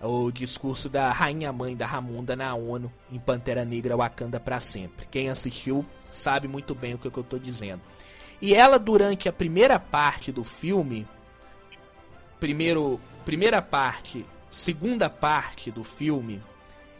o 0.00 0.30
discurso 0.30 0.88
da 0.88 1.10
rainha 1.10 1.52
mãe 1.52 1.76
da 1.76 1.86
Ramunda 1.86 2.36
na 2.36 2.54
ONU 2.54 2.92
em 3.10 3.18
Pantera 3.18 3.64
Negra 3.64 3.96
Wakanda 3.96 4.38
pra 4.38 4.60
sempre. 4.60 5.06
Quem 5.10 5.28
assistiu 5.28 5.84
sabe 6.10 6.46
muito 6.46 6.74
bem 6.74 6.94
o 6.94 6.98
que, 6.98 7.10
que 7.10 7.18
eu 7.18 7.24
tô 7.24 7.38
dizendo. 7.38 7.80
E 8.40 8.54
ela 8.54 8.78
durante 8.78 9.28
a 9.28 9.32
primeira 9.32 9.78
parte 9.78 10.30
do 10.30 10.44
filme, 10.44 11.06
primeiro, 12.38 13.00
primeira 13.24 13.62
parte, 13.62 14.24
segunda 14.50 15.08
parte 15.08 15.70
do 15.70 15.82
filme, 15.82 16.42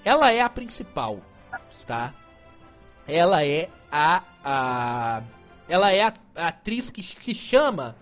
ela 0.05 0.33
é 0.33 0.41
a 0.41 0.49
principal, 0.49 1.21
tá? 1.87 2.15
Ela 3.07 3.45
é 3.45 3.69
a, 3.93 4.23
a 4.45 5.23
ela 5.69 5.93
é 5.93 6.03
a, 6.03 6.15
a 6.37 6.49
atriz 6.49 6.91
que, 6.91 7.03
que 7.03 7.35
chama 7.35 7.97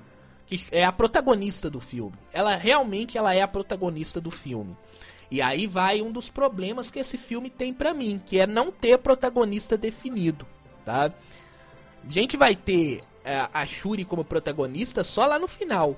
que 0.47 0.59
é 0.71 0.85
a 0.85 0.93
protagonista 0.93 1.71
do 1.71 1.81
filme. 1.81 2.17
Ela 2.33 2.57
realmente 2.57 3.17
ela 3.17 3.35
é 3.35 3.43
a 3.43 3.49
protagonista 3.49 4.21
do 4.21 4.31
filme. 4.31 4.77
E 5.31 5.41
aí 5.41 5.67
vai 5.67 6.03
um 6.03 6.13
dos 6.13 6.29
problemas 6.29 6.91
que 6.91 6.99
esse 6.99 7.17
filme 7.17 7.51
tem 7.51 7.73
pra 7.73 7.95
mim, 7.95 8.21
que 8.25 8.39
é 8.39 8.47
não 8.47 8.71
ter 8.71 8.99
protagonista 8.99 9.77
definido, 9.77 10.47
tá? 10.85 11.07
A 11.07 12.09
gente 12.09 12.37
vai 12.37 12.55
ter 12.55 13.01
é, 13.25 13.49
a 13.53 13.65
Shuri 13.65 14.05
como 14.05 14.25
protagonista 14.25 15.03
só 15.03 15.27
lá 15.27 15.39
no 15.39 15.49
final. 15.49 15.97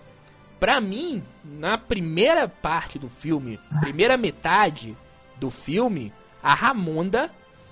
Pra 0.61 0.81
mim, 0.81 1.23
na 1.45 1.77
primeira 1.77 2.49
parte 2.49 2.99
do 2.99 3.11
filme, 3.11 3.61
primeira 3.81 4.17
metade 4.17 4.97
do 5.39 5.51
filme, 5.51 6.13
a 6.43 6.55
Ramonda 6.55 7.31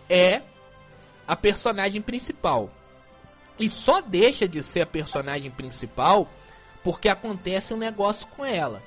é 0.09 0.43
a 1.27 1.35
personagem 1.35 2.03
principal. 2.03 2.70
E 3.59 3.70
só 3.70 4.01
deixa 4.01 4.47
de 4.49 4.62
ser 4.62 4.83
a 4.83 4.87
personagem 4.87 5.51
principal 5.51 6.29
porque 6.85 7.09
acontece 7.09 7.74
um 7.74 7.78
negócio 7.78 8.26
com 8.28 8.45
ela. 8.45 8.80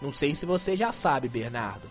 Não 0.00 0.10
sei 0.10 0.34
se 0.34 0.46
você 0.46 0.76
já 0.76 0.92
sabe, 0.92 1.28
Bernardo. 1.28 1.90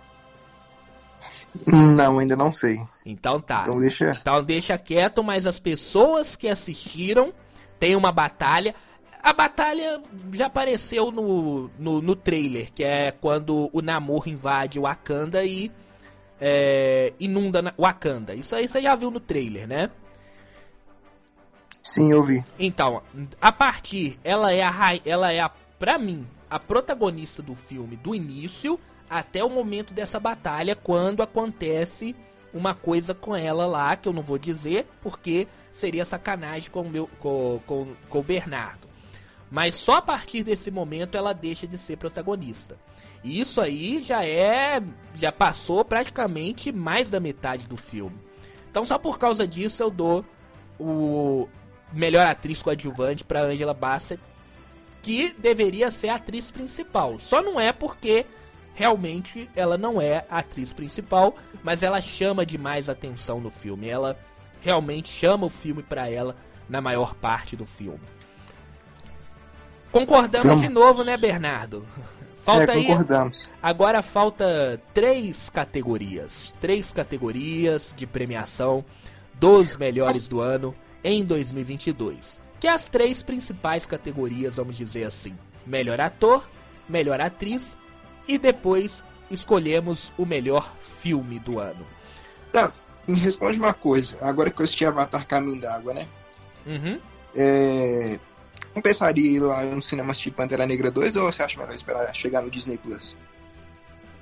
Não, 1.65 2.19
ainda 2.19 2.35
não 2.35 2.51
sei. 2.53 2.79
Então 3.05 3.39
tá. 3.41 3.61
Então 3.63 3.79
deixa. 3.79 4.11
Então 4.11 4.43
deixa 4.43 4.77
quieto, 4.77 5.23
mas 5.23 5.45
as 5.45 5.59
pessoas 5.59 6.35
que 6.35 6.47
assistiram 6.47 7.33
tem 7.79 7.95
uma 7.95 8.11
batalha. 8.11 8.73
A 9.21 9.33
batalha 9.33 10.01
já 10.31 10.45
apareceu 10.45 11.11
no, 11.11 11.69
no, 11.77 12.01
no 12.01 12.15
trailer, 12.15 12.71
que 12.73 12.83
é 12.83 13.11
quando 13.11 13.69
o 13.73 13.81
Namor 13.81 14.29
invade 14.29 14.79
o 14.79 14.83
Wakanda 14.83 15.43
e 15.43 15.69
é, 16.39 17.11
inunda 17.19 17.61
na- 17.61 17.73
Wakanda. 17.77 18.33
Isso 18.33 18.55
aí 18.55 18.65
você 18.67 18.81
já 18.81 18.95
viu 18.95 19.11
no 19.11 19.19
trailer, 19.19 19.67
né? 19.67 19.89
Sim, 21.81 22.11
eu 22.11 22.23
vi. 22.23 22.43
Então, 22.57 23.01
a 23.41 23.51
partir, 23.51 24.19
ela 24.23 24.51
é 24.51 24.61
a 24.61 24.99
ela 25.05 25.31
é 25.31 25.39
a 25.39 25.49
para 25.49 25.97
mim 25.97 26.27
a 26.49 26.59
protagonista 26.59 27.41
do 27.41 27.55
filme 27.55 27.95
do 27.95 28.13
início 28.13 28.79
até 29.09 29.43
o 29.43 29.49
momento 29.49 29.93
dessa 29.93 30.19
batalha 30.19 30.75
quando 30.75 31.21
acontece 31.21 32.15
uma 32.53 32.73
coisa 32.73 33.13
com 33.13 33.35
ela 33.35 33.65
lá 33.65 33.95
que 33.95 34.07
eu 34.07 34.13
não 34.13 34.21
vou 34.21 34.37
dizer 34.37 34.87
porque 35.01 35.47
seria 35.71 36.03
sacanagem 36.03 36.69
com 36.69 36.81
o 36.81 36.89
meu 36.89 37.09
com, 37.19 37.59
com, 37.65 37.93
com 38.09 38.19
o 38.19 38.23
Bernardo. 38.23 38.87
Mas 39.49 39.75
só 39.75 39.95
a 39.95 40.01
partir 40.01 40.43
desse 40.43 40.69
momento 40.69 41.17
ela 41.17 41.33
deixa 41.33 41.65
de 41.65 41.77
ser 41.77 41.97
protagonista. 41.97 42.77
E 43.23 43.39
isso 43.39 43.59
aí 43.59 44.01
já 44.01 44.25
é 44.25 44.81
já 45.15 45.31
passou 45.31 45.83
praticamente 45.83 46.71
mais 46.71 47.09
da 47.09 47.19
metade 47.19 47.67
do 47.67 47.77
filme. 47.77 48.17
Então 48.69 48.85
só 48.85 48.97
por 48.97 49.17
causa 49.17 49.47
disso 49.47 49.81
eu 49.81 49.89
dou 49.89 50.25
o 50.79 51.47
melhor 51.91 52.25
atriz 52.25 52.61
coadjuvante 52.61 53.23
para 53.23 53.41
Angela 53.41 53.73
Bassett, 53.73 54.21
que 55.01 55.33
deveria 55.37 55.91
ser 55.91 56.09
a 56.09 56.15
atriz 56.15 56.51
principal. 56.51 57.19
Só 57.19 57.41
não 57.41 57.59
é 57.59 57.71
porque 57.71 58.25
realmente 58.73 59.49
ela 59.55 59.77
não 59.77 60.01
é 60.01 60.25
a 60.29 60.39
atriz 60.39 60.73
principal, 60.73 61.35
mas 61.63 61.83
ela 61.83 62.01
chama 62.01 62.45
demais 62.45 62.89
atenção 62.89 63.39
no 63.39 63.49
filme. 63.49 63.89
Ela 63.89 64.17
realmente 64.61 65.09
chama 65.09 65.45
o 65.45 65.49
filme 65.49 65.83
para 65.83 66.09
ela 66.09 66.35
na 66.67 66.81
maior 66.81 67.15
parte 67.15 67.55
do 67.55 67.65
filme. 67.65 68.01
Concordamos 69.91 70.47
Vamos. 70.47 70.61
de 70.61 70.69
novo, 70.69 71.03
né, 71.03 71.17
Bernardo? 71.17 71.85
Falta 72.43 72.71
é, 72.71 72.75
aí 72.75 72.85
concordamos. 72.85 73.49
Agora 73.61 74.01
falta 74.01 74.81
três 74.93 75.49
categorias. 75.49 76.53
Três 76.59 76.93
categorias 76.93 77.93
de 77.95 78.05
premiação 78.05 78.85
dos 79.33 79.75
melhores 79.77 80.27
do 80.27 80.41
ano 80.41 80.75
em 81.03 81.23
2022. 81.23 82.39
Que 82.59 82.67
é 82.67 82.71
as 82.71 82.87
três 82.87 83.23
principais 83.23 83.85
categorias, 83.85 84.57
vamos 84.57 84.77
dizer 84.77 85.05
assim: 85.05 85.35
melhor 85.65 85.99
ator, 86.01 86.47
melhor 86.87 87.21
atriz 87.21 87.77
e 88.27 88.37
depois 88.37 89.03
escolhemos 89.31 90.11
o 90.17 90.25
melhor 90.25 90.75
filme 90.79 91.39
do 91.39 91.59
ano. 91.59 91.85
Tá, 92.51 92.73
me 93.07 93.19
responde 93.19 93.59
uma 93.59 93.73
coisa. 93.73 94.17
Agora 94.21 94.49
que 94.49 94.61
eu 94.61 94.63
assisti 94.63 94.85
Avatar 94.85 95.25
Caminho 95.27 95.59
d'Água, 95.59 95.93
né? 95.93 96.07
Uhum. 96.65 96.99
É... 97.35 98.19
Compensaria 98.73 99.31
ir 99.31 99.39
lá 99.39 99.63
no 99.63 99.81
cinema 99.81 100.11
assistir 100.11 100.31
Pantera 100.31 100.65
Negra 100.65 100.91
2 100.91 101.15
ou 101.15 101.31
você 101.31 101.41
acha 101.41 101.57
melhor 101.57 101.73
esperar 101.73 102.13
chegar 102.13 102.41
no 102.41 102.51
Disney 102.51 102.77
Plus? 102.77 103.17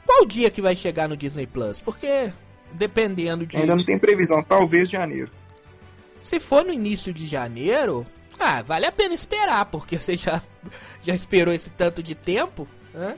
Qual 0.05 0.25
dia 0.25 0.49
que 0.49 0.61
vai 0.61 0.75
chegar 0.75 1.09
no 1.09 1.17
Disney 1.17 1.45
Plus? 1.45 1.81
Porque 1.81 2.31
dependendo 2.71 3.45
de. 3.45 3.57
Ainda 3.57 3.75
não 3.75 3.83
tem 3.83 3.99
previsão, 3.99 4.41
talvez 4.41 4.89
janeiro. 4.89 5.31
Se 6.19 6.39
for 6.39 6.65
no 6.65 6.71
início 6.73 7.13
de 7.13 7.25
janeiro, 7.27 8.05
ah, 8.39 8.61
vale 8.61 8.85
a 8.85 8.91
pena 8.91 9.13
esperar, 9.13 9.65
porque 9.65 9.97
você 9.99 10.15
já, 10.15 10.41
já 11.01 11.13
esperou 11.13 11.53
esse 11.53 11.69
tanto 11.69 12.01
de 12.03 12.15
tempo, 12.15 12.67
né? 12.93 13.17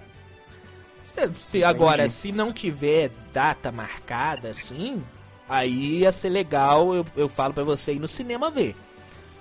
Se- 1.50 1.64
agora, 1.64 2.04
Entendi. 2.04 2.14
se 2.14 2.32
não 2.32 2.54
tiver 2.54 3.12
data 3.34 3.72
marcada 3.72 4.50
assim, 4.50 5.04
aí 5.50 6.00
ia 6.00 6.12
ser 6.14 6.30
legal, 6.30 6.94
eu, 6.94 7.06
eu 7.16 7.28
falo 7.28 7.54
pra 7.54 7.64
você 7.64 7.94
ir 7.94 8.00
no 8.00 8.08
cinema 8.08 8.50
ver. 8.50 8.76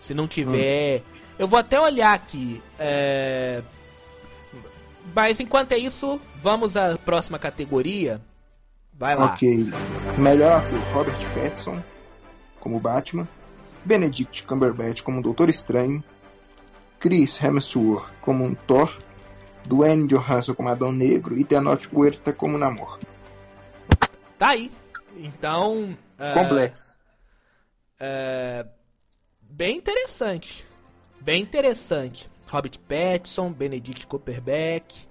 Se 0.00 0.14
não 0.14 0.26
tiver 0.28 1.02
Eu 1.38 1.46
vou 1.46 1.59
até 1.59 1.80
olhar 1.80 2.14
aqui. 2.14 2.62
É... 2.78 3.62
Mas 5.14 5.40
enquanto 5.40 5.72
é 5.72 5.78
isso, 5.78 6.20
vamos 6.42 6.76
à 6.76 6.96
próxima 6.98 7.38
categoria. 7.38 8.20
Vai 8.92 9.14
lá. 9.14 9.26
Ok. 9.26 9.70
Melhor 10.16 10.52
ator: 10.59 10.80
Robert 10.92 11.34
Pattinson 11.34 11.82
como 12.59 12.80
Batman, 12.80 13.28
Benedict 13.85 14.45
Cumberbatch 14.45 15.03
como 15.03 15.22
Doutor 15.22 15.49
Estranho, 15.49 16.03
Chris 16.99 17.41
Hemsworth 17.43 18.12
como 18.20 18.45
um 18.45 18.55
Thor, 18.55 18.99
Dwayne 19.66 20.07
Johansson 20.07 20.55
como 20.55 20.68
Adão 20.68 20.93
Negro 20.93 21.39
e 21.39 21.45
Tenoch 21.45 21.89
Huerta 21.93 22.33
como 22.33 22.59
Namor. 22.59 22.99
Tá 24.39 24.49
aí. 24.49 24.70
Então. 25.16 25.97
Uh, 26.18 26.35
Complexo. 26.35 26.95
Uh, 28.01 28.68
bem 29.43 29.76
interessante. 29.76 30.64
Bem 31.20 31.43
interessante. 31.43 32.31
Robert 32.47 32.79
Pattinson, 32.89 33.53
Benedict 33.53 34.07
Cumberbatch, 34.07 35.07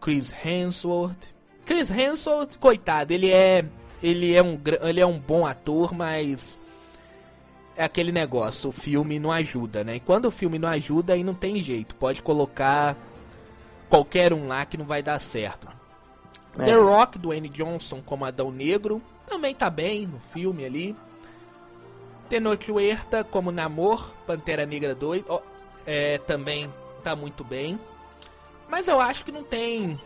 Chris 0.00 0.32
Hemsworth. 0.44 1.34
Chris 1.66 1.90
Hemsworth, 1.90 2.56
coitado, 2.58 3.12
ele 3.12 3.30
é 3.30 3.64
ele 4.02 4.34
é 4.34 4.42
um 4.42 4.58
ele 4.80 5.00
é 5.00 5.06
um 5.06 5.18
bom 5.18 5.44
ator, 5.44 5.92
mas 5.92 6.58
é 7.78 7.84
aquele 7.84 8.10
negócio, 8.10 8.70
o 8.70 8.72
filme 8.72 9.20
não 9.20 9.30
ajuda, 9.30 9.84
né? 9.84 9.96
E 9.96 10.00
quando 10.00 10.24
o 10.24 10.32
filme 10.32 10.58
não 10.58 10.68
ajuda, 10.68 11.12
aí 11.12 11.22
não 11.22 11.32
tem 11.32 11.60
jeito. 11.60 11.94
Pode 11.94 12.20
colocar 12.24 12.96
qualquer 13.88 14.32
um 14.32 14.48
lá 14.48 14.66
que 14.66 14.76
não 14.76 14.84
vai 14.84 15.00
dar 15.00 15.20
certo. 15.20 15.68
É. 16.58 16.64
The 16.64 16.74
Rock, 16.74 17.20
do 17.20 17.32
N. 17.32 17.48
Johnson 17.48 18.02
como 18.04 18.24
Adão 18.24 18.50
Negro, 18.50 19.00
também 19.24 19.54
tá 19.54 19.70
bem 19.70 20.08
no 20.08 20.18
filme 20.18 20.64
ali. 20.64 20.96
Tenoch 22.28 22.68
Huerta 22.68 23.22
como 23.22 23.52
Namor, 23.52 24.12
Pantera 24.26 24.66
Negra 24.66 24.92
2, 24.92 25.22
oh, 25.28 25.40
é, 25.86 26.18
também 26.18 26.68
tá 27.04 27.14
muito 27.14 27.44
bem. 27.44 27.78
Mas 28.68 28.88
eu 28.88 28.98
acho 28.98 29.24
que 29.24 29.30
não 29.30 29.44
tem 29.44 30.00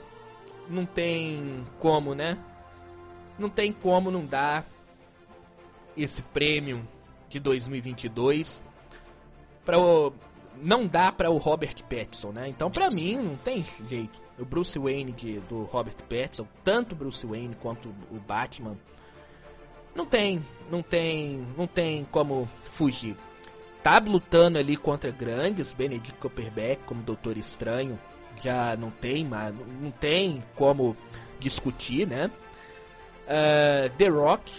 não 0.68 0.84
tem 0.84 1.64
como, 1.78 2.14
né? 2.14 2.36
Não 3.38 3.48
tem 3.48 3.72
como 3.72 4.10
não 4.10 4.26
dar 4.26 4.66
esse 5.96 6.20
prêmio 6.20 6.86
de 7.32 7.40
2022 7.40 8.62
para 9.64 9.78
o 9.78 10.12
não 10.60 10.86
dá 10.86 11.10
para 11.10 11.30
o 11.30 11.38
Robert 11.38 11.82
Pattinson, 11.84 12.30
né? 12.30 12.48
Então 12.48 12.70
para 12.70 12.90
mim 12.90 13.16
não 13.16 13.36
tem 13.36 13.64
jeito. 13.88 14.20
O 14.38 14.44
Bruce 14.44 14.78
Wayne 14.78 15.12
de, 15.12 15.40
do 15.40 15.64
Robert 15.64 15.96
Pattinson, 16.08 16.46
tanto 16.62 16.94
Bruce 16.94 17.26
Wayne 17.26 17.54
quanto 17.60 17.88
o 18.10 18.18
Batman, 18.18 18.76
não 19.94 20.06
tem, 20.06 20.44
não 20.70 20.82
tem, 20.82 21.46
não 21.56 21.66
tem 21.66 22.04
como 22.04 22.48
fugir. 22.64 23.16
Tá 23.82 23.98
lutando 23.98 24.58
ali 24.58 24.76
contra 24.76 25.10
grandes, 25.10 25.72
Benedict 25.72 26.18
Cumberbatch 26.18 26.80
como 26.86 27.02
Doutor 27.02 27.36
Estranho, 27.36 27.98
já 28.42 28.76
não 28.76 28.90
tem, 28.90 29.24
mas 29.24 29.54
não 29.80 29.90
tem 29.90 30.42
como 30.54 30.96
discutir, 31.38 32.06
né? 32.06 32.30
Uh, 33.26 33.90
The 33.96 34.08
Rock. 34.08 34.52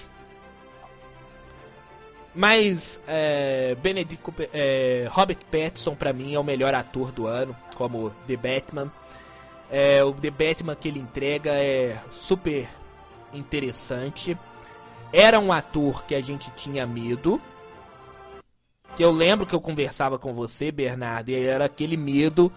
Mas 2.35 2.99
uh, 3.03 3.75
Benedict 3.79 4.27
uh, 4.27 4.33
Robert 5.09 5.39
Pattinson 5.51 5.95
para 5.95 6.11
mim 6.11 6.33
é 6.33 6.39
o 6.39 6.43
melhor 6.43 6.73
ator 6.73 7.11
do 7.11 7.27
ano, 7.27 7.55
como 7.75 8.09
The 8.27 8.37
Batman. 8.37 8.91
Uh, 9.69 10.07
o 10.07 10.13
The 10.13 10.31
Batman 10.31 10.75
que 10.75 10.87
ele 10.87 10.99
entrega 10.99 11.51
é 11.51 11.97
super 12.09 12.67
interessante. 13.33 14.37
Era 15.11 15.39
um 15.39 15.51
ator 15.51 16.05
que 16.05 16.15
a 16.15 16.21
gente 16.21 16.49
tinha 16.51 16.87
medo. 16.87 17.39
Que 18.95 19.03
eu 19.03 19.11
lembro 19.11 19.45
que 19.45 19.53
eu 19.53 19.61
conversava 19.61 20.19
com 20.19 20.33
você, 20.33 20.71
Bernardo, 20.71 21.29
e 21.29 21.35
era 21.35 21.65
aquele 21.65 21.97
medo 21.97 22.51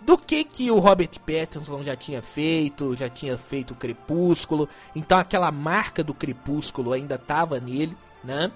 do 0.00 0.16
que 0.16 0.44
que 0.44 0.70
o 0.70 0.78
Robert 0.78 1.10
Pattinson 1.20 1.82
já 1.82 1.96
tinha 1.96 2.22
feito, 2.22 2.94
já 2.94 3.08
tinha 3.08 3.36
feito 3.36 3.72
o 3.72 3.76
Crepúsculo, 3.76 4.68
então 4.94 5.18
aquela 5.18 5.50
marca 5.50 6.04
do 6.04 6.14
Crepúsculo 6.14 6.92
ainda 6.92 7.16
estava 7.16 7.58
nele, 7.58 7.96
né? 8.22 8.52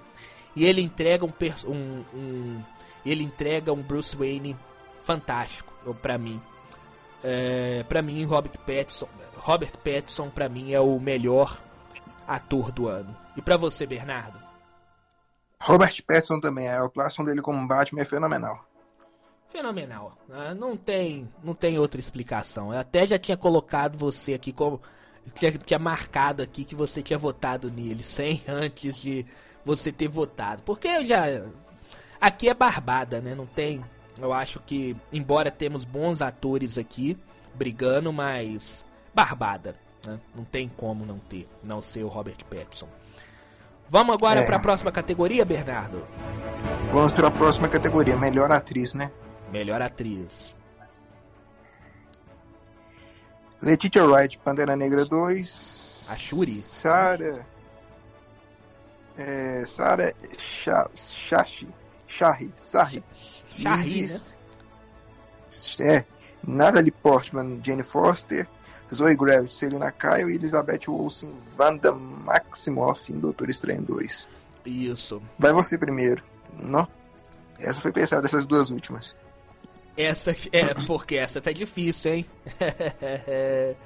E 0.55 0.65
ele 0.65 0.83
entrega 0.83 1.25
um, 1.25 1.33
um, 1.67 2.05
um, 2.15 2.63
ele 3.05 3.23
entrega 3.25 3.73
um 3.73 3.83
Bruce 3.83 4.17
Wayne 4.17 4.57
fantástico 5.03 5.73
para 6.03 6.19
mim. 6.19 6.41
É, 7.23 7.85
para 7.89 8.03
mim, 8.03 8.25
Robert 8.25 8.59
Pattinson, 8.67 9.09
Robert 9.37 9.73
Pattinson 9.79 10.31
para 10.31 10.49
mim 10.49 10.73
é 10.73 10.81
o 10.81 10.99
melhor 10.99 11.61
ator 12.27 12.73
do 12.73 12.89
ano. 12.89 13.15
E 13.37 13.43
para 13.43 13.57
você, 13.57 13.87
Bernardo? 13.87 14.41
Robert 15.61 16.03
Pattinson 16.07 16.41
também, 16.41 16.69
a 16.69 16.85
atuação 16.85 17.25
dele 17.25 17.43
como 17.43 17.67
Batman 17.69 18.01
é 18.01 18.05
fenomenal 18.05 18.71
fenomenal. 19.51 20.17
Né? 20.29 20.55
Não 20.55 20.77
tem, 20.77 21.29
não 21.43 21.55
tem 21.55 21.79
outra 21.79 22.01
explicação. 22.01 22.73
Eu 22.73 22.79
até 22.79 23.05
já 23.05 23.19
tinha 23.19 23.37
colocado 23.37 23.99
você 23.99 24.35
aqui 24.35 24.53
como 24.53 24.81
tinha, 25.35 25.53
tinha 25.53 25.79
marcado 25.79 26.43
aqui 26.43 26.65
que 26.65 26.75
você 26.75 27.03
tinha 27.03 27.19
votado 27.19 27.71
nele 27.71 28.03
sem 28.03 28.43
antes 28.49 28.97
de 28.97 29.27
você 29.65 29.93
ter 29.93 30.09
votado, 30.09 30.63
porque 30.63 30.89
eu 30.89 31.05
já 31.05 31.25
aqui 32.21 32.49
é 32.49 32.55
barbada, 32.55 33.21
né? 33.21 33.35
Não 33.35 33.47
tem. 33.47 33.85
Eu 34.19 34.33
acho 34.33 34.61
que 34.61 34.97
embora 35.13 35.51
temos 35.51 35.85
bons 35.85 36.21
atores 36.21 36.77
aqui 36.77 37.17
brigando, 37.55 38.13
mas 38.13 38.85
barbada. 39.15 39.75
Né? 40.07 40.19
Não 40.35 40.45
tem 40.45 40.69
como 40.69 41.05
não 41.05 41.19
ter, 41.19 41.49
não 41.63 41.81
ser 41.83 42.05
o 42.05 42.09
Robert 42.09 42.39
Pattinson. 42.45 42.89
Vamos 43.89 44.15
agora 44.15 44.41
é. 44.41 44.47
para 44.47 44.57
a 44.57 44.61
próxima 44.61 44.93
categoria, 44.93 45.45
Bernardo? 45.45 46.07
Vamos 46.93 47.13
para 47.13 47.29
a 47.29 47.31
próxima 47.31 47.69
categoria, 47.69 48.17
melhor 48.17 48.53
atriz, 48.53 48.95
né? 48.95 49.11
Melhor 49.51 49.83
atriz. 49.83 50.55
Letitia 53.61 54.05
Wright, 54.05 54.39
Pantera 54.39 54.77
Negra 54.77 55.05
2. 55.05 56.07
A 56.09 56.17
Shuri. 56.17 56.61
Sarah. 56.61 57.45
É, 59.21 59.67
Sarah 59.67 60.15
Shashi. 60.39 61.69
Shahi. 62.07 62.51
Sahi. 62.57 63.05
Shahi, 63.59 64.07
né? 64.07 65.97
É. 65.97 66.05
Natalie 66.47 66.91
Portman, 66.91 67.61
Jane 67.63 67.83
Foster. 67.83 68.49
Zoe 68.93 69.15
Gravett, 69.15 69.55
Selina 69.55 69.93
Kyle 69.93 70.33
e 70.33 70.35
Elizabeth 70.35 70.89
Olsen, 70.89 71.33
Wanda 71.57 71.93
Maximoff 71.93 73.13
em 73.13 73.21
Doutor 73.21 73.49
Estranho 73.49 73.83
2. 73.83 74.29
Isso. 74.67 75.23
Vai 75.39 75.53
você 75.53 75.79
primeiro. 75.79 76.25
Não? 76.59 76.89
Essa 77.61 77.81
foi 77.81 77.93
pensada 77.93 78.27
essas 78.27 78.47
duas 78.47 78.71
últimas. 78.71 79.15
Essa 79.97 80.35
é 80.51 80.75
porque 80.87 81.17
essa 81.17 81.41
tá 81.41 81.53
difícil, 81.53 82.15
hein? 82.15 82.27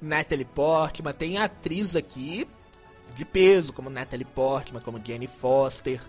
Natalie 0.00 0.44
Portman, 0.44 1.14
tem 1.14 1.38
atriz 1.38 1.96
aqui 1.96 2.46
de 3.14 3.24
peso, 3.24 3.72
como 3.72 3.88
Natalie 3.88 4.24
Portman, 4.24 4.80
como 4.80 5.00
Jenny 5.02 5.26
Foster, 5.26 6.00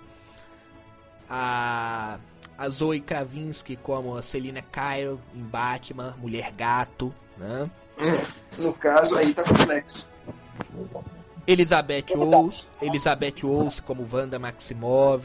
a, 1.30 2.18
a 2.58 2.70
Zoe 2.70 3.00
Kravinsky 3.00 3.76
como 3.76 4.16
a 4.16 4.22
Selina 4.22 4.62
Kyle 4.62 5.20
em 5.34 5.44
Batman, 5.44 6.16
Mulher 6.18 6.52
Gato, 6.52 7.14
né? 7.38 7.70
É, 7.98 8.62
no 8.62 8.74
caso 8.74 9.16
aí 9.16 9.34
tá 9.34 9.44
complexo. 9.44 10.08
Elizabeth 11.48 12.06
Olsen, 12.16 12.68
Elizabeth 12.82 13.44
Olsen 13.44 13.84
como 13.84 14.08
Wanda 14.12 14.40
Maximov, 14.40 15.24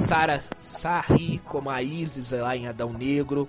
Sarah 0.00 0.40
Sarri 0.62 1.38
como 1.44 1.70
a 1.70 1.82
Isis 1.82 2.30
lá 2.30 2.56
em 2.56 2.68
Adão 2.68 2.92
Negro. 2.92 3.48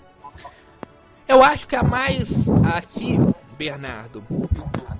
Eu 1.27 1.43
acho 1.43 1.67
que 1.67 1.75
a 1.75 1.83
mais 1.83 2.49
aqui, 2.75 3.19
Bernardo, 3.59 4.23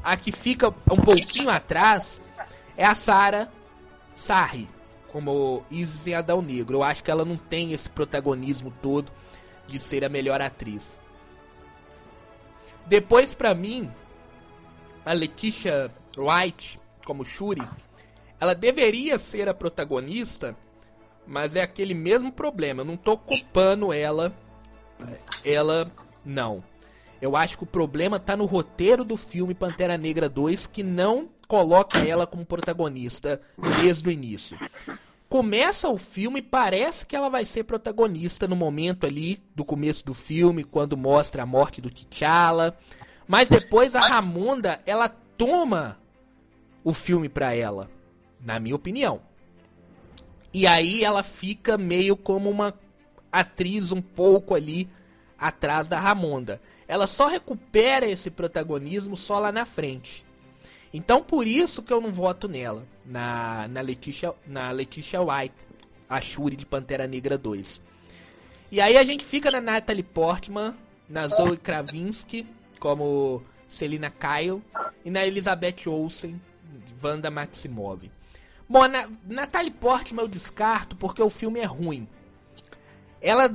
a 0.03 0.17
que 0.17 0.31
fica 0.31 0.67
um 0.91 0.97
pouquinho 0.97 1.49
atrás 1.49 2.21
é 2.75 2.85
a 2.85 2.93
Sarah 2.93 3.49
Sarri 4.13 4.67
como 5.11 5.63
Isis 5.71 6.05
em 6.07 6.13
Adão 6.13 6.41
Negro. 6.41 6.77
Eu 6.77 6.83
acho 6.83 7.03
que 7.03 7.09
ela 7.09 7.23
não 7.23 7.37
tem 7.37 7.73
esse 7.73 7.89
protagonismo 7.89 8.71
todo 8.81 9.11
de 9.65 9.79
ser 9.79 10.03
a 10.03 10.09
melhor 10.09 10.41
atriz. 10.41 10.99
Depois, 12.85 13.33
para 13.33 13.55
mim, 13.55 13.89
a 15.05 15.13
Letitia 15.13 15.89
Wright 16.17 16.79
como 17.05 17.23
Shuri, 17.23 17.67
ela 18.39 18.53
deveria 18.53 19.17
ser 19.17 19.49
a 19.49 19.53
protagonista 19.53 20.55
mas 21.29 21.55
é 21.55 21.61
aquele 21.61 21.93
mesmo 21.93 22.31
problema. 22.31 22.81
Eu 22.81 22.85
não 22.85 22.97
tô 22.97 23.15
culpando 23.15 23.93
ela. 23.93 24.33
Ela 25.45 25.91
não. 26.25 26.63
Eu 27.21 27.35
acho 27.35 27.57
que 27.57 27.63
o 27.63 27.67
problema 27.67 28.19
tá 28.19 28.35
no 28.35 28.45
roteiro 28.45 29.03
do 29.03 29.17
filme 29.17 29.53
Pantera 29.53 29.97
Negra 29.97 30.29
2 30.29 30.67
que 30.67 30.83
não 30.83 31.29
coloca 31.47 31.99
ela 31.99 32.25
como 32.25 32.45
protagonista 32.45 33.41
desde 33.81 34.07
o 34.07 34.11
início. 34.11 34.57
Começa 35.27 35.89
o 35.89 35.97
filme, 35.97 36.41
parece 36.41 37.05
que 37.05 37.15
ela 37.15 37.29
vai 37.29 37.45
ser 37.45 37.63
protagonista 37.63 38.47
no 38.47 38.55
momento 38.55 39.05
ali 39.05 39.41
do 39.55 39.65
começo 39.65 40.05
do 40.05 40.13
filme, 40.13 40.63
quando 40.63 40.97
mostra 40.97 41.43
a 41.43 41.45
morte 41.45 41.81
do 41.81 41.89
T'Challa. 41.89 42.77
Mas 43.27 43.47
depois 43.47 43.95
a 43.95 43.99
Ramonda, 43.99 44.81
ela 44.85 45.09
toma 45.09 45.99
o 46.83 46.93
filme 46.93 47.29
pra 47.29 47.53
ela, 47.53 47.89
na 48.39 48.59
minha 48.59 48.75
opinião. 48.75 49.21
E 50.51 50.65
aí 50.65 51.03
ela 51.03 51.21
fica 51.21 51.77
meio 51.77 52.17
como 52.17 52.49
uma 52.49 52.73
atriz 53.31 53.91
um 53.91 54.01
pouco 54.01 54.55
ali 54.55 54.89
atrás 55.37 55.87
da 55.87 55.99
Ramonda. 55.99 56.59
Ela 56.89 57.05
só 57.05 57.27
recupera 57.27 58.09
esse 58.09 58.31
protagonismo 58.31 59.15
só 59.15 59.37
lá 59.37 59.51
na 59.51 59.63
frente. 59.63 60.25
Então 60.91 61.21
por 61.21 61.45
isso 61.45 61.83
que 61.83 61.93
eu 61.93 62.01
não 62.01 62.11
voto 62.11 62.47
nela, 62.47 62.83
na, 63.05 63.67
na, 63.67 63.79
Leticia, 63.79 64.33
na 64.47 64.71
Leticia 64.71 65.21
White, 65.21 65.67
a 66.09 66.19
Shuri 66.19 66.55
de 66.55 66.65
Pantera 66.65 67.05
Negra 67.05 67.37
2. 67.37 67.79
E 68.71 68.81
aí 68.81 68.97
a 68.97 69.03
gente 69.03 69.23
fica 69.23 69.51
na 69.51 69.61
Natalie 69.61 70.01
Portman, 70.01 70.75
na 71.07 71.27
Zoe 71.27 71.57
Kravinsky, 71.61 72.47
como 72.79 73.43
Selina 73.67 74.09
Kyle, 74.09 74.59
e 75.05 75.11
na 75.11 75.23
Elizabeth 75.23 75.87
Olsen, 75.87 76.41
Wanda 77.03 77.29
Maximov. 77.29 78.09
Bom, 78.67 78.87
na 78.87 79.07
Natalie 79.27 79.69
Portman 79.69 80.23
eu 80.23 80.27
descarto 80.27 80.95
porque 80.95 81.21
o 81.21 81.29
filme 81.29 81.59
é 81.59 81.65
ruim. 81.65 82.07
Ela, 83.21 83.47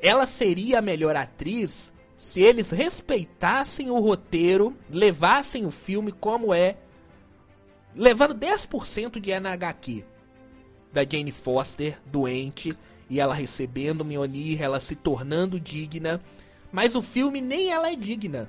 ela 0.00 0.24
seria 0.24 0.78
a 0.78 0.82
melhor 0.82 1.16
atriz 1.16 1.91
se 2.22 2.40
eles 2.40 2.70
respeitassem 2.70 3.90
o 3.90 3.98
roteiro, 3.98 4.76
levassem 4.88 5.66
o 5.66 5.72
filme 5.72 6.12
como 6.12 6.54
é, 6.54 6.76
levando 7.96 8.32
10% 8.32 9.18
de 9.18 9.32
NHQ 9.32 10.04
da 10.92 11.02
Jane 11.02 11.32
Foster 11.32 12.00
doente 12.06 12.78
e 13.10 13.18
ela 13.18 13.34
recebendo 13.34 14.04
Mionir, 14.04 14.62
ela 14.62 14.78
se 14.78 14.94
tornando 14.94 15.58
digna, 15.58 16.22
mas 16.70 16.94
o 16.94 17.02
filme 17.02 17.40
nem 17.40 17.72
ela 17.72 17.90
é 17.90 17.96
digna. 17.96 18.48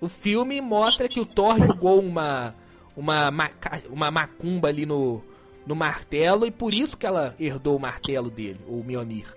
O 0.00 0.06
filme 0.06 0.60
mostra 0.60 1.08
que 1.08 1.18
o 1.18 1.26
Thor 1.26 1.58
jogou 1.58 2.00
uma 2.00 2.54
uma, 2.96 3.28
maca, 3.28 3.82
uma 3.90 4.08
macumba 4.08 4.68
ali 4.68 4.86
no, 4.86 5.20
no 5.66 5.74
martelo 5.74 6.46
e 6.46 6.50
por 6.52 6.72
isso 6.72 6.96
que 6.96 7.06
ela 7.06 7.34
herdou 7.40 7.76
o 7.76 7.80
martelo 7.80 8.30
dele, 8.30 8.60
o 8.68 8.84
Mionir. 8.84 9.36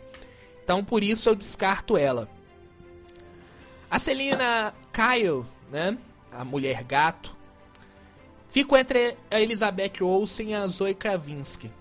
Então 0.64 0.84
por 0.84 1.04
isso 1.04 1.28
eu 1.28 1.34
descarto 1.34 1.98
ela. 1.98 2.37
A 3.90 4.00
Celina 4.00 4.74
Kyle, 4.92 5.46
né? 5.72 5.98
A 6.32 6.44
mulher 6.44 6.84
gato. 6.84 7.36
Fico 8.50 8.76
entre 8.76 9.18
a 9.30 9.40
Elizabeth 9.40 10.02
Olsen 10.02 10.50
e 10.50 10.54
a 10.54 10.68
Zoe 10.68 10.94
Kravinsky. 10.94 11.72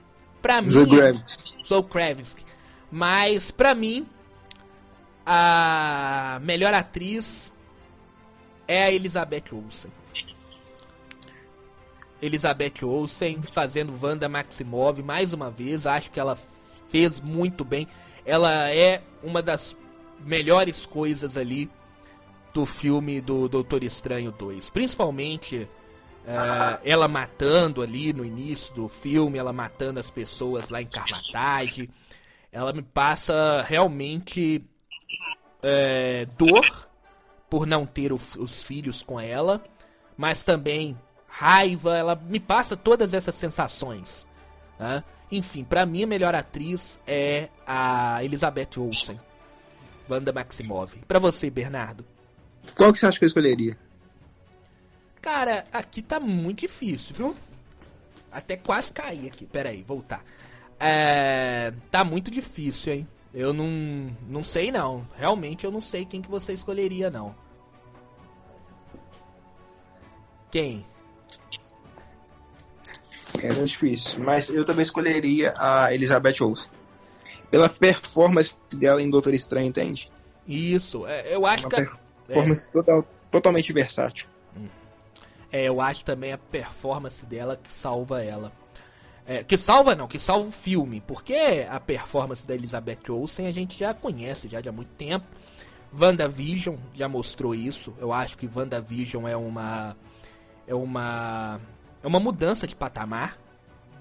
Pra 0.40 0.60
mim. 0.60 0.70
Zoe 0.70 0.86
Kravinsky. 0.86 1.64
Zoe 1.64 1.82
Kravinsky. 1.82 2.44
Mas 2.90 3.50
pra 3.50 3.74
mim, 3.74 4.08
a 5.24 6.38
melhor 6.42 6.72
atriz 6.74 7.52
é 8.68 8.84
a 8.84 8.92
Elizabeth 8.92 9.52
Olsen. 9.52 9.90
Elizabeth 12.22 12.84
Olsen 12.84 13.42
fazendo 13.42 13.92
Wanda 14.00 14.28
Maximov 14.28 15.02
mais 15.02 15.32
uma 15.32 15.50
vez. 15.50 15.86
Acho 15.86 16.10
que 16.10 16.20
ela 16.20 16.38
fez 16.88 17.20
muito 17.20 17.64
bem. 17.64 17.86
Ela 18.24 18.70
é 18.72 19.02
uma 19.22 19.42
das 19.42 19.76
melhores 20.20 20.86
coisas 20.86 21.36
ali 21.36 21.70
do 22.56 22.64
filme 22.64 23.20
do 23.20 23.50
Doutor 23.50 23.84
Estranho 23.84 24.32
2. 24.32 24.70
Principalmente 24.70 25.68
uh, 26.24 26.80
ela 26.82 27.06
matando 27.06 27.82
ali 27.82 28.14
no 28.14 28.24
início 28.24 28.74
do 28.74 28.88
filme, 28.88 29.36
ela 29.36 29.52
matando 29.52 30.00
as 30.00 30.10
pessoas 30.10 30.70
lá 30.70 30.80
em 30.80 30.86
Carmatage. 30.86 31.90
Ela 32.50 32.72
me 32.72 32.80
passa 32.80 33.62
realmente 33.68 34.64
uh, 35.58 36.32
dor 36.38 36.88
por 37.50 37.66
não 37.66 37.84
ter 37.84 38.10
o, 38.10 38.16
os 38.16 38.62
filhos 38.62 39.02
com 39.02 39.20
ela, 39.20 39.62
mas 40.16 40.42
também 40.42 40.98
raiva, 41.28 41.94
ela 41.94 42.14
me 42.16 42.40
passa 42.40 42.74
todas 42.74 43.12
essas 43.12 43.34
sensações. 43.34 44.26
Né? 44.78 45.04
Enfim, 45.30 45.62
para 45.62 45.84
mim 45.84 46.04
a 46.04 46.06
melhor 46.06 46.34
atriz 46.34 46.98
é 47.06 47.50
a 47.66 48.24
Elizabeth 48.24 48.78
Olsen, 48.78 49.20
Wanda 50.08 50.32
Maximov. 50.32 50.96
Para 51.06 51.18
você, 51.18 51.50
Bernardo? 51.50 52.15
Qual 52.74 52.92
que 52.92 52.98
você 52.98 53.06
acha 53.06 53.18
que 53.18 53.24
eu 53.24 53.28
escolheria? 53.28 53.76
Cara, 55.22 55.66
aqui 55.72 56.02
tá 56.02 56.20
muito 56.20 56.60
difícil, 56.60 57.14
viu? 57.14 57.34
Até 58.30 58.56
quase 58.56 58.92
caí 58.92 59.26
aqui. 59.26 59.46
Pera 59.46 59.70
aí, 59.70 59.82
voltar. 59.82 60.22
É, 60.78 61.72
tá 61.90 62.04
muito 62.04 62.30
difícil, 62.30 62.92
hein? 62.92 63.08
Eu 63.32 63.52
não, 63.52 64.14
não 64.28 64.42
sei 64.42 64.70
não. 64.70 65.06
Realmente 65.16 65.64
eu 65.64 65.70
não 65.70 65.80
sei 65.80 66.04
quem 66.04 66.22
que 66.22 66.30
você 66.30 66.52
escolheria 66.52 67.10
não. 67.10 67.34
Quem? 70.50 70.86
É 73.42 73.48
difícil, 73.48 74.20
mas 74.20 74.48
eu 74.48 74.64
também 74.64 74.82
escolheria 74.82 75.52
a 75.58 75.92
Elizabeth 75.92 76.40
Olsen. 76.40 76.70
Pela 77.50 77.68
performance 77.68 78.54
dela 78.74 79.02
em 79.02 79.10
Doutor 79.10 79.34
Estranho, 79.34 79.66
entende? 79.66 80.10
Isso, 80.46 81.06
é, 81.06 81.34
eu 81.34 81.44
acho 81.44 81.66
Uma 81.66 81.70
que. 81.70 82.05
Performance 82.26 82.68
é. 82.68 82.72
total, 82.72 83.04
totalmente 83.30 83.72
versátil. 83.72 84.28
É, 85.50 85.64
eu 85.64 85.80
acho 85.80 86.04
também 86.04 86.32
a 86.32 86.38
performance 86.38 87.24
dela 87.24 87.56
que 87.56 87.70
salva 87.70 88.22
ela. 88.22 88.52
É, 89.26 89.42
que 89.42 89.56
salva 89.56 89.94
não, 89.94 90.06
que 90.06 90.18
salva 90.18 90.48
o 90.48 90.52
filme, 90.52 91.00
porque 91.00 91.66
a 91.68 91.80
performance 91.80 92.46
da 92.46 92.54
Elizabeth 92.54 93.10
Olsen 93.10 93.46
a 93.46 93.52
gente 93.52 93.78
já 93.78 93.92
conhece 93.92 94.48
já 94.48 94.60
de 94.60 94.68
há 94.68 94.72
muito 94.72 94.90
tempo. 94.90 95.26
WandaVision 95.98 96.76
já 96.94 97.08
mostrou 97.08 97.54
isso. 97.54 97.94
Eu 97.98 98.12
acho 98.12 98.36
que 98.36 98.48
WandaVision 98.52 99.26
é 99.26 99.36
uma 99.36 99.96
é 100.66 100.74
uma 100.74 101.60
é 102.02 102.06
uma 102.06 102.20
mudança 102.20 102.66
de 102.66 102.76
patamar 102.76 103.38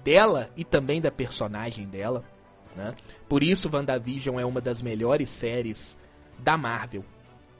dela 0.04 0.50
e 0.56 0.64
também 0.64 1.00
da 1.00 1.10
personagem 1.10 1.86
dela. 1.86 2.24
Né? 2.76 2.94
Por 3.28 3.42
isso, 3.42 3.70
WandaVision 3.72 4.38
é 4.38 4.44
uma 4.44 4.60
das 4.60 4.82
melhores 4.82 5.30
séries 5.30 5.96
da 6.38 6.56
Marvel. 6.56 7.04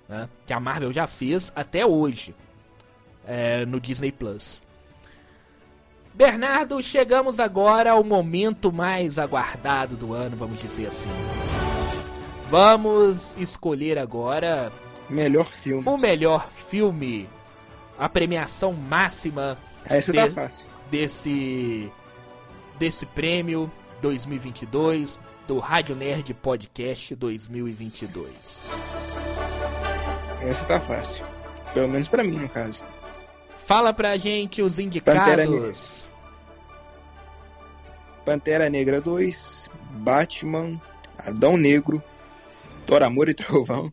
Né? 0.09 0.29
Que 0.47 0.53
a 0.53 0.61
Marvel 0.61 0.93
já 0.93 1.07
fez 1.07 1.53
até 1.55 1.85
hoje 1.85 2.35
é, 3.27 3.67
no 3.67 3.81
Disney 3.81 4.13
Plus. 4.13 4.63
Bernardo, 6.15 6.83
chegamos 6.83 7.39
agora 7.39 7.93
ao 7.93 8.03
momento 8.03 8.73
mais 8.73 9.19
aguardado 9.19 9.97
do 9.97 10.15
ano, 10.15 10.37
vamos 10.37 10.61
dizer 10.61 10.87
assim. 10.87 11.11
Vamos 12.49 13.37
escolher 13.39 13.99
agora. 13.99 14.73
Melhor 15.11 15.51
filme. 15.63 15.83
O 15.85 15.99
melhor 15.99 16.49
filme. 16.49 17.29
A 17.99 18.09
premiação 18.09 18.73
máxima 18.73 19.59
tá 19.87 19.99
de, 19.99 20.31
tá 20.31 20.51
desse 20.91 21.93
desse 22.79 23.07
prêmio 23.07 23.71
2022 24.01 25.19
do 25.47 25.59
Rádio 25.59 25.95
Nerd 25.95 26.33
Podcast 26.35 27.15
2022. 27.15 28.71
Essa 30.47 30.65
tá 30.65 30.81
fácil. 30.81 31.27
Pelo 31.75 31.89
menos 31.89 32.07
para 32.07 32.23
mim, 32.23 32.39
no 32.39 32.49
caso. 32.49 32.85
Fala 33.59 33.93
pra 33.93 34.17
gente 34.17 34.63
os 34.63 34.79
indicados. 34.79 35.21
Pantera 35.21 35.45
Negra, 35.45 35.73
Pantera 38.25 38.71
Negra 38.71 39.01
2, 39.01 39.69
Batman, 39.91 40.81
Adão 41.19 41.57
Negro, 41.57 42.01
Thor 42.87 43.03
Amor 43.03 43.29
e 43.29 43.35
Trovão 43.35 43.93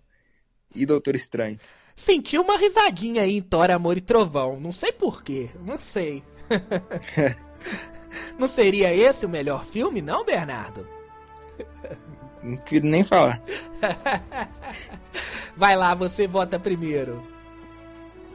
e 0.76 0.86
Doutor 0.86 1.16
Estranho. 1.16 1.58
Senti 1.96 2.38
uma 2.38 2.56
risadinha 2.56 3.24
aí 3.24 3.38
em 3.38 3.42
Thor, 3.42 3.72
Amor 3.72 3.98
e 3.98 4.02
Trovão. 4.02 4.60
Não 4.60 4.72
sei 4.72 4.92
porquê, 4.92 5.50
não 5.66 5.80
sei. 5.80 6.24
não 8.38 8.48
seria 8.48 8.94
esse 8.94 9.26
o 9.26 9.30
melhor 9.30 9.66
filme, 9.66 10.04
não, 10.04 10.24
Bernardo? 10.24 10.88
Não 12.44 12.58
quero 12.58 12.86
nem 12.86 13.04
falar. 13.04 13.42
Vai 15.56 15.76
lá, 15.76 15.94
você 15.96 16.28
vota 16.28 16.60
primeiro. 16.60 17.24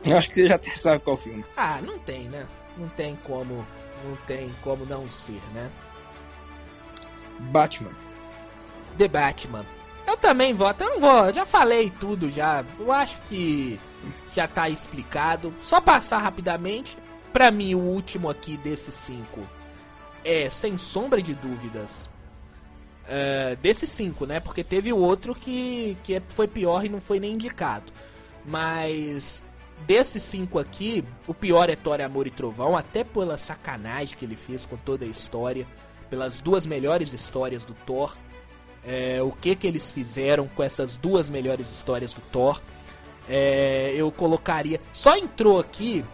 Eu 0.05 0.17
acho 0.17 0.29
que 0.29 0.37
você 0.37 0.49
já 0.49 0.55
até 0.55 0.71
sabe 0.71 1.01
qual 1.01 1.17
filme. 1.17 1.45
Ah, 1.57 1.81
não 1.83 1.99
tem, 1.99 2.29
né? 2.29 2.47
Não 2.77 2.89
tem 2.89 3.17
como. 3.25 3.67
Não 4.05 4.17
tem 4.27 4.51
como 4.63 4.87
não 4.87 5.09
ser, 5.11 5.41
né? 5.53 5.71
Batman. 7.39 7.91
The 8.97 9.09
Batman. 9.09 9.67
Eu 10.07 10.17
também 10.17 10.55
voto, 10.55 10.85
eu 10.85 10.91
não 10.91 11.01
vou, 11.01 11.33
já 11.33 11.45
falei 11.45 11.91
tudo 12.01 12.31
já. 12.31 12.65
Eu 12.79 12.91
acho 12.91 13.19
que 13.27 13.79
já 14.33 14.49
tá 14.49 14.69
explicado. 14.69 15.53
Só 15.61 15.81
passar 15.81 16.19
rapidamente. 16.19 16.97
Pra 17.33 17.51
mim, 17.51 17.75
o 17.75 17.79
último 17.79 18.31
aqui 18.31 18.57
desses 18.57 18.95
cinco 18.95 19.47
é, 20.25 20.51
sem 20.51 20.77
sombra 20.77 21.23
de 21.23 21.35
dúvidas, 21.35 22.09
uh, 23.09 23.57
desses 23.57 23.89
cinco, 23.89 24.27
né? 24.27 24.41
Porque 24.41 24.63
teve 24.63 24.93
o 24.93 24.99
outro 24.99 25.35
que, 25.35 25.97
que 26.03 26.21
foi 26.29 26.47
pior 26.47 26.85
e 26.85 26.89
não 26.89 27.01
foi 27.01 27.19
nem 27.19 27.35
indicado. 27.35 27.93
Mas 28.45 29.43
desses 29.87 30.23
cinco 30.23 30.59
aqui, 30.59 31.05
o 31.27 31.35
pior 31.35 31.69
é 31.69 31.77
Thor, 31.77 32.01
Amor 32.01 32.27
e 32.27 32.31
Trovão, 32.31 32.77
até 32.77 33.05
pela 33.05 33.37
sacanagem 33.37 34.17
que 34.17 34.25
ele 34.25 34.37
fez 34.37 34.65
com 34.65 34.77
toda 34.77 35.05
a 35.05 35.09
história, 35.09 35.67
pelas 36.09 36.41
duas 36.41 36.67
melhores 36.67 37.13
histórias 37.13 37.65
do 37.65 37.75
Thor 37.75 38.17
é, 38.85 39.23
o 39.23 39.31
que 39.31 39.55
que 39.55 39.67
eles 39.67 39.93
fizeram 39.93 40.49
com 40.49 40.63
essas 40.63 40.97
duas 40.97 41.29
melhores 41.29 41.71
histórias 41.71 42.15
do 42.15 42.21
Thor. 42.21 42.61
É, 43.29 43.93
eu 43.95 44.11
colocaria. 44.11 44.81
Só 44.93 45.15
entrou 45.17 45.61
aqui 45.61 46.05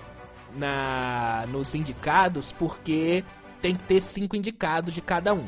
na 0.56 1.46
nos 1.48 1.74
indicados 1.74 2.52
porque 2.52 3.24
tem 3.62 3.76
que 3.76 3.84
ter 3.84 4.00
cinco 4.00 4.34
indicados 4.34 4.92
de 4.92 5.00
cada 5.00 5.32
um. 5.32 5.46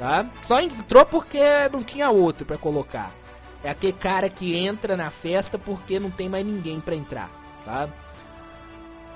Tá? 0.00 0.26
Só 0.42 0.58
entrou 0.60 1.04
porque 1.04 1.38
não 1.70 1.84
tinha 1.84 2.10
outro 2.10 2.46
para 2.46 2.56
colocar. 2.56 3.12
É 3.62 3.68
aquele 3.68 3.92
cara 3.92 4.30
que 4.30 4.56
entra 4.56 4.96
na 4.96 5.10
festa 5.10 5.58
porque 5.58 6.00
não 6.00 6.10
tem 6.10 6.28
mais 6.28 6.44
ninguém 6.44 6.80
para 6.80 6.96
entrar, 6.96 7.30
tá? 7.64 7.88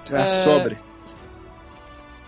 Tá 0.08 0.18
é... 0.18 0.42
sobre. 0.42 0.78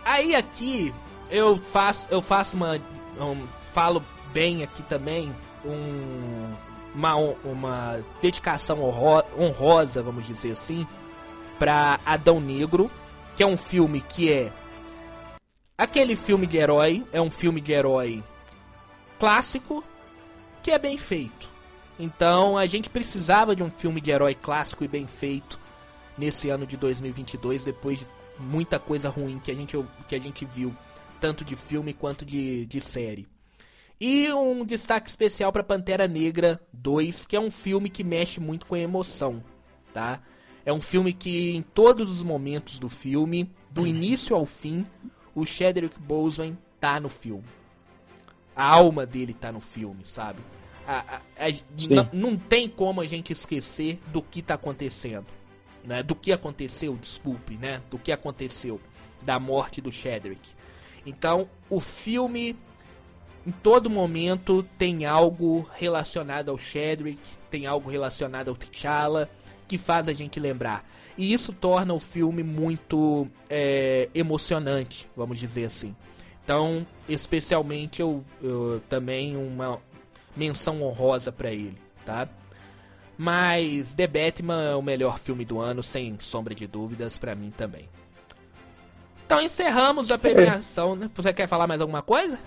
Aí 0.03 0.35
aqui 0.35 0.95
eu 1.29 1.59
faço 1.59 2.09
eu 2.11 2.23
faço 2.23 2.57
uma 2.57 2.81
um, 3.21 3.47
falo 3.75 4.03
bem 4.33 4.63
aqui 4.63 4.83
também 4.83 5.31
um, 5.63 6.55
uma, 6.95 7.17
uma 7.45 8.01
dedicação 8.23 8.79
honrosa, 9.39 10.03
vamos 10.03 10.27
dizer 10.27 10.53
assim, 10.53 10.87
para 11.59 12.01
Adão 12.07 12.41
Negro, 12.41 12.91
que 13.37 13.43
é 13.43 13.47
um 13.47 13.57
filme 13.57 14.01
que 14.01 14.33
é 14.33 14.51
aquele 15.77 16.17
filme 16.17 16.47
de 16.47 16.57
herói, 16.57 17.05
é 17.13 17.21
um 17.21 17.31
filme 17.31 17.61
de 17.61 17.73
herói 17.73 18.23
clássico 19.19 19.85
que 20.63 20.71
é 20.71 20.79
bem 20.79 20.99
feito. 20.99 21.49
Então 21.99 22.59
a 22.59 22.67
gente 22.67 22.91
precisava 22.91 23.57
de 23.57 23.63
um 23.63 23.71
filme 23.71 24.01
de 24.01 24.11
herói 24.11 24.35
clássico 24.35 24.85
e 24.85 24.89
bem 24.89 25.07
feito 25.07 25.59
nesse 26.17 26.49
ano 26.49 26.67
de 26.67 26.77
2022, 26.77 27.65
depois 27.65 28.01
de 28.01 28.07
muita 28.39 28.79
coisa 28.79 29.09
ruim 29.09 29.39
que 29.39 29.51
a 29.51 29.55
gente, 29.55 29.77
que 30.09 30.15
a 30.15 30.19
gente 30.19 30.45
viu, 30.45 30.75
tanto 31.21 31.45
de 31.45 31.57
filme 31.57 31.93
quanto 31.93 32.25
de, 32.25 32.67
de 32.67 32.81
série. 32.81 33.27
E 33.99 34.31
um 34.33 34.65
destaque 34.65 35.09
especial 35.09 35.51
para 35.51 35.65
Pantera 35.65 36.07
Negra 36.07 36.61
2, 36.73 37.25
que 37.25 37.35
é 37.35 37.41
um 37.41 37.51
filme 37.51 37.89
que 37.89 38.05
mexe 38.05 38.41
muito 38.41 38.67
com 38.67 38.75
a 38.75 38.79
emoção, 38.79 39.43
tá? 39.93 40.21
É 40.67 40.73
um 40.73 40.81
filme 40.81 41.13
que 41.13 41.57
em 41.57 41.63
todos 41.63 42.11
os 42.11 42.23
momentos 42.23 42.79
do 42.79 42.91
filme, 42.91 43.51
do 43.71 43.87
início 43.87 44.37
ao 44.37 44.45
fim, 44.45 44.85
o 45.35 45.47
Chadwick 45.47 45.99
Boseman 45.99 46.59
tá 46.79 47.01
no 47.01 47.09
filme. 47.09 47.45
A 48.57 48.67
alma 48.67 49.05
dele 49.05 49.35
tá 49.35 49.53
no 49.53 49.61
filme, 49.61 50.05
sabe? 50.05 50.41
A, 50.89 51.17
a, 51.17 51.47
a, 51.47 52.09
não 52.13 52.37
tem 52.37 52.69
como 52.69 53.01
a 53.01 53.07
gente 53.07 53.33
esquecer 53.33 54.01
do 54.09 54.23
que 54.23 54.41
tá 54.41 54.55
acontecendo. 54.55 55.27
Né? 55.85 56.03
Do 56.03 56.17
que 56.17 56.33
aconteceu, 56.33 56.97
desculpe, 56.97 57.57
né? 57.57 57.83
Do 57.91 57.99
que 57.99 58.11
aconteceu. 58.11 58.81
Da 59.23 59.39
morte 59.39 59.81
do 59.81 59.93
Chadwick. 59.93 60.51
Então, 61.05 61.49
o 61.71 61.79
filme 61.81 62.57
em 63.47 63.53
todo 63.53 63.89
momento 63.89 64.65
tem 64.77 65.07
algo 65.07 65.69
relacionado 65.75 66.51
ao 66.51 66.59
Shedrick, 66.59 67.21
tem 67.49 67.65
algo 67.65 67.89
relacionado 67.89 68.49
ao 68.49 68.57
T'Challa 68.57 69.31
que 69.69 69.79
faz 69.79 70.09
a 70.09 70.13
gente 70.13 70.41
lembrar. 70.41 70.85
E 71.17 71.33
isso 71.33 71.53
torna 71.53 71.95
o 71.95 72.01
filme 72.01 72.43
muito 72.43 73.27
é, 73.49 74.09
emocionante, 74.15 75.09
vamos 75.17 75.39
dizer 75.39 75.65
assim. 75.65 75.95
Então, 76.47 76.87
especialmente 77.09 78.01
eu, 78.01 78.25
eu 78.41 78.81
também 78.89 79.37
uma 79.37 79.81
menção 80.37 80.81
honrosa 80.81 81.33
para 81.33 81.51
ele, 81.51 81.77
tá? 82.05 82.29
Mas 83.19 83.95
The 83.95 84.07
Batman 84.07 84.63
é 84.63 84.77
o 84.77 84.81
melhor 84.81 85.19
filme 85.19 85.45
do 85.45 85.59
ano, 85.59 85.83
sem 85.83 86.17
sombra 86.21 86.55
de 86.55 86.69
dúvidas, 86.69 87.19
para 87.19 87.35
mim 87.35 87.51
também. 87.51 87.89
Então 89.27 89.41
encerramos 89.41 90.13
a 90.13 90.17
premiação, 90.17 90.95
né? 90.95 91.11
Você 91.17 91.33
quer 91.33 91.49
falar 91.49 91.67
mais 91.67 91.81
alguma 91.81 92.01
coisa? 92.01 92.39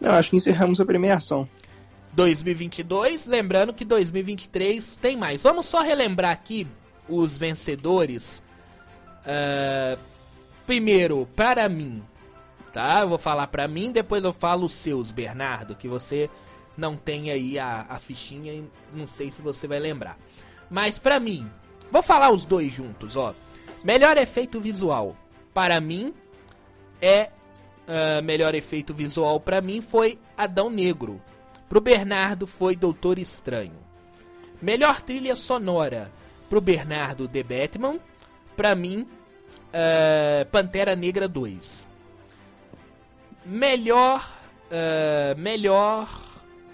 Não, 0.00 0.12
acho 0.12 0.30
que 0.30 0.36
encerramos 0.36 0.80
a 0.80 0.86
premiação. 0.86 1.48
2022, 2.12 3.26
lembrando 3.26 3.72
que 3.72 3.84
2023 3.84 4.94
tem 4.94 5.16
mais. 5.16 5.42
Vamos 5.42 5.66
só 5.66 5.82
relembrar 5.82 6.30
aqui 6.30 6.68
os 7.08 7.36
vencedores. 7.36 8.40
Uh, 9.26 10.00
primeiro, 10.66 11.28
para 11.34 11.68
mim, 11.68 12.00
tá? 12.72 13.00
Eu 13.00 13.08
vou 13.08 13.18
falar 13.18 13.46
para 13.48 13.68
mim, 13.68 13.92
depois 13.92 14.24
eu 14.24 14.32
falo 14.32 14.64
os 14.64 14.72
seus, 14.72 15.12
Bernardo, 15.12 15.74
que 15.74 15.88
você 15.88 16.30
não 16.76 16.96
tem 16.96 17.30
aí 17.30 17.58
a, 17.58 17.86
a 17.88 17.98
fichinha 17.98 18.52
e 18.52 18.64
não 18.92 19.06
sei 19.06 19.30
se 19.30 19.42
você 19.42 19.68
vai 19.68 19.78
lembrar. 19.78 20.18
Mas 20.70 20.98
para 20.98 21.20
mim, 21.20 21.50
vou 21.90 22.02
falar 22.02 22.30
os 22.30 22.46
dois 22.46 22.72
juntos, 22.72 23.16
ó. 23.16 23.34
Melhor 23.84 24.16
efeito 24.16 24.60
visual, 24.60 25.16
para 25.52 25.80
mim, 25.80 26.14
é 27.00 27.30
uh, 27.86 28.22
melhor 28.22 28.54
efeito 28.54 28.94
visual 28.94 29.40
para 29.40 29.60
mim 29.60 29.80
foi 29.80 30.18
Adão 30.36 30.70
Negro. 30.70 31.20
Pro 31.68 31.80
Bernardo 31.80 32.46
foi 32.46 32.76
Doutor 32.76 33.18
Estranho. 33.18 33.78
Melhor 34.60 35.02
trilha 35.02 35.34
sonora 35.34 36.12
pro 36.48 36.60
Bernardo 36.60 37.26
The 37.26 37.42
Batman. 37.42 37.98
Pra 38.56 38.74
mim, 38.74 39.06
uh, 39.68 40.46
Pantera 40.50 40.94
Negra 40.94 41.26
2. 41.26 41.88
Melhor, 43.44 44.28
uh, 44.70 45.38
melhor 45.38 46.08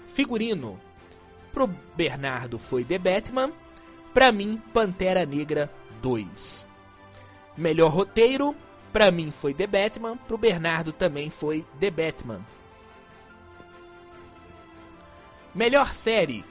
figurino 0.07 0.79
pro 1.51 1.67
Bernardo 1.67 2.59
foi 2.59 2.83
The 2.83 2.97
Batman. 2.97 3.51
Pra 4.13 4.31
mim, 4.31 4.61
Pantera 4.73 5.25
Negra 5.25 5.71
2. 6.01 6.65
Melhor 7.57 7.91
roteiro 7.91 8.55
Pra 8.91 9.11
mim 9.11 9.31
foi 9.31 9.53
The 9.53 9.67
Batman, 9.67 10.17
pro 10.17 10.37
Bernardo 10.37 10.91
também 10.91 11.29
foi 11.29 11.65
The 11.79 11.91
Batman. 11.91 12.41
Melhor 15.53 15.93
série, 15.93 16.43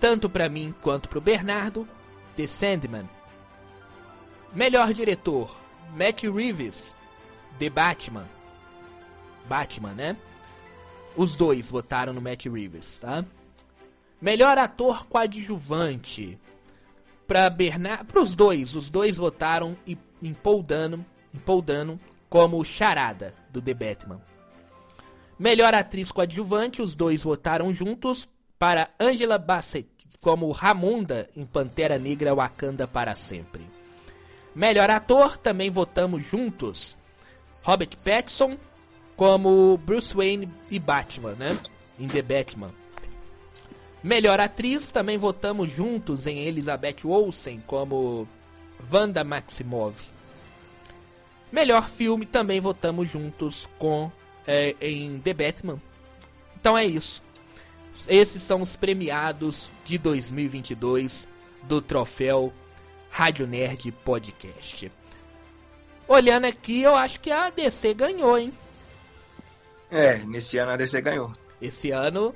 tanto 0.00 0.28
pra 0.28 0.48
mim 0.48 0.74
quanto 0.82 1.08
pro 1.08 1.20
Bernardo, 1.20 1.88
The 2.36 2.46
Sandman. 2.46 3.08
Melhor 4.52 4.92
diretor, 4.92 5.56
Matt 5.94 6.24
Reeves, 6.24 6.94
The 7.58 7.70
Batman. 7.70 8.28
Batman, 9.48 9.94
né? 9.94 10.16
Os 11.16 11.34
dois 11.34 11.70
votaram 11.70 12.12
no 12.12 12.20
Matt 12.20 12.46
Reeves, 12.46 12.98
tá? 12.98 13.24
Melhor 14.20 14.58
ator 14.58 15.06
coadjuvante. 15.06 16.38
Para 17.26 17.50
Bernard, 17.50 18.06
os 18.18 18.34
dois, 18.34 18.76
os 18.76 18.90
dois 18.90 19.16
votaram 19.16 19.76
em 20.22 20.34
Paul 20.34 20.62
Dano 20.62 21.04
em 21.36 21.38
Paul 21.38 21.60
Dano 21.60 22.00
como 22.28 22.64
Charada, 22.64 23.34
do 23.50 23.60
The 23.60 23.74
Batman. 23.74 24.20
Melhor 25.38 25.74
atriz 25.74 26.10
coadjuvante, 26.10 26.80
os 26.80 26.96
dois 26.96 27.22
votaram 27.22 27.72
juntos 27.72 28.26
para 28.58 28.88
Angela 28.98 29.38
Bassett 29.38 29.88
como 30.20 30.50
Ramunda 30.50 31.28
em 31.36 31.44
Pantera 31.44 31.98
Negra 31.98 32.34
Wakanda 32.34 32.88
para 32.88 33.14
sempre. 33.14 33.64
Melhor 34.54 34.88
ator, 34.88 35.36
também 35.36 35.70
votamos 35.70 36.24
juntos. 36.24 36.96
Robert 37.62 37.90
Pattinson 38.02 38.56
como 39.16 39.76
Bruce 39.78 40.14
Wayne 40.14 40.48
e 40.70 40.78
Batman, 40.78 41.32
né? 41.32 41.58
Em 41.98 42.06
The 42.06 42.22
Batman. 42.22 42.70
Melhor 44.02 44.38
atriz, 44.38 44.90
também 44.90 45.18
votamos 45.18 45.70
juntos 45.70 46.26
em 46.26 46.38
Elizabeth 46.40 47.04
Olsen 47.04 47.60
como 47.66 48.28
Wanda 48.92 49.24
Maximoff. 49.24 50.04
Melhor 51.50 51.88
filme 51.88 52.26
também 52.26 52.60
votamos 52.60 53.10
juntos 53.10 53.68
com 53.78 54.12
é, 54.46 54.76
em 54.80 55.18
The 55.18 55.32
Batman. 55.34 55.80
Então 56.60 56.76
é 56.76 56.84
isso. 56.84 57.22
Esses 58.06 58.42
são 58.42 58.60
os 58.60 58.76
premiados 58.76 59.70
de 59.84 59.96
2022 59.96 61.26
do 61.62 61.80
troféu 61.80 62.52
Rádio 63.10 63.46
Nerd 63.46 63.90
Podcast. 64.04 64.92
Olhando 66.06 66.44
aqui, 66.44 66.82
eu 66.82 66.94
acho 66.94 67.18
que 67.18 67.30
a 67.30 67.50
DC 67.50 67.94
ganhou, 67.94 68.38
hein? 68.38 68.52
É, 69.90 70.18
nesse 70.18 70.58
ano 70.58 70.72
a 70.72 70.76
DC 70.76 71.00
ganhou. 71.00 71.32
Esse 71.60 71.90
ano, 71.90 72.34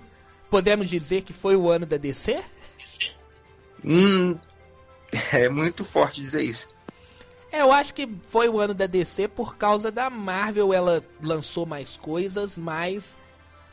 podemos 0.49 0.89
dizer 0.89 1.23
que 1.23 1.33
foi 1.33 1.57
o 1.57 1.69
ano 1.69 1.87
da 1.87 1.97
DC? 1.97 2.43
Hum, 3.85 4.39
é 5.33 5.49
muito 5.49 5.85
forte 5.85 6.21
dizer 6.21 6.43
isso. 6.43 6.69
É, 7.53 7.63
eu 7.63 7.73
acho 7.73 7.93
que 7.93 8.09
foi 8.29 8.49
o 8.49 8.61
ano 8.61 8.73
da 8.73 8.87
DC 8.87 9.27
por 9.29 9.57
causa 9.57 9.91
da 9.91 10.09
Marvel, 10.09 10.73
ela 10.73 11.05
lançou 11.21 11.67
mais 11.67 11.97
coisas, 11.97 12.57
mas 12.57 13.19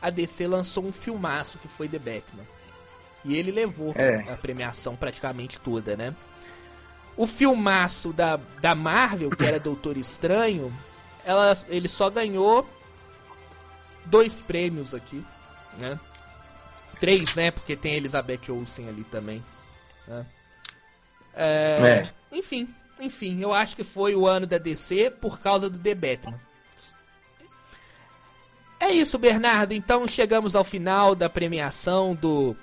a 0.02 0.10
DC 0.10 0.46
lançou 0.48 0.84
um 0.84 0.92
filmaço 0.92 1.58
que 1.58 1.68
foi 1.68 1.88
The 1.88 1.98
Batman. 1.98 2.44
E 3.24 3.36
ele 3.36 3.52
levou 3.52 3.92
é. 3.94 4.30
a 4.30 4.36
premiação 4.36 4.96
praticamente 4.96 5.60
toda, 5.60 5.96
né? 5.96 6.14
O 7.16 7.26
filmaço 7.26 8.12
da, 8.12 8.38
da 8.60 8.74
Marvel, 8.74 9.30
que 9.30 9.44
era 9.44 9.58
Doutor 9.60 9.96
Estranho, 9.96 10.72
ela, 11.24 11.52
ele 11.68 11.88
só 11.88 12.08
ganhou 12.10 12.66
dois 14.10 14.42
prêmios 14.42 14.94
aqui, 14.94 15.24
né? 15.78 15.98
Três, 17.00 17.34
né? 17.34 17.50
Porque 17.50 17.76
tem 17.76 17.94
Elizabeth 17.94 18.50
Olsen 18.50 18.88
ali 18.88 19.04
também. 19.04 19.44
Né? 20.06 20.26
É, 21.34 21.76
é. 21.80 22.36
Enfim, 22.36 22.68
enfim, 23.00 23.40
eu 23.40 23.52
acho 23.52 23.76
que 23.76 23.84
foi 23.84 24.14
o 24.14 24.26
ano 24.26 24.46
da 24.46 24.58
DC 24.58 25.10
por 25.10 25.38
causa 25.38 25.70
do 25.70 25.78
The 25.78 25.94
Batman. 25.94 26.40
É 28.80 28.90
isso, 28.90 29.18
Bernardo. 29.18 29.72
Então 29.72 30.06
chegamos 30.06 30.54
ao 30.54 30.64
final 30.64 31.14
da 31.14 31.28
premiação 31.28 32.14
do 32.14 32.56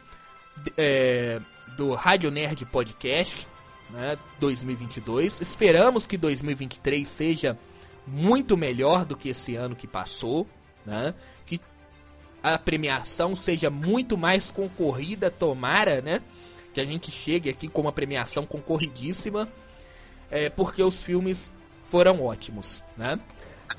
é, 0.77 1.41
do 1.77 1.93
Rádio 1.93 2.31
Nerd 2.31 2.65
Podcast 2.65 3.47
né, 3.89 4.17
2022. 4.39 5.41
Esperamos 5.41 6.07
que 6.07 6.17
2023 6.17 7.07
seja 7.07 7.57
muito 8.07 8.55
melhor 8.55 9.05
do 9.05 9.15
que 9.15 9.29
esse 9.29 9.55
ano 9.55 9.75
que 9.75 9.87
passou, 9.87 10.47
né? 10.85 11.13
A 12.45 12.59
premiação 12.59 13.35
seja 13.35 13.71
muito 13.71 14.15
mais 14.15 14.51
concorrida, 14.51 15.31
tomara, 15.31 15.99
né? 15.99 16.21
Que 16.75 16.79
a 16.79 16.85
gente 16.85 17.11
chegue 17.11 17.49
aqui 17.49 17.67
com 17.67 17.81
uma 17.81 17.91
premiação 17.91 18.45
concorridíssima, 18.45 19.49
é, 20.29 20.47
porque 20.47 20.83
os 20.83 21.01
filmes 21.01 21.51
foram 21.85 22.23
ótimos, 22.23 22.83
né? 22.95 23.19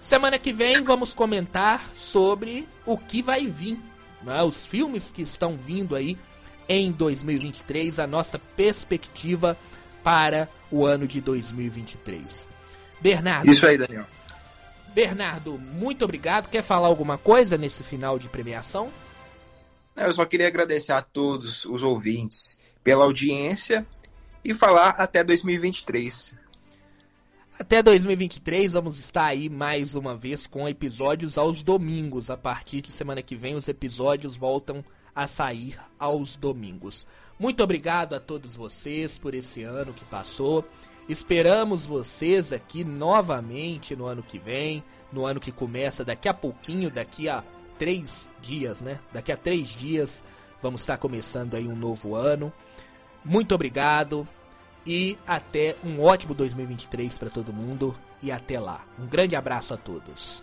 Semana 0.00 0.36
que 0.36 0.52
vem 0.52 0.82
vamos 0.82 1.14
comentar 1.14 1.80
sobre 1.94 2.66
o 2.84 2.98
que 2.98 3.22
vai 3.22 3.46
vir, 3.46 3.78
né? 4.20 4.42
os 4.42 4.66
filmes 4.66 5.12
que 5.12 5.22
estão 5.22 5.56
vindo 5.56 5.94
aí 5.94 6.18
em 6.68 6.90
2023, 6.90 8.00
a 8.00 8.06
nossa 8.06 8.36
perspectiva 8.36 9.56
para 10.02 10.48
o 10.72 10.84
ano 10.84 11.06
de 11.06 11.20
2023. 11.20 12.48
Bernardo. 13.00 13.48
Isso 13.48 13.64
aí, 13.64 13.78
Daniel. 13.78 14.06
Bernardo, 14.96 15.58
muito 15.58 16.06
obrigado. 16.06 16.48
Quer 16.48 16.62
falar 16.62 16.86
alguma 16.86 17.18
coisa 17.18 17.58
nesse 17.58 17.82
final 17.82 18.18
de 18.18 18.30
premiação? 18.30 18.90
Eu 19.94 20.10
só 20.10 20.24
queria 20.24 20.46
agradecer 20.46 20.92
a 20.92 21.02
todos 21.02 21.66
os 21.66 21.82
ouvintes 21.82 22.58
pela 22.82 23.04
audiência 23.04 23.86
e 24.42 24.54
falar 24.54 24.88
até 24.92 25.22
2023. 25.22 26.34
Até 27.58 27.82
2023 27.82 28.72
vamos 28.72 28.98
estar 28.98 29.26
aí 29.26 29.50
mais 29.50 29.94
uma 29.94 30.16
vez 30.16 30.46
com 30.46 30.66
episódios 30.66 31.36
aos 31.36 31.62
domingos. 31.62 32.30
A 32.30 32.36
partir 32.38 32.80
de 32.80 32.90
semana 32.90 33.20
que 33.20 33.36
vem 33.36 33.54
os 33.54 33.68
episódios 33.68 34.34
voltam 34.34 34.82
a 35.14 35.26
sair 35.26 35.78
aos 35.98 36.36
domingos. 36.36 37.06
Muito 37.38 37.62
obrigado 37.62 38.14
a 38.14 38.20
todos 38.20 38.56
vocês 38.56 39.18
por 39.18 39.34
esse 39.34 39.62
ano 39.62 39.92
que 39.92 40.06
passou. 40.06 40.64
Esperamos 41.08 41.86
vocês 41.86 42.52
aqui 42.52 42.84
novamente 42.84 43.94
no 43.94 44.06
ano 44.06 44.22
que 44.22 44.38
vem, 44.38 44.82
no 45.12 45.24
ano 45.24 45.38
que 45.38 45.52
começa 45.52 46.04
daqui 46.04 46.28
a 46.28 46.34
pouquinho, 46.34 46.90
daqui 46.90 47.28
a 47.28 47.44
três 47.78 48.28
dias, 48.42 48.80
né? 48.80 48.98
Daqui 49.12 49.30
a 49.30 49.36
três 49.36 49.68
dias 49.68 50.24
vamos 50.60 50.80
estar 50.80 50.96
começando 50.96 51.54
aí 51.54 51.68
um 51.68 51.76
novo 51.76 52.16
ano. 52.16 52.52
Muito 53.24 53.54
obrigado 53.54 54.26
e 54.84 55.16
até 55.26 55.76
um 55.84 56.02
ótimo 56.02 56.34
2023 56.34 57.18
para 57.18 57.30
todo 57.30 57.52
mundo 57.52 57.94
e 58.20 58.32
até 58.32 58.58
lá. 58.58 58.84
Um 58.98 59.06
grande 59.06 59.36
abraço 59.36 59.74
a 59.74 59.76
todos. 59.76 60.42